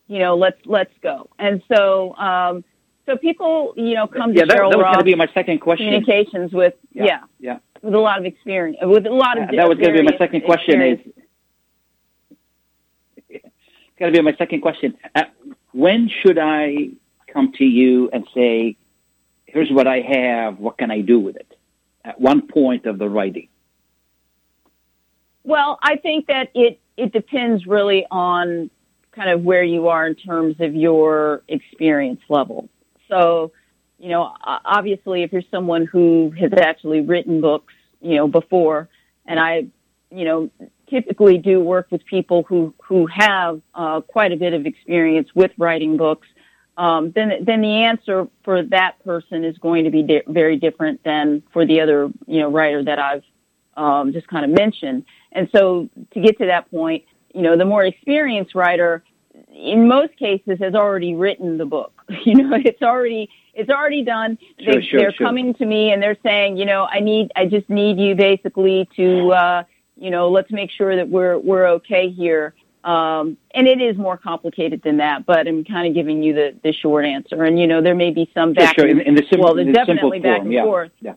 you 0.09 0.19
know, 0.19 0.37
let's 0.37 0.61
let's 0.67 0.93
go. 1.03 1.31
And 1.39 1.63
so, 1.73 2.15
um, 2.17 2.65
so 3.07 3.17
people, 3.17 3.75
you 3.77 3.95
know, 3.95 4.07
come 4.07 4.33
yeah, 4.33 4.43
to 4.43 4.47
that, 4.47 4.57
Cheryl 4.57 4.71
that 4.71 4.79
was 4.79 4.85
going 4.85 4.99
to 4.99 5.05
be 5.05 5.15
my 5.15 5.29
second 5.35 5.61
question. 5.61 5.87
communications 5.87 6.53
with 6.53 6.75
Yeah, 6.93 7.05
yeah, 7.05 7.21
yeah. 7.39 7.59
with 7.83 7.95
a 7.95 7.99
lot 7.99 8.19
of 8.19 8.25
experience, 8.25 8.79
with 8.83 9.07
a 9.07 9.11
lot 9.11 9.39
of 9.39 9.45
Uh, 9.49 9.57
that 9.57 9.69
was 9.69 9.79
going 9.79 9.95
to 9.95 10.03
be 10.03 10.03
my 10.03 10.17
second 10.17 10.43
question. 10.43 10.81
Is 10.81 10.99
going 13.99 14.13
to 14.13 14.19
be 14.19 14.23
my 14.23 14.35
second 14.37 14.61
question. 14.61 14.97
Uh, 15.15 15.25
when 15.73 16.09
should 16.09 16.39
I 16.39 16.91
come 17.29 17.53
to 17.59 17.65
you 17.65 18.09
and 18.13 18.27
say, 18.35 18.77
"Here's 19.47 19.71
what 19.71 19.87
I 19.87 20.01
have. 20.01 20.59
What 20.59 20.79
can 20.79 20.91
I 20.91 21.01
do 21.01 21.19
with 21.21 21.37
it?" 21.37 21.57
At 22.05 22.21
one 22.21 22.47
point 22.49 22.87
of 22.87 22.99
the 22.99 23.09
writing. 23.09 23.49
Well, 25.45 25.79
I 25.83 25.97
think 25.97 26.27
that 26.29 26.51
it 26.55 26.81
it 26.97 27.13
depends 27.13 27.67
really 27.67 28.07
on 28.11 28.71
kind 29.13 29.31
of 29.31 29.43
where 29.43 29.63
you 29.63 29.89
are 29.89 30.07
in 30.07 30.15
terms 30.15 30.57
of 30.61 30.75
your 30.75 31.43
experience 31.49 32.21
level. 32.29 32.69
So, 33.15 33.53
you 33.99 34.09
know, 34.09 34.35
obviously, 34.43 35.23
if 35.23 35.33
you're 35.33 35.43
someone 35.51 35.87
who 35.87 36.33
has 36.39 36.51
actually 36.57 37.01
written 37.01 37.41
books, 37.41 37.73
you 38.01 38.17
know, 38.17 38.27
before, 38.27 38.89
and 39.25 39.39
I, 39.39 39.67
you 40.11 40.25
know, 40.25 40.51
typically 40.91 41.39
do 41.39 41.61
work 41.61 41.87
with 41.91 42.05
people 42.05 42.43
who 42.43 42.75
who 42.83 43.07
have 43.07 43.61
uh, 43.75 44.01
quite 44.01 44.33
a 44.33 44.37
bit 44.37 44.53
of 44.53 44.67
experience 44.67 45.29
with 45.35 45.53
writing 45.59 45.97
books. 45.97 46.27
Um, 46.77 47.13
then, 47.13 47.31
then 47.43 47.61
the 47.61 47.85
answer 47.85 48.27
for 48.45 48.65
that 48.65 49.03
person 49.05 49.45
is 49.45 49.57
going 49.59 49.85
to 49.85 49.91
be 49.91 50.03
di- 50.03 50.23
very 50.27 50.57
different 50.57 51.05
than 51.05 51.45
for 51.53 51.65
the 51.65 51.81
other, 51.81 52.11
you 52.27 52.41
know, 52.41 52.51
writer 52.51 52.83
that 52.83 52.99
I've 52.99 53.23
um, 53.77 54.13
just 54.13 54.27
kind 54.27 54.45
of 54.45 54.51
mentioned. 54.51 55.05
And 55.31 55.49
so 55.55 55.89
to 56.13 56.21
get 56.21 56.37
to 56.39 56.47
that 56.47 56.69
point, 56.73 57.05
you 57.33 57.43
know, 57.43 57.57
the 57.57 57.65
more 57.65 57.85
experienced 57.85 58.57
writer, 58.57 59.05
in 59.55 59.89
most 59.89 60.17
cases, 60.17 60.59
has 60.61 60.75
already 60.75 61.15
written 61.15 61.59
the 61.59 61.67
book. 61.67 61.93
You 62.25 62.35
know, 62.35 62.57
it's 62.57 62.83
already 62.83 63.31
it's 63.55 63.71
already 63.71 64.03
done. 64.05 64.39
Sure, 64.61 64.75
they, 64.75 64.83
sure, 64.83 65.01
they're 65.01 65.13
sure. 65.13 65.27
coming 65.27 65.55
to 65.55 65.67
me 65.67 65.93
and 65.93 66.03
they're 66.03 66.19
saying, 66.23 66.57
you 66.57 66.65
know, 66.65 66.87
I 66.91 67.01
need, 67.01 67.31
I 67.37 67.47
just 67.47 67.71
need 67.71 67.99
you 67.99 68.15
basically 68.15 68.89
to, 68.97 69.31
uh, 69.31 69.63
you 69.97 70.11
know, 70.11 70.29
let's 70.31 70.51
make 70.51 70.71
sure 70.71 70.97
that 70.97 71.09
we're 71.09 71.39
we're 71.39 71.67
okay 71.69 72.11
here. 72.11 72.55
Um, 72.83 73.39
and 73.55 73.67
it 73.67 73.81
is 73.81 73.97
more 73.97 74.19
complicated 74.19 74.83
than 74.83 74.99
that, 74.99 75.25
but 75.25 75.47
I'm 75.49 75.65
kind 75.65 75.89
of 75.89 75.95
giving 75.95 76.23
you 76.23 76.35
the, 76.35 76.55
the 76.63 76.73
short 76.73 77.07
answer. 77.07 77.45
And 77.45 77.59
you 77.59 77.67
know, 77.67 77.81
there 77.81 77.95
may 77.95 78.11
be 78.11 78.31
some 78.35 78.53
back 78.53 78.75
sure. 78.79 78.87
and, 78.87 79.01
In, 79.01 79.09
in 79.09 79.15
the 79.15 79.25
well, 79.39 79.55
there's 79.55 79.69
the 79.69 79.73
definitely 79.73 80.21
back 80.21 80.39
form. 80.39 80.47
and 80.47 80.53
yeah. 80.53 80.65
forth. 80.65 80.91
Yeah. 81.01 81.15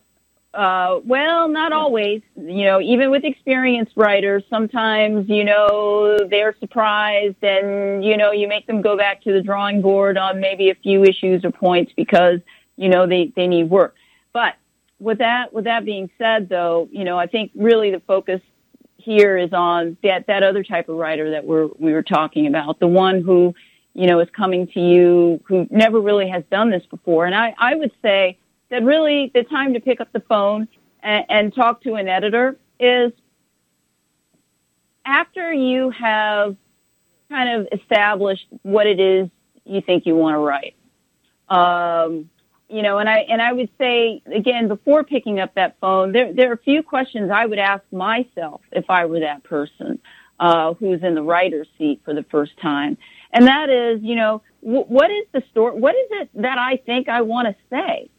Uh, 0.57 1.01
well, 1.05 1.47
not 1.47 1.71
always. 1.71 2.23
You 2.35 2.65
know, 2.65 2.81
even 2.81 3.11
with 3.11 3.23
experienced 3.23 3.93
writers, 3.95 4.43
sometimes, 4.49 5.29
you 5.29 5.43
know, 5.43 6.17
they're 6.31 6.55
surprised 6.59 7.43
and, 7.43 8.03
you 8.03 8.17
know, 8.17 8.31
you 8.31 8.47
make 8.47 8.65
them 8.65 8.81
go 8.81 8.97
back 8.97 9.21
to 9.25 9.33
the 9.33 9.41
drawing 9.43 9.83
board 9.83 10.17
on 10.17 10.39
maybe 10.39 10.71
a 10.71 10.75
few 10.75 11.03
issues 11.03 11.45
or 11.45 11.51
points 11.51 11.91
because, 11.95 12.39
you 12.75 12.89
know, 12.89 13.05
they, 13.05 13.31
they 13.35 13.45
need 13.45 13.69
work. 13.69 13.93
But 14.33 14.55
with 14.99 15.19
that, 15.19 15.53
with 15.53 15.65
that 15.65 15.85
being 15.85 16.09
said 16.17 16.49
though, 16.49 16.89
you 16.91 17.03
know, 17.03 17.19
I 17.19 17.27
think 17.27 17.51
really 17.53 17.91
the 17.91 17.99
focus 18.07 18.41
here 18.97 19.37
is 19.37 19.53
on 19.53 19.95
that, 20.01 20.25
that 20.25 20.41
other 20.41 20.63
type 20.63 20.89
of 20.89 20.95
writer 20.95 21.29
that 21.29 21.45
we're, 21.45 21.67
we 21.77 21.93
were 21.93 22.01
talking 22.01 22.47
about, 22.47 22.79
the 22.79 22.87
one 22.87 23.21
who, 23.21 23.53
you 23.93 24.07
know, 24.07 24.19
is 24.21 24.29
coming 24.35 24.65
to 24.73 24.79
you 24.79 25.39
who 25.47 25.67
never 25.69 26.01
really 26.01 26.29
has 26.29 26.43
done 26.49 26.71
this 26.71 26.83
before. 26.89 27.27
And 27.27 27.35
I, 27.35 27.53
I 27.59 27.75
would 27.75 27.91
say, 28.01 28.39
that 28.69 28.83
really 28.83 29.31
the 29.33 29.43
time 29.43 29.73
to 29.73 29.79
pick 29.79 30.01
up 30.01 30.11
the 30.11 30.19
phone 30.21 30.67
and, 31.01 31.25
and 31.29 31.55
talk 31.55 31.81
to 31.83 31.95
an 31.95 32.07
editor 32.07 32.57
is 32.79 33.11
after 35.05 35.53
you 35.53 35.89
have 35.91 36.55
kind 37.29 37.61
of 37.61 37.79
established 37.79 38.45
what 38.63 38.87
it 38.87 38.99
is 38.99 39.29
you 39.65 39.81
think 39.81 40.05
you 40.05 40.15
want 40.15 40.35
to 40.35 40.39
write. 40.39 40.75
Um, 41.49 42.29
you 42.69 42.81
know, 42.81 42.97
and 42.97 43.07
I 43.07 43.19
and 43.19 43.41
I 43.41 43.53
would 43.53 43.69
say 43.77 44.21
again 44.33 44.67
before 44.67 45.03
picking 45.03 45.39
up 45.39 45.55
that 45.55 45.77
phone, 45.79 46.11
there 46.11 46.33
there 46.33 46.49
are 46.49 46.53
a 46.53 46.57
few 46.57 46.83
questions 46.83 47.31
I 47.33 47.45
would 47.45 47.59
ask 47.59 47.83
myself 47.91 48.61
if 48.71 48.89
I 48.89 49.05
were 49.05 49.21
that 49.21 49.43
person 49.43 49.99
uh, 50.39 50.73
who's 50.73 51.01
in 51.01 51.15
the 51.15 51.23
writer's 51.23 51.67
seat 51.77 52.01
for 52.03 52.13
the 52.13 52.23
first 52.23 52.51
time, 52.61 52.97
and 53.31 53.47
that 53.47 53.69
is, 53.69 54.01
you 54.03 54.15
know, 54.15 54.41
what 54.59 55.09
is 55.09 55.25
the 55.31 55.41
story? 55.49 55.79
What 55.79 55.95
is 55.95 56.07
it 56.11 56.29
that 56.41 56.57
I 56.57 56.77
think 56.85 57.07
I 57.07 57.21
want 57.21 57.47
to 57.47 57.55
say? 57.69 58.09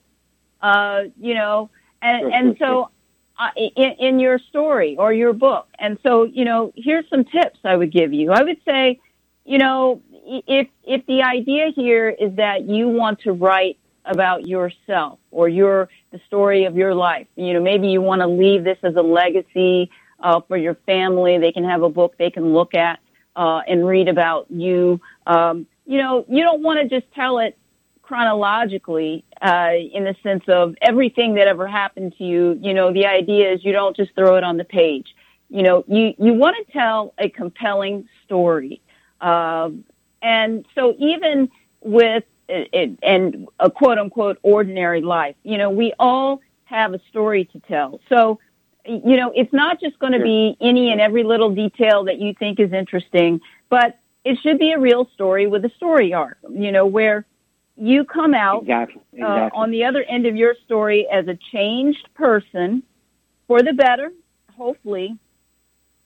Uh, 0.60 1.02
you 1.20 1.34
know, 1.34 1.70
and, 2.02 2.32
and 2.32 2.56
so 2.58 2.90
uh, 3.38 3.50
in, 3.56 3.92
in 3.98 4.20
your 4.20 4.38
story 4.38 4.96
or 4.98 5.12
your 5.12 5.32
book. 5.32 5.68
And 5.78 5.98
so, 6.02 6.24
you 6.24 6.44
know, 6.44 6.72
here's 6.76 7.08
some 7.08 7.24
tips 7.24 7.58
I 7.64 7.76
would 7.76 7.92
give 7.92 8.12
you. 8.12 8.32
I 8.32 8.42
would 8.42 8.60
say, 8.64 9.00
you 9.44 9.58
know, 9.58 10.02
if, 10.12 10.68
if 10.84 11.06
the 11.06 11.22
idea 11.22 11.70
here 11.74 12.08
is 12.08 12.36
that 12.36 12.68
you 12.68 12.88
want 12.88 13.20
to 13.20 13.32
write 13.32 13.78
about 14.04 14.46
yourself 14.46 15.18
or 15.30 15.48
your, 15.48 15.88
the 16.12 16.20
story 16.26 16.64
of 16.64 16.76
your 16.76 16.94
life, 16.94 17.26
you 17.36 17.52
know, 17.52 17.60
maybe 17.60 17.88
you 17.88 18.00
want 18.00 18.20
to 18.20 18.26
leave 18.26 18.64
this 18.64 18.78
as 18.82 18.96
a 18.96 19.02
legacy, 19.02 19.90
uh, 20.20 20.40
for 20.48 20.56
your 20.56 20.74
family. 20.86 21.38
They 21.38 21.52
can 21.52 21.64
have 21.64 21.82
a 21.82 21.88
book 21.88 22.16
they 22.18 22.30
can 22.30 22.52
look 22.52 22.74
at, 22.74 23.00
uh, 23.36 23.60
and 23.68 23.86
read 23.86 24.08
about 24.08 24.50
you. 24.50 25.00
Um, 25.26 25.66
you 25.86 25.98
know, 25.98 26.24
you 26.28 26.42
don't 26.42 26.62
want 26.62 26.80
to 26.80 26.88
just 26.88 27.12
tell 27.14 27.38
it 27.38 27.57
chronologically 28.08 29.22
uh, 29.42 29.72
in 29.92 30.04
the 30.04 30.16
sense 30.22 30.44
of 30.48 30.74
everything 30.80 31.34
that 31.34 31.46
ever 31.46 31.66
happened 31.66 32.14
to 32.16 32.24
you. 32.24 32.58
You 32.58 32.72
know, 32.72 32.90
the 32.90 33.04
idea 33.04 33.52
is 33.52 33.62
you 33.62 33.72
don't 33.72 33.94
just 33.94 34.14
throw 34.14 34.36
it 34.36 34.44
on 34.44 34.56
the 34.56 34.64
page. 34.64 35.14
You 35.50 35.62
know, 35.62 35.84
you 35.86 36.14
you 36.18 36.32
want 36.32 36.56
to 36.56 36.72
tell 36.72 37.12
a 37.18 37.28
compelling 37.28 38.08
story, 38.24 38.80
um, 39.20 39.84
and 40.22 40.64
so 40.74 40.94
even 40.98 41.50
with 41.82 42.24
it, 42.48 42.68
it, 42.72 42.98
and 43.02 43.46
a 43.60 43.70
quote 43.70 43.98
unquote 43.98 44.38
ordinary 44.42 45.02
life, 45.02 45.36
you 45.42 45.58
know, 45.58 45.68
we 45.68 45.92
all 45.98 46.40
have 46.64 46.94
a 46.94 47.00
story 47.10 47.44
to 47.52 47.60
tell. 47.60 48.00
So. 48.08 48.40
You 48.90 49.18
know, 49.18 49.32
it's 49.36 49.52
not 49.52 49.82
just 49.82 49.98
going 49.98 50.14
to 50.14 50.22
be 50.22 50.56
any 50.62 50.90
and 50.90 50.98
every 50.98 51.22
little 51.22 51.54
detail 51.54 52.04
that 52.04 52.18
you 52.18 52.32
think 52.32 52.58
is 52.58 52.72
interesting, 52.72 53.42
but 53.68 53.98
it 54.24 54.38
should 54.42 54.58
be 54.58 54.72
a 54.72 54.78
real 54.78 55.10
story 55.12 55.46
with 55.46 55.62
a 55.66 55.70
story 55.76 56.14
arc, 56.14 56.38
you 56.50 56.72
know, 56.72 56.86
where 56.86 57.26
you 57.78 58.04
come 58.04 58.34
out 58.34 58.62
Exactly. 58.62 59.22
uh, 59.22 59.50
on 59.54 59.70
the 59.70 59.84
other 59.84 60.02
end 60.02 60.26
of 60.26 60.36
your 60.36 60.54
story 60.64 61.06
as 61.10 61.28
a 61.28 61.38
changed 61.52 62.08
person 62.14 62.82
for 63.46 63.62
the 63.62 63.72
better, 63.72 64.12
hopefully, 64.56 65.16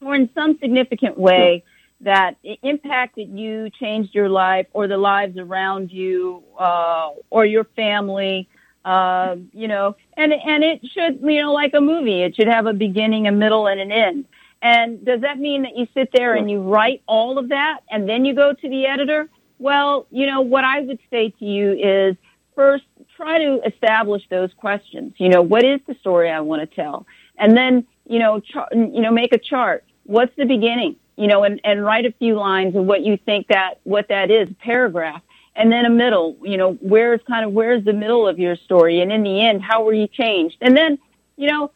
or 0.01 0.15
in 0.15 0.29
some 0.35 0.59
significant 0.61 1.19
way 1.19 1.65
that 2.01 2.37
it 2.43 2.59
impacted 2.63 3.31
you, 3.39 3.71
changed 3.71 4.15
your 4.15 4.29
life, 4.29 4.67
or 4.73 4.89
the 4.89 4.97
lives 4.99 5.39
around 5.39 5.91
you, 5.91 6.43
uh, 6.59 7.11
or 7.31 7.47
your 7.47 7.65
family. 7.77 8.49
Uh, 8.85 9.37
you 9.53 9.69
know, 9.69 9.95
and 10.17 10.33
and 10.33 10.65
it 10.65 10.81
should, 10.93 11.21
you 11.23 11.41
know, 11.41 11.53
like 11.53 11.73
a 11.73 11.81
movie, 11.81 12.23
it 12.23 12.35
should 12.35 12.49
have 12.49 12.67
a 12.67 12.73
beginning, 12.73 13.29
a 13.29 13.33
middle, 13.33 13.69
and 13.69 13.81
an 13.81 13.93
end. 13.93 14.25
And 14.61 15.05
does 15.05 15.21
that 15.21 15.39
mean 15.39 15.63
that 15.63 15.77
you 15.77 15.87
sit 15.95 16.11
there 16.13 16.35
and 16.35 16.51
you 16.51 16.61
write 16.61 17.03
all 17.07 17.39
of 17.39 17.49
that 17.49 17.81
and 17.91 18.09
then 18.09 18.25
you 18.25 18.35
go 18.35 18.53
to 18.53 18.69
the 18.69 18.87
editor? 18.87 19.29
Well, 19.63 20.09
you 20.11 20.27
know, 20.27 20.41
what 20.41 20.65
I 20.65 20.81
would 20.81 20.99
say 21.09 21.31
to 21.39 21.45
you 21.45 21.71
is 21.73 22.17
first 22.57 22.83
try 23.17 23.39
to 23.39 23.61
establish 23.65 24.25
those 24.29 24.51
questions. 24.57 25.15
You 25.19 25.29
know, 25.29 25.41
what 25.41 25.65
is 25.65 25.79
the 25.87 25.95
story 26.01 26.29
I 26.29 26.41
want 26.41 26.69
to 26.69 26.75
tell? 26.75 27.07
And 27.39 27.57
then, 27.57 27.87
you 28.05 28.19
know, 28.19 28.41
char- 28.41 28.69
you 28.73 29.01
know, 29.01 29.13
make 29.13 29.33
a 29.33 29.39
chart. 29.39 29.85
What's 30.03 30.35
the 30.35 30.47
beginning? 30.47 30.97
You 31.15 31.29
know, 31.29 31.45
and, 31.45 31.61
and 31.63 31.85
write 31.85 32.07
a 32.07 32.13
few 32.19 32.35
lines 32.35 32.75
of 32.75 32.87
what 32.87 33.03
you 33.03 33.17
think 33.17 33.47
that, 33.49 33.75
what 33.85 34.09
that 34.09 34.33
is, 34.33 34.49
paragraph. 34.59 35.23
And 35.55 35.71
then 35.71 35.85
a 35.85 35.91
middle, 35.91 36.37
you 36.43 36.57
know, 36.57 36.73
where's 36.81 37.21
kind 37.29 37.47
of, 37.47 37.53
where's 37.53 37.85
the 37.85 37.93
middle 37.93 38.27
of 38.27 38.41
your 38.41 38.57
story? 38.57 39.01
And 39.01 39.13
in 39.13 39.23
the 39.23 39.47
end, 39.47 39.63
how 39.63 39.85
were 39.85 39.95
you 39.95 40.09
changed? 40.09 40.57
And 40.61 40.77
then, 40.77 40.99
you 41.37 41.47
know, 41.49 41.71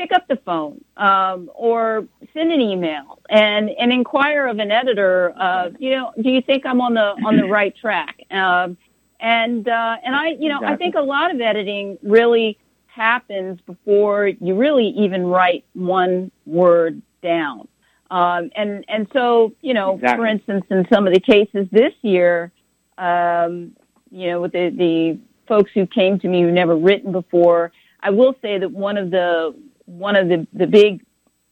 pick 0.00 0.12
up 0.12 0.26
the 0.28 0.36
phone 0.36 0.82
um, 0.96 1.50
or 1.54 2.06
send 2.32 2.52
an 2.52 2.60
email 2.60 3.20
and 3.28 3.68
and 3.70 3.92
inquire 3.92 4.46
of 4.46 4.58
an 4.58 4.70
editor. 4.70 5.34
Uh, 5.38 5.70
you 5.78 5.90
know, 5.90 6.12
do 6.20 6.30
you 6.30 6.40
think 6.40 6.64
I'm 6.64 6.80
on 6.80 6.94
the 6.94 7.14
on 7.24 7.36
the 7.36 7.44
right 7.44 7.74
track? 7.76 8.16
Um, 8.30 8.76
and 9.20 9.68
uh, 9.68 9.96
and 10.04 10.14
I, 10.14 10.28
you 10.38 10.48
know, 10.48 10.60
I 10.64 10.76
think 10.76 10.94
a 10.94 11.02
lot 11.02 11.34
of 11.34 11.40
editing 11.40 11.98
really 12.02 12.58
happens 12.86 13.60
before 13.66 14.28
you 14.28 14.54
really 14.56 14.88
even 14.88 15.26
write 15.26 15.64
one 15.74 16.30
word 16.46 17.02
down. 17.22 17.68
Um, 18.10 18.50
and 18.56 18.84
and 18.88 19.06
so 19.12 19.52
you 19.60 19.74
know, 19.74 19.98
for 19.98 20.26
instance, 20.26 20.64
in 20.70 20.86
some 20.92 21.06
of 21.06 21.12
the 21.12 21.20
cases 21.20 21.68
this 21.70 21.92
year, 22.00 22.50
um, 22.96 23.72
you 24.10 24.28
know, 24.28 24.40
with 24.40 24.52
the 24.52 24.70
the 24.70 25.18
folks 25.46 25.70
who 25.74 25.86
came 25.86 26.18
to 26.20 26.28
me 26.28 26.42
who 26.42 26.50
never 26.50 26.76
written 26.76 27.12
before, 27.12 27.72
I 28.00 28.10
will 28.10 28.34
say 28.40 28.58
that 28.58 28.70
one 28.70 28.96
of 28.96 29.10
the 29.10 29.54
one 29.90 30.16
of 30.16 30.28
the 30.28 30.46
the 30.52 30.66
big 30.66 31.04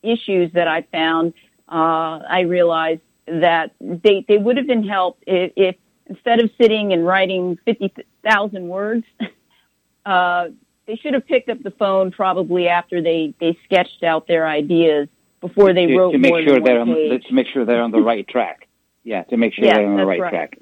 issues 0.03 0.53
that 0.53 0.69
I 0.69 0.83
found, 0.83 1.35
uh, 1.69 2.21
I 2.29 2.41
realized 2.43 3.01
that 3.27 3.73
they 3.81 4.25
they 4.29 4.39
would 4.39 4.57
have 4.57 4.67
been 4.67 4.87
helped 4.87 5.25
if, 5.27 5.53
if 5.57 5.77
instead 6.09 6.41
of 6.41 6.51
sitting 6.61 6.93
and 6.93 7.07
writing 7.07 7.59
50,000 7.65 8.69
words, 8.69 9.05
uh, 10.07 10.49
they 10.87 10.97
should 10.97 11.15
have 11.15 11.27
picked 11.27 11.51
up 11.51 11.63
the 11.63 11.71
phone 11.73 12.11
probably 12.11 12.69
after 12.69 13.03
they, 13.03 13.35
they 13.41 13.59
sketched 13.65 14.03
out 14.03 14.27
their 14.27 14.47
ideas 14.47 15.09
before 15.41 15.75
they 15.75 15.87
to, 15.87 15.97
wrote 15.97 16.13
to 16.13 16.19
make 16.19 16.31
more 16.31 16.43
sure 16.43 16.55
than 16.55 16.65
they're 16.65 16.79
one 16.79 16.89
on, 16.91 16.95
page. 16.95 17.25
to 17.25 17.35
make 17.35 17.47
sure 17.49 17.65
they're 17.67 17.83
on 17.83 17.91
the 17.91 18.01
right 18.01 18.27
track. 18.27 18.67
Yeah, 19.05 19.23
to 19.25 19.37
make 19.37 19.55
sure 19.55 19.67
Yeah, 19.67 19.75
they're 19.75 19.87
on 19.87 19.97
the 19.97 20.07
right, 20.07 20.21
right. 20.21 20.31
track. 20.31 20.59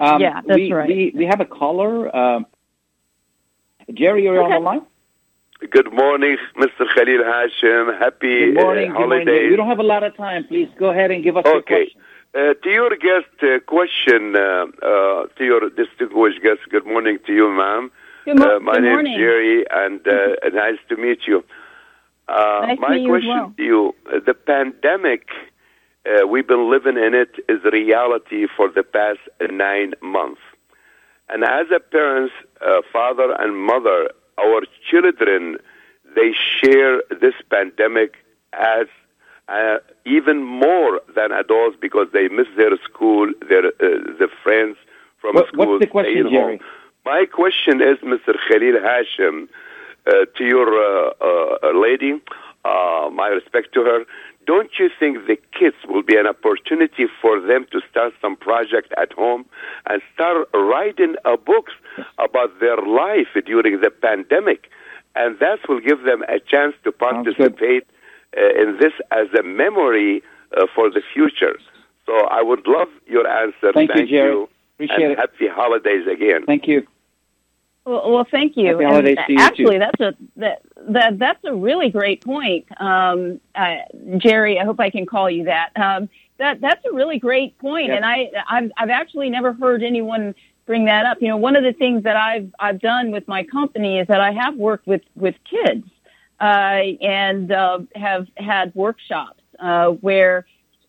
Um, 0.00 0.20
Yeah, 0.20 0.40
that's 0.46 0.58
we, 0.58 0.72
right. 0.72 0.88
We, 0.88 1.12
we 1.14 1.24
have 1.24 1.40
a 1.40 1.46
caller. 1.46 2.14
Um, 2.14 2.46
Jerry, 3.92 4.24
you're 4.24 4.42
on 4.42 4.50
the 4.50 4.58
line. 4.58 4.82
Good 5.70 5.92
morning, 5.92 6.36
Mr. 6.56 6.84
Khalil 6.94 7.24
Hashem. 7.24 7.94
Happy 7.98 8.52
Good 8.52 8.54
morning. 8.54 8.90
uh, 8.90 8.98
good 8.98 9.08
morning. 9.08 9.26
holidays. 9.26 9.50
We 9.50 9.56
don't 9.56 9.68
have 9.68 9.78
a 9.78 9.82
lot 9.94 10.02
of 10.02 10.16
time. 10.16 10.44
Please 10.44 10.68
go 10.78 10.90
ahead 10.90 11.10
and 11.10 11.22
give 11.24 11.36
us 11.36 11.44
your 11.44 11.56
Okay. 11.58 11.84
question. 11.86 12.00
Uh, 12.34 12.54
to 12.62 12.68
your 12.70 12.90
guest 12.96 13.32
uh, 13.42 13.60
question, 13.60 14.34
uh, 14.36 14.66
uh, 14.82 15.26
to 15.36 15.44
your 15.44 15.70
distinguished 15.70 16.42
guest, 16.42 16.60
good 16.70 16.84
morning 16.86 17.18
to 17.26 17.32
you, 17.32 17.48
ma'am. 17.50 17.90
Good 18.24 18.38
mo- 18.38 18.56
uh, 18.56 18.60
my 18.60 18.74
good 18.74 18.82
name 18.82 18.92
morning. 18.94 19.12
is 19.12 19.18
Jerry, 19.18 19.64
and 19.70 20.00
uh, 20.06 20.48
nice 20.52 20.78
to 20.88 20.96
meet 20.96 21.20
you. 21.28 21.44
Uh, 22.28 22.64
Nice 22.66 22.78
my 22.80 22.88
meet 22.90 23.02
you 23.02 23.08
question 23.08 23.28
well. 23.30 23.52
to 23.56 23.62
you: 23.62 23.94
uh, 24.12 24.18
the 24.26 24.34
pandemic, 24.34 25.28
uh, 26.10 26.26
we've 26.26 26.46
been 26.48 26.68
living 26.70 26.96
in 26.96 27.14
it, 27.14 27.32
is 27.48 27.62
reality 27.64 28.46
for 28.56 28.68
the 28.68 28.82
past 28.82 29.20
nine 29.50 29.94
months. 30.02 30.40
And 31.28 31.44
as 31.44 31.66
a 31.74 31.80
parents, 31.80 32.34
uh, 32.60 32.80
father 32.92 33.32
and 33.38 33.56
mother, 33.56 34.10
our 34.38 34.62
children, 34.90 35.58
they 36.14 36.32
share 36.60 37.02
this 37.20 37.34
pandemic 37.50 38.14
as 38.52 38.86
uh, 39.48 39.76
even 40.06 40.42
more 40.42 41.00
than 41.14 41.32
adults 41.32 41.76
because 41.80 42.06
they 42.12 42.28
miss 42.28 42.46
their 42.56 42.76
school, 42.84 43.30
their 43.48 43.66
uh, 43.66 43.72
the 44.20 44.28
friends 44.42 44.76
from 45.20 45.34
What- 45.34 45.48
school. 45.48 45.66
what's 45.72 45.80
the 45.84 45.86
question, 45.90 46.22
home. 46.24 46.32
Jerry? 46.32 46.60
My 47.04 47.26
question 47.26 47.82
is, 47.82 47.98
Mr. 47.98 48.34
Khalil 48.48 48.80
Hashem, 48.80 49.48
uh, 50.06 50.10
to 50.36 50.44
your 50.44 50.68
uh, 50.72 51.10
uh, 51.20 51.78
lady, 51.78 52.12
uh, 52.64 53.10
my 53.12 53.28
respect 53.28 53.74
to 53.74 53.80
her. 53.84 54.04
Don't 54.46 54.70
you 54.78 54.90
think 54.98 55.26
the 55.26 55.36
kids 55.58 55.76
will 55.88 56.02
be 56.02 56.16
an 56.16 56.26
opportunity 56.26 57.06
for 57.20 57.40
them 57.40 57.66
to 57.72 57.80
start 57.90 58.12
some 58.20 58.36
project 58.36 58.92
at 58.96 59.12
home 59.12 59.44
and 59.86 60.02
start 60.14 60.48
writing 60.52 61.16
a 61.24 61.36
books 61.36 61.72
about 62.18 62.60
their 62.60 62.76
life 62.76 63.28
during 63.46 63.80
the 63.80 63.90
pandemic? 63.90 64.70
And 65.14 65.38
that 65.38 65.60
will 65.68 65.80
give 65.80 66.02
them 66.04 66.22
a 66.28 66.40
chance 66.40 66.74
to 66.84 66.92
participate 66.92 67.86
uh, 68.36 68.60
in 68.60 68.78
this 68.80 68.92
as 69.12 69.28
a 69.38 69.42
memory 69.42 70.22
uh, 70.56 70.66
for 70.74 70.90
the 70.90 71.02
future. 71.12 71.58
So 72.06 72.12
I 72.26 72.42
would 72.42 72.66
love 72.66 72.88
your 73.06 73.26
answer. 73.26 73.72
Thank 73.72 73.94
you, 73.94 74.06
Jerry. 74.06 74.46
Appreciate 74.74 75.02
and 75.02 75.12
it. 75.12 75.18
happy 75.18 75.48
holidays 75.48 76.06
again. 76.10 76.44
Thank 76.46 76.66
you. 76.66 76.86
Well, 77.86 78.12
well, 78.12 78.26
thank 78.30 78.56
you. 78.56 78.66
Happy 78.68 78.84
And 78.84 78.92
holidays 78.92 79.18
to 79.26 79.32
you, 79.32 79.38
actually, 79.38 79.78
too. 79.78 79.78
that's 79.78 80.00
a 80.00 80.14
that, 80.36 80.62
that 80.88 81.18
that's 81.18 81.44
a 81.44 81.54
really 81.54 81.90
great 81.90 82.24
point, 82.24 82.66
um, 82.80 83.40
uh, 83.54 83.76
Jerry. 84.18 84.58
I 84.60 84.64
hope 84.64 84.80
I 84.80 84.90
can 84.90 85.06
call 85.06 85.30
you 85.30 85.44
that. 85.44 85.70
Um, 85.76 86.08
that 86.38 86.60
that's 86.60 86.84
a 86.86 86.92
really 86.94 87.18
great 87.18 87.58
point, 87.58 87.88
Yep. 87.88 87.96
and 87.96 88.04
I 88.04 88.30
I've, 88.50 88.72
I've 88.78 88.90
actually 88.90 89.30
never 89.30 89.52
heard 89.52 89.82
anyone 89.82 90.34
bring 90.66 90.86
that 90.86 91.06
up. 91.06 91.18
You 91.20 91.28
know, 91.28 91.36
one 91.36 91.56
of 91.56 91.62
the 91.64 91.72
things 91.74 92.04
that 92.04 92.16
I've 92.16 92.50
I've 92.58 92.80
done 92.80 93.10
with 93.10 93.28
my 93.28 93.44
company 93.44 93.98
is 93.98 94.06
that 94.08 94.20
I 94.20 94.32
have 94.32 94.56
worked 94.56 94.86
with 94.86 95.02
with 95.16 95.34
kids 95.48 95.86
uh, 96.40 96.44
and 97.02 97.52
uh, 97.52 97.80
have 97.96 98.28
had 98.36 98.74
workshops 98.74 99.42
uh, 99.60 99.88
where 99.90 100.46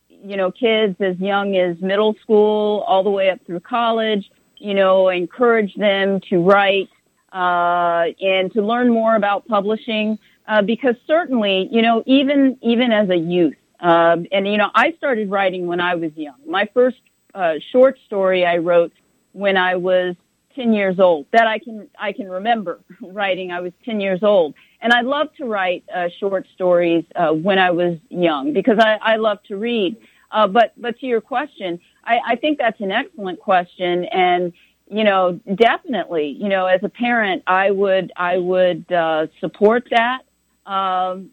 you 0.10 0.38
know 0.38 0.52
kids 0.52 0.96
as 1.02 1.20
young 1.20 1.56
as 1.58 1.80
middle 1.82 2.16
school 2.22 2.82
all 2.88 3.04
the 3.04 3.10
way 3.10 3.30
up 3.30 3.40
through 3.46 3.60
college 3.60 4.32
you 4.66 4.74
know 4.74 5.10
encourage 5.10 5.74
them 5.76 6.20
to 6.30 6.40
write 6.40 6.90
uh, 7.32 8.06
and 8.22 8.52
to 8.54 8.62
learn 8.62 8.90
more 8.90 9.16
about 9.16 9.48
publishing 9.48 10.18
uh, 10.48 10.62
because 10.62 10.96
certainly 11.06 11.70
you 11.72 11.82
know 11.82 12.04
even 12.06 12.58
even 12.62 12.92
as 12.92 13.10
a 13.10 13.18
youth 13.18 13.56
um, 13.80 14.26
and 14.32 14.48
you 14.48 14.58
know 14.58 14.70
I 14.74 14.94
started 14.98 15.30
writing 15.30 15.68
when 15.68 15.80
I 15.80 15.96
was 15.96 16.12
young. 16.16 16.40
My 16.48 16.68
first 16.74 16.98
uh, 17.34 17.56
short 17.72 17.98
story 18.08 18.46
I 18.46 18.58
wrote 18.58 18.94
when 19.34 19.58
I 19.58 19.76
was 19.76 20.16
10 20.56 20.74
years 20.74 21.00
old 21.00 21.28
that 21.32 21.48
I 21.48 21.60
can 21.60 21.88
I 22.00 22.12
can 22.14 22.28
remember 22.30 22.80
writing. 23.02 23.52
I 23.52 23.62
was 23.62 23.74
10 23.84 24.00
years 24.00 24.24
old 24.24 24.56
and 24.82 24.94
I 24.94 25.02
love 25.02 25.28
to 25.38 25.46
write 25.46 25.84
uh, 25.94 26.08
short 26.20 26.48
stories 26.54 27.04
uh, 27.16 27.32
when 27.34 27.60
I 27.60 27.72
was 27.72 27.98
young 28.10 28.54
because 28.54 28.80
I, 28.80 28.98
I 29.02 29.16
love 29.18 29.40
to 29.50 29.58
read. 29.58 29.98
Uh, 30.32 30.48
but 30.48 30.74
but 30.78 30.98
to 31.00 31.06
your 31.06 31.22
question 31.22 31.80
I, 32.06 32.20
I 32.28 32.36
think 32.36 32.58
that's 32.58 32.80
an 32.82 32.92
excellent 32.92 33.40
question 33.40 34.06
and 34.06 34.54
you 34.90 35.04
know 35.04 35.40
definitely 35.56 36.28
you 36.40 36.50
know 36.50 36.66
as 36.68 36.84
a 36.84 36.90
parent 36.90 37.44
I 37.48 37.72
would 37.72 38.12
I 38.16 38.38
would 38.38 38.92
uh, 38.92 39.28
support 39.40 39.88
that 39.92 40.22
um, 40.66 41.32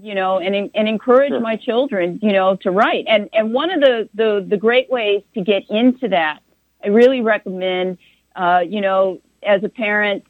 you 0.00 0.14
know 0.14 0.38
and 0.38 0.70
and 0.74 0.88
encourage 0.88 1.30
Sure. 1.30 1.40
my 1.40 1.56
children 1.56 2.18
you 2.22 2.32
know 2.32 2.56
to 2.56 2.70
write 2.70 3.04
and 3.08 3.28
and 3.32 3.52
one 3.52 3.70
of 3.70 3.80
the 3.80 4.08
the, 4.14 4.44
the 4.48 4.56
great 4.56 4.90
ways 4.90 5.22
to 5.34 5.42
get 5.42 5.64
into 5.70 6.08
that 6.08 6.40
I 6.84 6.88
really 6.88 7.22
recommend, 7.22 7.98
uh, 8.36 8.60
you 8.66 8.80
know, 8.80 9.20
as 9.42 9.64
a 9.64 9.68
parent, 9.68 10.24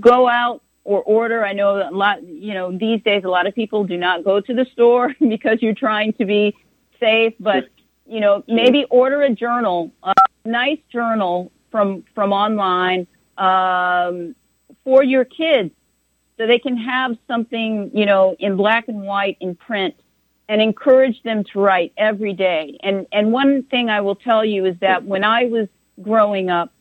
go 0.00 0.28
out 0.28 0.62
or 0.84 1.02
order. 1.02 1.44
I 1.44 1.52
know 1.54 1.88
a 1.88 1.90
lot, 1.90 2.22
you 2.22 2.54
know, 2.54 2.76
these 2.76 3.02
days 3.02 3.24
a 3.24 3.28
lot 3.28 3.46
of 3.46 3.54
people 3.54 3.84
do 3.84 3.96
not 3.96 4.24
go 4.24 4.40
to 4.40 4.54
the 4.54 4.66
store 4.72 5.14
because 5.20 5.62
you're 5.62 5.74
trying 5.74 6.12
to 6.14 6.24
be 6.24 6.54
safe, 7.00 7.34
but 7.40 7.68
you 8.06 8.20
know, 8.20 8.42
maybe 8.48 8.84
order 8.90 9.22
a 9.22 9.30
journal, 9.30 9.92
a 10.02 10.14
nice 10.44 10.78
journal 10.90 11.50
from 11.70 12.04
from 12.14 12.32
online 12.32 13.06
um, 13.38 14.34
for 14.84 15.02
your 15.02 15.24
kids, 15.24 15.70
so 16.36 16.46
they 16.46 16.58
can 16.58 16.76
have 16.76 17.16
something, 17.26 17.90
you 17.94 18.06
know, 18.06 18.36
in 18.38 18.56
black 18.56 18.88
and 18.88 19.02
white 19.02 19.36
in 19.40 19.54
print 19.54 19.94
and 20.48 20.60
encourage 20.60 21.22
them 21.22 21.44
to 21.44 21.60
write 21.60 21.92
every 21.96 22.32
day. 22.32 22.78
And 22.82 23.06
and 23.12 23.32
one 23.32 23.62
thing 23.64 23.88
I 23.88 24.00
will 24.00 24.16
tell 24.16 24.44
you 24.44 24.66
is 24.66 24.76
that 24.80 25.04
when 25.04 25.24
I 25.24 25.44
was 25.44 25.68
growing 26.00 26.50
up, 26.50 26.72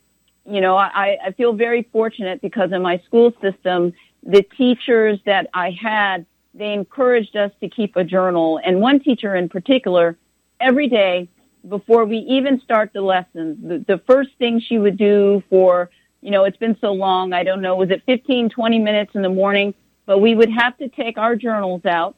you 0.46 0.62
know, 0.62 0.76
I, 0.76 1.18
I 1.26 1.32
feel 1.32 1.54
very 1.54 1.88
fortunate 1.92 2.42
because 2.42 2.72
in 2.72 2.82
my 2.82 2.98
school 3.06 3.34
system, 3.42 3.94
the 4.24 4.44
teachers 4.58 5.20
that 5.26 5.50
I 5.54 5.72
had, 5.72 6.26
they 6.54 6.74
encouraged 6.74 7.36
us 7.36 7.52
to 7.62 7.70
keep 7.70 7.96
a 7.96 8.04
journal. 8.04 8.60
And 8.64 8.82
one 8.82 9.00
teacher 9.00 9.36
in 9.36 9.50
particular, 9.50 10.18
every 10.62 10.88
day 10.88 11.28
before 11.68 12.06
we 12.06 12.18
even 12.18 12.60
start 12.62 12.92
the 12.94 13.02
lessons, 13.02 13.58
the, 13.62 13.80
the 13.96 13.98
first 14.08 14.30
thing 14.38 14.60
she 14.60 14.78
would 14.78 14.98
do 14.98 15.44
for, 15.50 15.90
you 16.22 16.32
know, 16.32 16.44
it's 16.46 16.58
been 16.58 16.78
so 16.82 16.92
long, 16.94 17.34
I 17.34 17.44
don't 17.44 17.62
know, 17.62 17.76
was 17.76 17.90
it 17.92 18.04
15, 18.06 18.50
20 18.50 18.80
minutes 18.80 19.12
in 19.16 19.22
the 19.22 19.30
morning? 19.30 19.74
But 20.06 20.20
we 20.20 20.34
would 20.36 20.50
have 20.52 20.78
to 20.80 20.90
take 20.90 21.18
our 21.18 21.36
journals 21.36 21.86
out 21.86 22.16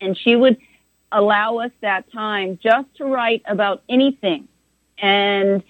and 0.00 0.16
she 0.16 0.36
would 0.36 0.58
allow 1.10 1.58
us 1.58 1.70
that 1.80 2.10
time 2.12 2.58
just 2.62 2.88
to 2.96 3.04
write 3.04 3.42
about 3.46 3.82
anything. 3.88 4.48
And 4.98 5.62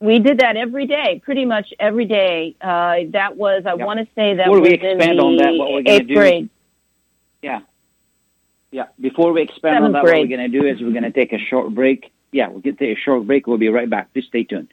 we 0.00 0.18
did 0.18 0.38
that 0.38 0.56
every 0.56 0.86
day, 0.86 1.20
pretty 1.24 1.44
much 1.44 1.72
every 1.78 2.06
day. 2.06 2.56
Uh, 2.60 3.00
that 3.10 3.36
was, 3.36 3.64
I 3.66 3.74
Yeah. 3.74 3.84
want 3.84 4.00
to 4.00 4.06
say 4.14 4.34
that 4.34 4.46
Before 4.46 4.60
was 4.60 4.68
we 4.70 4.78
in 4.78 4.84
expand 4.96 5.18
the 5.18 5.22
on 5.24 5.36
that, 5.36 5.54
what 5.56 5.72
we're 5.72 5.82
eighth 5.86 6.08
do- 6.08 6.14
grade. 6.14 6.48
Yeah. 7.42 7.60
Yeah. 8.70 8.86
Before 9.00 9.32
we 9.32 9.42
expand 9.42 9.84
on 9.84 9.92
that, 9.92 10.02
grade. 10.02 10.14
what 10.14 10.28
we're 10.28 10.36
going 10.36 10.52
to 10.52 10.60
do 10.60 10.66
is 10.66 10.80
we're 10.80 10.90
going 10.90 11.04
to 11.04 11.12
take 11.12 11.32
a 11.32 11.38
short 11.38 11.74
break. 11.74 12.12
Yeah, 12.32 12.48
we'll 12.48 12.60
get 12.60 12.78
take 12.78 12.96
a 12.96 13.00
short 13.00 13.26
break. 13.26 13.46
We'll 13.46 13.58
be 13.58 13.68
right 13.68 13.88
back. 13.88 14.12
Please 14.12 14.26
stay 14.28 14.44
tuned. 14.44 14.72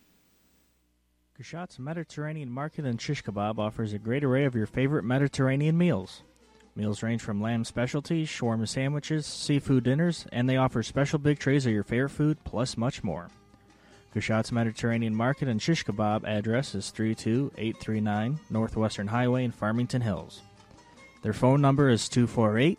Kashat's 1.40 1.80
Mediterranean 1.80 2.52
Market 2.52 2.86
and 2.86 3.02
Shish 3.02 3.24
Kebab 3.24 3.58
offers 3.58 3.94
a 3.94 4.00
great 4.00 4.24
array 4.24 4.46
of 4.46 4.56
your 4.56 4.68
favorite 4.68 5.04
Mediterranean 5.04 5.78
meals. 5.78 6.22
Meals 6.76 7.04
range 7.04 7.22
from 7.22 7.42
lamb 7.42 7.64
specialties, 7.64 8.28
shawarma 8.28 8.68
sandwiches, 8.68 9.26
seafood 9.26 9.84
dinners, 9.84 10.26
and 10.32 10.50
they 10.50 10.58
offer 10.58 10.82
special 10.82 11.20
big 11.20 11.40
trays 11.40 11.66
of 11.66 11.72
your 11.72 11.84
favorite 11.84 12.10
food, 12.10 12.44
plus 12.44 12.78
much 12.78 13.04
more. 13.04 13.30
Kashat's 14.14 14.52
Mediterranean 14.52 15.16
Market 15.16 15.48
and 15.48 15.62
Shish 15.62 15.86
Kebab 15.86 16.24
address 16.24 16.76
is 16.76 16.92
32839 16.92 18.40
Northwestern 18.50 19.08
Highway 19.08 19.44
in 19.44 19.52
Farmington 19.52 20.02
Hills. 20.02 20.42
Their 21.24 21.34
phone 21.34 21.62
number 21.62 21.90
is 21.90 22.10
248 22.10 22.78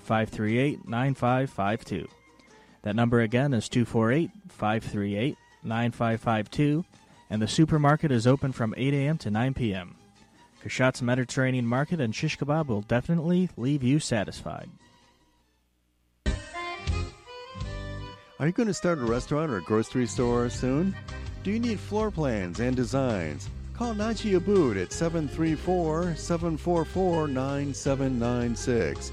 538 0.00 0.88
9552. 0.88 2.08
That 2.82 2.96
number 2.96 3.20
again 3.20 3.52
is 3.52 3.68
248 3.68 4.30
538 4.48 5.36
9552, 5.62 6.84
and 7.28 7.42
the 7.42 7.48
supermarket 7.48 8.10
is 8.10 8.26
open 8.26 8.52
from 8.52 8.74
8 8.76 8.94
a.m. 8.94 9.18
to 9.18 9.30
9 9.30 9.54
p.m. 9.54 9.96
Kashat's 10.64 11.00
Mediterranean 11.00 11.66
Market 11.66 12.00
and 12.00 12.14
Shish 12.14 12.38
Kebab 12.38 12.66
will 12.66 12.82
definitely 12.82 13.48
leave 13.56 13.82
you 13.82 13.98
satisfied. 13.98 14.68
Are 18.38 18.46
you 18.46 18.52
going 18.52 18.68
to 18.68 18.74
start 18.74 18.98
a 18.98 19.04
restaurant 19.04 19.50
or 19.50 19.58
a 19.58 19.62
grocery 19.62 20.06
store 20.06 20.48
soon? 20.48 20.96
Do 21.42 21.50
you 21.50 21.58
need 21.58 21.78
floor 21.78 22.10
plans 22.10 22.60
and 22.60 22.74
designs? 22.74 23.50
Call 23.74 23.94
Najee 23.94 24.38
Abood 24.38 24.80
at 24.80 24.92
734 24.92 26.14
744 26.16 27.28
9796. 27.28 29.12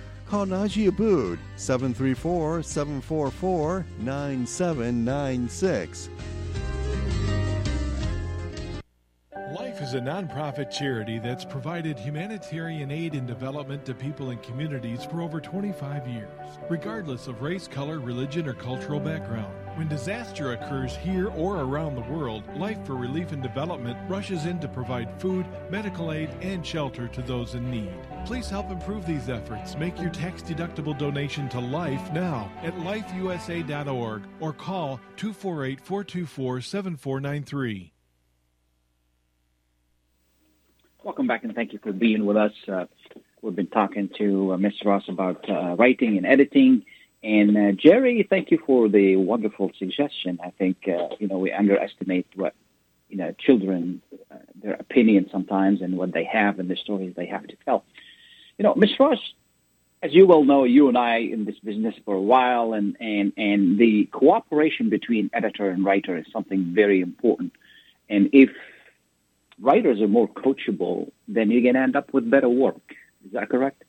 Call 0.31 0.45
Najee 0.45 0.89
Abood 0.89 1.37
734 1.57 2.63
744 2.63 3.85
9796. 3.99 6.09
Life 9.53 9.81
is 9.81 9.93
a 9.93 9.99
nonprofit 9.99 10.71
charity 10.71 11.19
that's 11.19 11.43
provided 11.43 11.99
humanitarian 11.99 12.91
aid 12.91 13.13
and 13.13 13.27
development 13.27 13.85
to 13.85 13.93
people 13.93 14.29
and 14.29 14.41
communities 14.41 15.03
for 15.03 15.21
over 15.21 15.41
25 15.41 16.07
years, 16.07 16.29
regardless 16.69 17.27
of 17.27 17.41
race, 17.41 17.67
color, 17.67 17.99
religion, 17.99 18.47
or 18.47 18.53
cultural 18.53 19.01
background. 19.01 19.53
When 19.75 19.87
disaster 19.87 20.51
occurs 20.51 20.97
here 20.97 21.29
or 21.29 21.61
around 21.61 21.95
the 21.95 22.13
world, 22.13 22.43
Life 22.57 22.85
for 22.85 22.95
Relief 22.95 23.31
and 23.31 23.41
Development 23.41 23.97
rushes 24.09 24.45
in 24.45 24.59
to 24.59 24.67
provide 24.67 25.19
food, 25.21 25.45
medical 25.69 26.11
aid, 26.11 26.29
and 26.41 26.65
shelter 26.65 27.07
to 27.07 27.21
those 27.21 27.55
in 27.55 27.71
need. 27.71 27.93
Please 28.25 28.49
help 28.49 28.69
improve 28.69 29.05
these 29.05 29.29
efforts. 29.29 29.77
Make 29.77 29.97
your 29.97 30.09
tax 30.09 30.41
deductible 30.41 30.97
donation 30.97 31.47
to 31.49 31.59
Life 31.59 32.11
now 32.11 32.51
at 32.63 32.75
lifeusa.org 32.79 34.23
or 34.41 34.51
call 34.51 34.99
248 35.15 35.79
424 35.79 36.61
7493. 36.61 37.93
Welcome 41.03 41.27
back, 41.27 41.45
and 41.45 41.55
thank 41.55 41.71
you 41.71 41.79
for 41.81 41.93
being 41.93 42.25
with 42.25 42.35
us. 42.35 42.51
Uh, 42.67 42.85
we've 43.41 43.55
been 43.55 43.67
talking 43.67 44.09
to 44.17 44.53
uh, 44.53 44.57
Ms. 44.57 44.73
Ross 44.83 45.03
about 45.07 45.49
uh, 45.49 45.75
writing 45.77 46.17
and 46.17 46.25
editing. 46.25 46.85
And 47.23 47.57
uh, 47.57 47.71
Jerry, 47.73 48.25
thank 48.27 48.49
you 48.49 48.59
for 48.65 48.89
the 48.89 49.15
wonderful 49.15 49.71
suggestion. 49.77 50.39
I 50.43 50.49
think 50.51 50.87
uh, 50.87 51.15
you 51.19 51.27
know 51.27 51.37
we 51.37 51.51
underestimate 51.51 52.27
what 52.35 52.55
you 53.09 53.17
know 53.17 53.33
children, 53.37 54.01
uh, 54.31 54.37
their 54.61 54.73
opinions 54.73 55.29
sometimes, 55.31 55.81
and 55.81 55.97
what 55.97 56.13
they 56.13 56.23
have 56.23 56.59
and 56.59 56.69
the 56.69 56.75
stories 56.75 57.13
they 57.15 57.27
have 57.27 57.45
to 57.47 57.55
tell. 57.63 57.83
You 58.57 58.63
know, 58.63 58.73
Ms. 58.75 58.99
Ross, 58.99 59.19
as 60.01 60.13
you 60.13 60.25
well 60.25 60.43
know, 60.43 60.63
you 60.63 60.87
and 60.87 60.97
I 60.97 61.17
in 61.17 61.45
this 61.45 61.59
business 61.59 61.93
for 62.05 62.15
a 62.15 62.21
while, 62.21 62.73
and 62.73 62.97
and 62.99 63.33
and 63.37 63.77
the 63.77 64.05
cooperation 64.05 64.89
between 64.89 65.29
editor 65.31 65.69
and 65.69 65.85
writer 65.85 66.17
is 66.17 66.25
something 66.33 66.73
very 66.73 67.01
important. 67.01 67.53
And 68.09 68.31
if 68.33 68.49
writers 69.59 70.01
are 70.01 70.07
more 70.07 70.27
coachable, 70.27 71.11
then 71.27 71.51
you're 71.51 71.61
going 71.61 71.75
to 71.75 71.81
end 71.81 71.95
up 71.95 72.13
with 72.13 72.29
better 72.29 72.49
work. 72.49 72.95
Is 73.25 73.33
that 73.33 73.49
correct? 73.49 73.83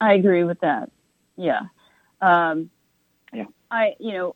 I 0.00 0.14
agree 0.14 0.44
with 0.44 0.60
that. 0.60 0.90
Yeah. 1.36 1.60
Um, 2.20 2.70
yeah. 3.32 3.44
I, 3.70 3.94
you 3.98 4.12
know, 4.12 4.34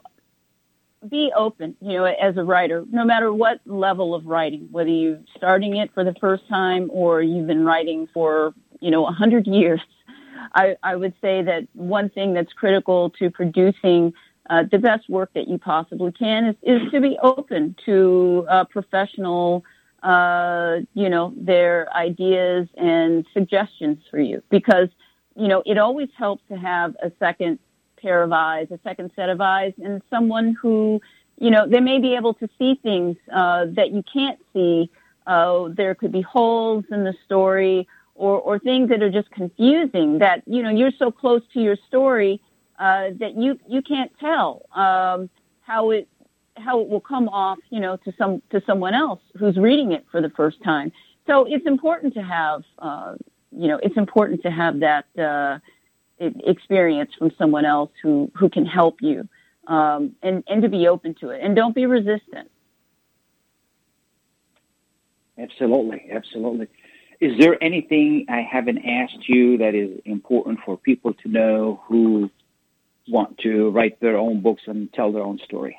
be 1.09 1.33
open, 1.37 1.77
you 1.81 1.95
know, 1.95 2.05
as 2.05 2.37
a 2.37 2.45
writer, 2.45 2.85
no 2.91 3.05
matter 3.05 3.33
what 3.33 3.61
level 3.67 4.15
of 4.15 4.27
writing, 4.27 4.69
whether 4.71 4.91
you're 4.91 5.21
starting 5.37 5.77
it 5.77 5.93
for 5.95 6.05
the 6.05 6.15
first 6.21 6.47
time 6.49 6.91
or 6.93 7.23
you've 7.23 7.47
been 7.47 7.65
writing 7.65 8.09
for, 8.15 8.55
you 8.81 8.91
know, 8.91 9.07
a 9.07 9.13
hundred 9.13 9.47
years. 9.47 9.81
I, 10.55 10.77
I 10.83 10.97
would 10.97 11.15
say 11.21 11.43
that 11.43 11.67
one 11.73 12.09
thing 12.11 12.35
that's 12.35 12.53
critical 12.53 13.11
to 13.19 13.31
producing 13.31 14.13
uh, 14.49 14.65
the 14.71 14.79
best 14.79 15.09
work 15.09 15.33
that 15.35 15.49
you 15.49 15.59
possibly 15.59 16.13
can 16.13 16.47
is, 16.47 16.57
is 16.63 16.91
to 16.93 17.01
be 17.01 17.19
open 17.23 17.75
to 17.87 18.47
uh, 18.49 18.65
professional 18.65 19.65
uh, 20.03 20.79
you 20.95 21.09
know, 21.09 21.33
their 21.37 21.93
ideas 21.95 22.69
and 22.77 23.25
suggestions 23.33 23.99
for 24.11 24.19
you 24.19 24.43
because, 24.51 24.89
you 25.37 25.47
know, 25.47 25.63
it 25.65 25.79
always 25.79 26.09
helps 26.19 26.43
to 26.49 26.57
have 26.57 26.97
a 27.03 27.13
second 27.21 27.59
pair 28.03 28.23
of 28.23 28.33
eyes, 28.33 28.67
a 28.71 28.79
second 28.89 29.11
set 29.17 29.29
of 29.29 29.41
eyes, 29.41 29.73
and 29.85 30.03
someone 30.11 30.57
who, 30.61 31.01
you 31.39 31.51
know, 31.51 31.63
they 31.73 31.81
may 31.81 31.99
be 31.99 32.15
able 32.21 32.35
to 32.35 32.49
see 32.59 32.73
things 32.83 33.17
uh, 33.33 33.67
that 33.79 33.93
you 33.93 34.03
can't 34.17 34.41
see. 34.53 34.91
Uh, 35.27 35.69
there 35.81 35.95
could 35.95 36.13
be 36.13 36.25
holes 36.37 36.85
in 36.91 37.05
the 37.05 37.15
story 37.25 37.87
or, 38.15 38.35
or 38.41 38.59
things 38.59 38.89
that 38.91 39.01
are 39.03 39.11
just 39.21 39.31
confusing 39.31 40.19
that, 40.19 40.43
you 40.47 40.63
know, 40.65 40.71
you're 40.71 40.97
so 40.99 41.11
close 41.11 41.43
to 41.55 41.61
your 41.61 41.77
story 41.89 42.41
uh, 42.79 43.11
that 43.21 43.37
you, 43.37 43.59
you 43.69 43.81
can't 43.83 44.13
tell 44.19 44.51
um, 44.75 45.31
how 45.61 45.91
it 45.91 46.09
how 46.57 46.81
it 46.81 46.89
will 46.89 47.01
come 47.01 47.29
off, 47.29 47.59
you 47.71 47.81
know, 47.81 47.97
to 48.05 48.13
some 48.19 48.43
to 48.51 48.63
someone 48.67 48.95
else 48.95 49.21
who's 49.39 49.57
reading 49.57 49.93
it 49.93 50.05
for 50.11 50.21
the 50.21 50.31
first 50.31 50.63
time. 50.63 50.93
So 51.27 51.45
it's 51.45 51.67
important 51.67 52.15
to 52.15 52.23
have, 52.23 52.63
uh, 52.79 53.15
you 53.51 53.69
know, 53.69 53.79
it's 53.83 53.97
important 53.97 54.43
to 54.43 54.51
have 54.51 54.81
that 54.81 55.07
uh, 55.19 55.59
experience 56.45 57.11
from 57.19 57.31
someone 57.39 57.65
else 57.65 57.91
who 58.03 58.31
who 58.35 58.49
can 58.49 58.67
help 58.67 58.97
you, 59.01 59.29
um, 59.67 60.15
and 60.23 60.45
and 60.47 60.63
to 60.63 60.69
be 60.69 60.89
open 60.89 61.15
to 61.21 61.31
it, 61.31 61.41
and 61.43 61.57
don't 61.57 61.75
be 61.75 61.87
resistant. 61.87 62.51
Absolutely, 65.39 66.11
absolutely. 66.13 66.69
Is 67.21 67.39
there 67.39 67.63
anything 67.63 68.27
I 68.29 68.41
haven't 68.41 68.79
asked 68.79 69.29
you 69.29 69.59
that 69.59 69.75
is 69.75 70.01
important 70.05 70.59
for 70.65 70.77
people 70.77 71.15
to 71.15 71.29
know 71.29 71.81
who 71.87 72.31
want 73.09 73.39
to 73.39 73.71
write 73.71 74.01
their 74.01 74.17
own 74.17 74.43
books 74.43 74.63
and 74.67 74.93
tell 74.93 75.13
their 75.13 75.23
own 75.23 75.39
story? 75.45 75.77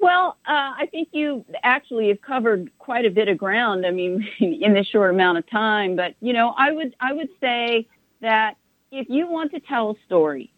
Well, 0.00 0.36
uh, 0.46 0.74
I 0.78 0.88
think 0.90 1.08
you 1.12 1.44
actually 1.62 2.08
have 2.08 2.20
covered 2.20 2.70
quite 2.78 3.04
a 3.04 3.10
bit 3.10 3.28
of 3.28 3.36
ground. 3.36 3.84
I 3.84 3.90
mean, 3.90 4.28
in 4.38 4.74
this 4.74 4.86
short 4.86 5.10
amount 5.10 5.38
of 5.38 5.50
time. 5.50 5.96
But 5.96 6.14
you 6.20 6.32
know, 6.32 6.54
I 6.56 6.72
would 6.72 6.94
I 7.00 7.12
would 7.12 7.28
say 7.40 7.88
that 8.20 8.56
if 8.90 9.08
you 9.10 9.28
want 9.28 9.52
to 9.52 9.60
tell 9.60 9.90
a 9.90 9.94
story, 10.06 10.52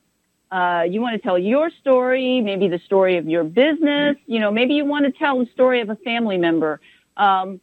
uh, 0.50 0.84
you 0.88 1.00
want 1.00 1.14
to 1.14 1.22
tell 1.22 1.38
your 1.38 1.70
story, 1.70 2.40
maybe 2.40 2.68
the 2.68 2.78
story 2.80 3.16
of 3.16 3.28
your 3.28 3.44
business. 3.44 4.16
You 4.26 4.40
know, 4.40 4.50
maybe 4.50 4.74
you 4.74 4.84
want 4.84 5.06
to 5.06 5.12
tell 5.12 5.38
the 5.38 5.46
story 5.52 5.80
of 5.80 5.90
a 5.90 5.96
family 5.96 6.36
member. 6.36 6.80
Um, 7.16 7.60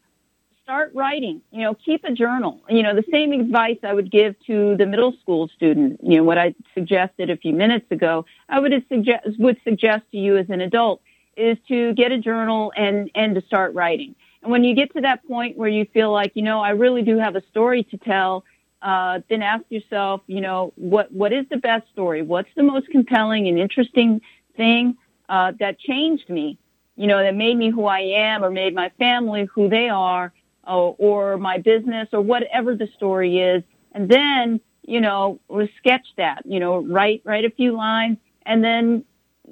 start 0.64 0.92
writing. 0.94 1.42
You 1.52 1.62
know, 1.62 1.76
keep 1.76 2.04
a 2.04 2.12
journal. 2.12 2.60
You 2.70 2.84
know, 2.84 2.94
the 2.96 3.04
same 3.12 3.32
advice 3.32 3.78
I 3.84 3.94
would 3.94 4.12
give 4.12 4.36
to 4.48 4.76
the 4.78 4.86
middle 4.86 5.14
school 5.22 5.48
student. 5.56 6.00
You 6.04 6.18
know, 6.18 6.24
what 6.24 6.38
I 6.38 6.56
suggested 6.74 7.30
a 7.30 7.38
few 7.38 7.54
minutes 7.54 7.86
ago, 7.92 8.26
I 8.50 8.60
would 8.60 8.74
suggest 8.90 9.28
would 9.38 9.58
suggest 9.64 10.04
to 10.12 10.18
you 10.18 10.38
as 10.38 10.50
an 10.50 10.60
adult 10.62 11.02
is 11.38 11.58
to 11.68 11.94
get 11.94 12.12
a 12.12 12.18
journal 12.18 12.74
and, 12.76 13.10
and 13.16 13.36
to 13.36 13.42
start 13.42 13.74
writing. 13.74 14.16
And 14.42 14.52
when 14.52 14.64
you 14.64 14.76
get 14.76 14.94
to 14.94 15.02
that 15.02 15.26
point 15.28 15.58
where 15.58 15.70
you 15.70 15.86
feel 15.94 16.12
like, 16.12 16.32
you 16.36 16.42
know, 16.42 16.60
I 16.62 16.72
really 16.72 17.02
do 17.04 17.18
have 17.18 17.36
a 17.36 17.44
story 17.52 17.84
to 17.86 17.98
tell, 17.98 18.44
uh, 18.82 19.22
then 19.30 19.42
ask 19.42 19.64
yourself, 19.70 20.22
you 20.28 20.42
know, 20.42 20.74
what, 20.76 21.12
what 21.12 21.34
is 21.34 21.46
the 21.50 21.58
best 21.58 21.88
story? 21.92 22.22
What's 22.22 22.50
the 22.56 22.64
most 22.64 22.88
compelling 22.90 23.48
and 23.48 23.58
interesting 23.60 24.22
thing, 24.56 24.98
uh, 25.30 25.54
that 25.60 25.80
changed 25.80 26.30
me? 26.30 26.58
You 26.96 27.08
know, 27.08 27.20
that 27.22 27.36
made 27.36 27.58
me 27.58 27.70
who 27.70 27.86
I 27.86 28.00
am 28.00 28.44
or 28.44 28.50
made 28.50 28.74
my 28.74 28.90
family 28.98 29.46
who 29.54 29.70
they 29.70 29.90
are 29.90 30.34
or, 30.68 30.96
or 30.98 31.38
my 31.38 31.60
business 31.60 32.08
or 32.12 32.22
whatever 32.22 32.76
the 32.76 32.88
story 32.96 33.40
is. 33.40 33.64
And 33.92 34.10
then, 34.10 34.60
you 34.84 35.02
know, 35.02 35.40
sketch 35.78 36.08
that, 36.18 36.44
you 36.46 36.60
know, 36.60 36.80
write, 36.80 37.22
write 37.24 37.46
a 37.46 37.52
few 37.52 37.76
lines 37.76 38.18
and 38.46 38.64
then 38.64 39.04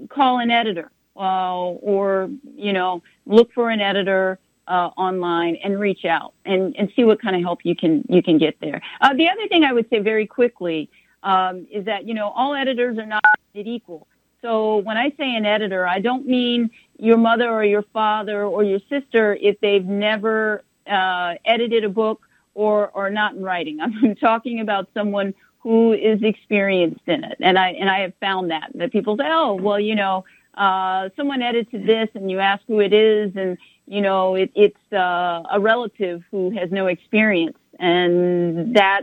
call 0.09 0.39
an 0.39 0.51
editor 0.51 0.91
uh, 1.15 1.63
or 1.63 2.29
you 2.55 2.73
know 2.73 3.01
look 3.25 3.51
for 3.53 3.69
an 3.69 3.81
editor 3.81 4.39
uh, 4.67 4.89
online 4.97 5.57
and 5.63 5.79
reach 5.79 6.05
out 6.05 6.33
and, 6.45 6.75
and 6.77 6.91
see 6.95 7.03
what 7.03 7.21
kind 7.21 7.35
of 7.35 7.41
help 7.41 7.59
you 7.63 7.75
can 7.75 8.03
you 8.09 8.21
can 8.21 8.37
get 8.37 8.55
there. 8.59 8.81
Uh, 9.01 9.13
the 9.13 9.29
other 9.29 9.47
thing 9.47 9.63
I 9.63 9.73
would 9.73 9.89
say 9.89 9.99
very 9.99 10.27
quickly 10.27 10.89
um, 11.23 11.67
is 11.71 11.85
that 11.85 12.07
you 12.07 12.13
know 12.13 12.29
all 12.29 12.55
editors 12.55 12.97
are 12.97 13.05
not 13.05 13.23
equal. 13.53 14.07
So 14.41 14.77
when 14.77 14.97
I 14.97 15.09
say 15.17 15.35
an 15.35 15.45
editor, 15.45 15.87
I 15.87 15.99
don't 15.99 16.27
mean 16.27 16.69
your 16.99 17.17
mother 17.17 17.49
or 17.49 17.63
your 17.63 17.81
father 17.81 18.43
or 18.43 18.63
your 18.63 18.79
sister 18.89 19.35
if 19.41 19.59
they've 19.59 19.85
never 19.85 20.63
uh, 20.85 21.33
edited 21.45 21.83
a 21.83 21.89
book 21.89 22.21
or 22.53 22.89
or 22.89 23.09
not 23.09 23.35
in 23.35 23.43
writing. 23.43 23.79
I'm 23.81 24.15
talking 24.15 24.59
about 24.59 24.89
someone 24.93 25.33
who 25.59 25.93
is 25.93 26.21
experienced 26.21 27.07
in 27.07 27.23
it, 27.23 27.37
and 27.39 27.57
I 27.57 27.69
and 27.69 27.89
I 27.89 27.99
have 28.01 28.13
found 28.19 28.51
that 28.51 28.71
that 28.75 28.91
people 28.91 29.17
say, 29.17 29.25
oh 29.27 29.55
well, 29.55 29.79
you 29.79 29.95
know 29.95 30.25
uh, 30.55 31.09
someone 31.15 31.41
edited 31.41 31.85
this 31.85 32.09
and 32.15 32.31
you 32.31 32.39
ask 32.39 32.63
who 32.67 32.79
it 32.79 32.93
is 32.93 33.35
and 33.35 33.57
you 33.87 34.01
know 34.01 34.35
it, 34.35 34.51
it's 34.55 34.93
uh, 34.93 35.43
a 35.51 35.59
relative 35.59 36.23
who 36.31 36.49
has 36.51 36.71
no 36.71 36.87
experience 36.87 37.57
and 37.79 38.75
that 38.75 39.01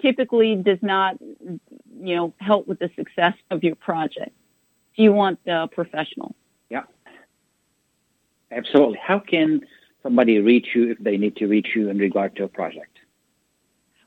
typically 0.00 0.54
does 0.54 0.78
not 0.80 1.16
you 2.00 2.16
know 2.16 2.32
help 2.38 2.68
with 2.68 2.78
the 2.78 2.90
success 2.94 3.34
of 3.50 3.64
your 3.64 3.74
project 3.74 4.30
do 4.96 5.02
you 5.02 5.12
want 5.12 5.40
the 5.44 5.68
professional 5.72 6.36
yeah 6.70 6.84
absolutely 8.52 8.98
how 9.02 9.18
can 9.18 9.60
somebody 10.02 10.38
reach 10.38 10.68
you 10.74 10.90
if 10.90 10.98
they 10.98 11.16
need 11.16 11.34
to 11.36 11.46
reach 11.46 11.68
you 11.74 11.90
in 11.90 11.98
regard 11.98 12.36
to 12.36 12.44
a 12.44 12.48
project 12.48 12.98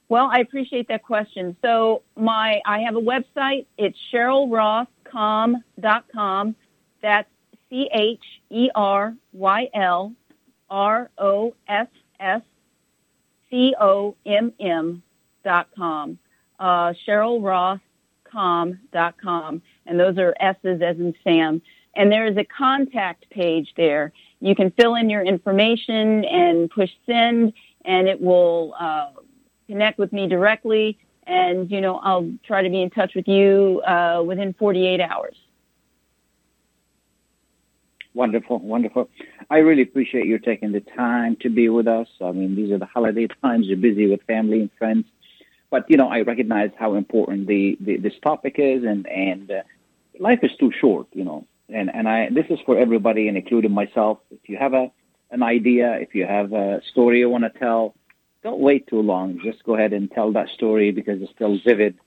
Well, 0.07 0.29
I 0.31 0.37
appreciate 0.39 0.87
that 0.89 1.01
question. 1.03 1.57
So 1.63 2.03
my 2.15 2.61
I 2.65 2.81
have 2.81 2.95
a 2.95 3.01
website. 3.01 3.65
It's 3.77 3.97
CherylRossComm.com. 4.13 6.55
That's 7.05 7.29
C 7.69 7.87
H 7.93 8.23
E 8.49 8.71
R 8.73 9.13
Y 9.31 9.69
L 9.75 10.11
R 10.71 11.11
O 11.19 11.53
S 11.67 11.87
S 12.19 12.41
C 13.51 13.75
O 13.79 14.15
M 14.25 14.51
M 14.59 15.03
dot 15.43 15.67
com. 15.77 16.17
Uh, 16.57 16.93
dot 18.91 19.15
com. 19.21 19.61
And 19.85 19.99
those 19.99 20.17
are 20.17 20.33
S's 20.39 20.81
as 20.81 20.97
in 20.97 21.13
Sam. 21.23 21.61
And 21.95 22.11
there 22.11 22.25
is 22.25 22.37
a 22.37 22.43
contact 22.43 23.29
page 23.29 23.71
there. 23.77 24.11
You 24.41 24.55
can 24.55 24.71
fill 24.71 24.95
in 24.95 25.07
your 25.07 25.21
information 25.21 26.25
and 26.25 26.71
push 26.71 26.89
send, 27.05 27.53
and 27.85 28.07
it 28.07 28.19
will 28.19 28.73
uh, 28.79 29.11
connect 29.67 29.99
with 29.99 30.11
me 30.11 30.27
directly. 30.27 30.97
And, 31.27 31.69
you 31.69 31.81
know, 31.81 31.97
I'll 31.97 32.31
try 32.43 32.63
to 32.63 32.69
be 32.69 32.81
in 32.81 32.89
touch 32.89 33.13
with 33.13 33.27
you 33.27 33.83
uh, 33.87 34.23
within 34.25 34.53
48 34.53 34.99
hours. 35.01 35.35
Wonderful, 38.15 38.59
wonderful. 38.59 39.09
I 39.49 39.57
really 39.57 39.81
appreciate 39.81 40.25
you 40.25 40.39
taking 40.39 40.71
the 40.71 40.79
time 40.79 41.35
to 41.41 41.49
be 41.49 41.67
with 41.67 41.85
us. 41.85 42.07
I 42.21 42.31
mean, 42.31 42.55
these 42.55 42.71
are 42.71 42.77
the 42.77 42.85
holiday 42.85 43.27
times. 43.43 43.67
You're 43.67 43.77
busy 43.77 44.07
with 44.07 44.21
family 44.23 44.61
and 44.61 44.69
friends, 44.79 45.05
but 45.69 45.83
you 45.89 45.97
know, 45.97 46.07
I 46.07 46.21
recognize 46.21 46.71
how 46.79 46.95
important 46.95 47.45
the, 47.45 47.77
the 47.81 47.97
this 47.97 48.13
topic 48.23 48.55
is, 48.57 48.85
and 48.85 49.05
and 49.05 49.51
uh, 49.51 49.63
life 50.17 50.39
is 50.43 50.51
too 50.57 50.71
short. 50.79 51.07
You 51.11 51.25
know, 51.25 51.45
and 51.67 51.93
and 51.93 52.07
I 52.07 52.29
this 52.29 52.45
is 52.49 52.57
for 52.65 52.79
everybody, 52.79 53.27
and 53.27 53.35
including 53.35 53.73
myself. 53.73 54.19
If 54.31 54.47
you 54.47 54.57
have 54.57 54.73
a 54.73 54.89
an 55.31 55.43
idea, 55.43 55.95
if 55.99 56.15
you 56.15 56.25
have 56.25 56.53
a 56.53 56.81
story 56.91 57.19
you 57.19 57.29
want 57.29 57.43
to 57.43 57.59
tell, 57.59 57.95
don't 58.43 58.61
wait 58.61 58.87
too 58.87 59.01
long. 59.01 59.41
Just 59.43 59.61
go 59.65 59.75
ahead 59.75 59.91
and 59.91 60.09
tell 60.09 60.31
that 60.31 60.47
story 60.55 60.91
because 60.91 61.21
it's 61.21 61.33
still 61.33 61.59
vivid, 61.65 61.97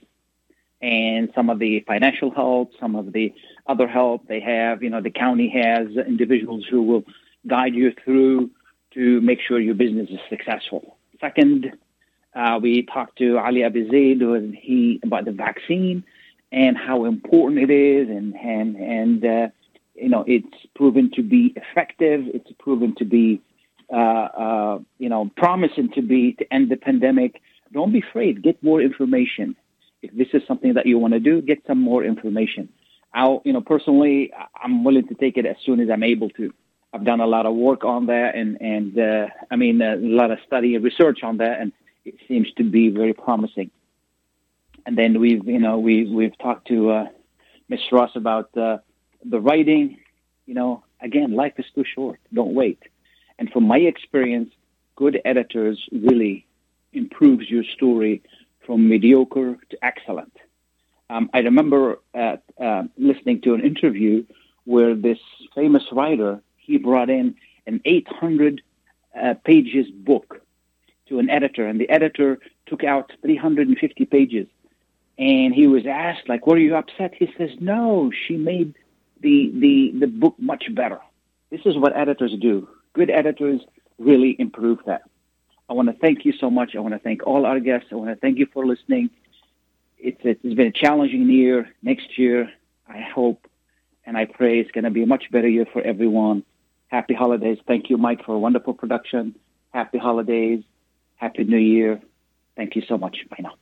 and 0.84 1.30
some 1.34 1.48
of 1.48 1.58
the 1.58 1.80
financial 1.86 2.30
help, 2.30 2.70
some 2.78 2.94
of 2.94 3.14
the 3.14 3.32
other 3.66 3.88
help 3.88 4.28
they 4.28 4.40
have. 4.40 4.82
You 4.82 4.90
know, 4.90 5.00
the 5.00 5.10
county 5.10 5.48
has 5.48 5.88
individuals 6.06 6.66
who 6.70 6.82
will 6.82 7.04
guide 7.46 7.74
you 7.74 7.94
through 8.04 8.50
to 8.92 9.20
make 9.22 9.38
sure 9.40 9.58
your 9.58 9.74
business 9.74 10.10
is 10.10 10.18
successful. 10.28 10.98
Second, 11.22 11.72
uh, 12.34 12.58
we 12.60 12.82
talked 12.82 13.16
to 13.16 13.38
Ali 13.38 13.60
Abizaid 13.60 14.20
and 14.36 14.54
he 14.54 15.00
about 15.02 15.24
the 15.24 15.32
vaccine 15.32 16.04
and 16.52 16.76
how 16.76 17.06
important 17.06 17.60
it 17.60 17.70
is, 17.70 18.10
and 18.10 18.36
and 18.36 18.76
and 18.76 19.24
uh, 19.24 19.48
you 19.94 20.10
know 20.10 20.22
it's 20.26 20.58
proven 20.74 21.10
to 21.14 21.22
be 21.22 21.54
effective. 21.56 22.26
It's 22.34 22.52
proven 22.58 22.94
to 22.96 23.06
be 23.06 23.40
uh, 23.90 23.96
uh 23.96 24.78
you 24.98 25.08
know 25.08 25.30
promising 25.34 25.92
to 25.92 26.02
be 26.02 26.34
to 26.34 26.52
end 26.52 26.68
the 26.70 26.76
pandemic. 26.76 27.40
Don't 27.72 27.92
be 27.92 28.00
afraid. 28.00 28.42
Get 28.42 28.62
more 28.62 28.82
information 28.82 29.56
if 30.04 30.12
this 30.14 30.28
is 30.32 30.46
something 30.46 30.74
that 30.74 30.86
you 30.86 30.98
want 30.98 31.14
to 31.14 31.20
do, 31.20 31.40
get 31.40 31.60
some 31.66 31.80
more 31.80 32.04
information. 32.04 32.68
I'll, 33.12 33.40
you 33.44 33.52
know, 33.52 33.60
personally, 33.60 34.32
I'm 34.62 34.84
willing 34.84 35.06
to 35.08 35.14
take 35.14 35.36
it 35.36 35.46
as 35.46 35.56
soon 35.64 35.80
as 35.80 35.88
I'm 35.88 36.02
able 36.02 36.30
to. 36.30 36.52
I've 36.92 37.04
done 37.04 37.20
a 37.20 37.26
lot 37.26 37.46
of 37.46 37.54
work 37.54 37.84
on 37.84 38.06
that, 38.06 38.34
and 38.34 38.60
and 38.60 38.98
uh, 38.98 39.26
I 39.50 39.56
mean 39.56 39.80
a 39.82 39.96
lot 39.96 40.30
of 40.30 40.38
study 40.46 40.74
and 40.74 40.84
research 40.84 41.20
on 41.22 41.38
that, 41.38 41.60
and 41.60 41.72
it 42.04 42.16
seems 42.28 42.48
to 42.58 42.64
be 42.64 42.88
very 42.90 43.12
promising. 43.12 43.70
And 44.86 44.98
then 44.98 45.20
we've, 45.20 45.44
you 45.46 45.58
know, 45.58 45.78
we 45.78 45.94
we've 46.18 46.36
talked 46.38 46.68
to 46.68 46.90
uh, 46.90 47.06
Ms. 47.68 47.80
Ross 47.90 48.10
about 48.14 48.56
uh, 48.56 48.78
the 49.24 49.40
writing. 49.40 49.98
You 50.46 50.54
know, 50.54 50.84
again, 51.00 51.34
life 51.34 51.54
is 51.58 51.66
too 51.74 51.84
short. 51.94 52.20
Don't 52.32 52.54
wait. 52.54 52.80
And 53.38 53.50
from 53.50 53.64
my 53.64 53.78
experience, 53.78 54.50
good 54.96 55.20
editors 55.24 55.78
really 55.90 56.46
improves 56.92 57.50
your 57.50 57.64
story 57.76 58.22
from 58.66 58.88
mediocre 58.88 59.56
to 59.70 59.84
excellent. 59.84 60.36
Um, 61.10 61.30
I 61.34 61.40
remember 61.40 62.00
uh, 62.14 62.36
listening 62.96 63.42
to 63.42 63.54
an 63.54 63.62
interview 63.62 64.24
where 64.64 64.94
this 64.94 65.18
famous 65.54 65.84
writer 65.92 66.40
he 66.56 66.78
brought 66.78 67.10
in 67.10 67.36
an 67.66 67.80
800 67.84 68.62
uh, 69.14 69.34
pages 69.44 69.90
book 69.90 70.40
to 71.08 71.18
an 71.18 71.28
editor, 71.28 71.66
and 71.66 71.78
the 71.78 71.88
editor 71.90 72.38
took 72.66 72.82
out 72.82 73.12
350 73.22 74.06
pages. 74.06 74.46
And 75.18 75.54
he 75.54 75.66
was 75.66 75.86
asked, 75.86 76.28
like, 76.28 76.46
"Were 76.46 76.58
you 76.58 76.74
upset?" 76.74 77.14
He 77.14 77.32
says, 77.38 77.50
"No, 77.60 78.10
she 78.26 78.36
made 78.36 78.74
the 79.20 79.52
the 79.54 79.92
the 80.00 80.06
book 80.08 80.34
much 80.38 80.74
better." 80.74 80.98
This 81.50 81.60
is 81.66 81.76
what 81.76 81.96
editors 81.96 82.34
do. 82.40 82.68
Good 82.94 83.10
editors 83.10 83.60
really 83.98 84.34
improve 84.38 84.80
that. 84.86 85.02
I 85.68 85.72
want 85.72 85.88
to 85.88 85.94
thank 85.94 86.24
you 86.24 86.32
so 86.38 86.50
much. 86.50 86.74
I 86.76 86.80
want 86.80 86.94
to 86.94 87.00
thank 87.00 87.26
all 87.26 87.46
our 87.46 87.60
guests. 87.60 87.88
I 87.90 87.94
want 87.94 88.10
to 88.10 88.16
thank 88.16 88.38
you 88.38 88.46
for 88.52 88.66
listening. 88.66 89.10
It's, 89.98 90.20
it's 90.22 90.42
been 90.42 90.66
a 90.66 90.72
challenging 90.72 91.28
year. 91.30 91.70
Next 91.82 92.18
year, 92.18 92.50
I 92.88 93.00
hope 93.00 93.46
and 94.06 94.16
I 94.16 94.26
pray 94.26 94.60
it's 94.60 94.70
going 94.70 94.84
to 94.84 94.90
be 94.90 95.02
a 95.02 95.06
much 95.06 95.24
better 95.30 95.48
year 95.48 95.66
for 95.72 95.82
everyone. 95.82 96.44
Happy 96.88 97.14
holidays. 97.14 97.58
Thank 97.66 97.90
you, 97.90 97.96
Mike, 97.96 98.24
for 98.24 98.34
a 98.34 98.38
wonderful 98.38 98.74
production. 98.74 99.34
Happy 99.72 99.98
holidays. 99.98 100.62
Happy 101.16 101.44
New 101.44 101.56
Year. 101.56 102.00
Thank 102.56 102.76
you 102.76 102.82
so 102.86 102.98
much. 102.98 103.16
Bye 103.30 103.38
now. 103.40 103.54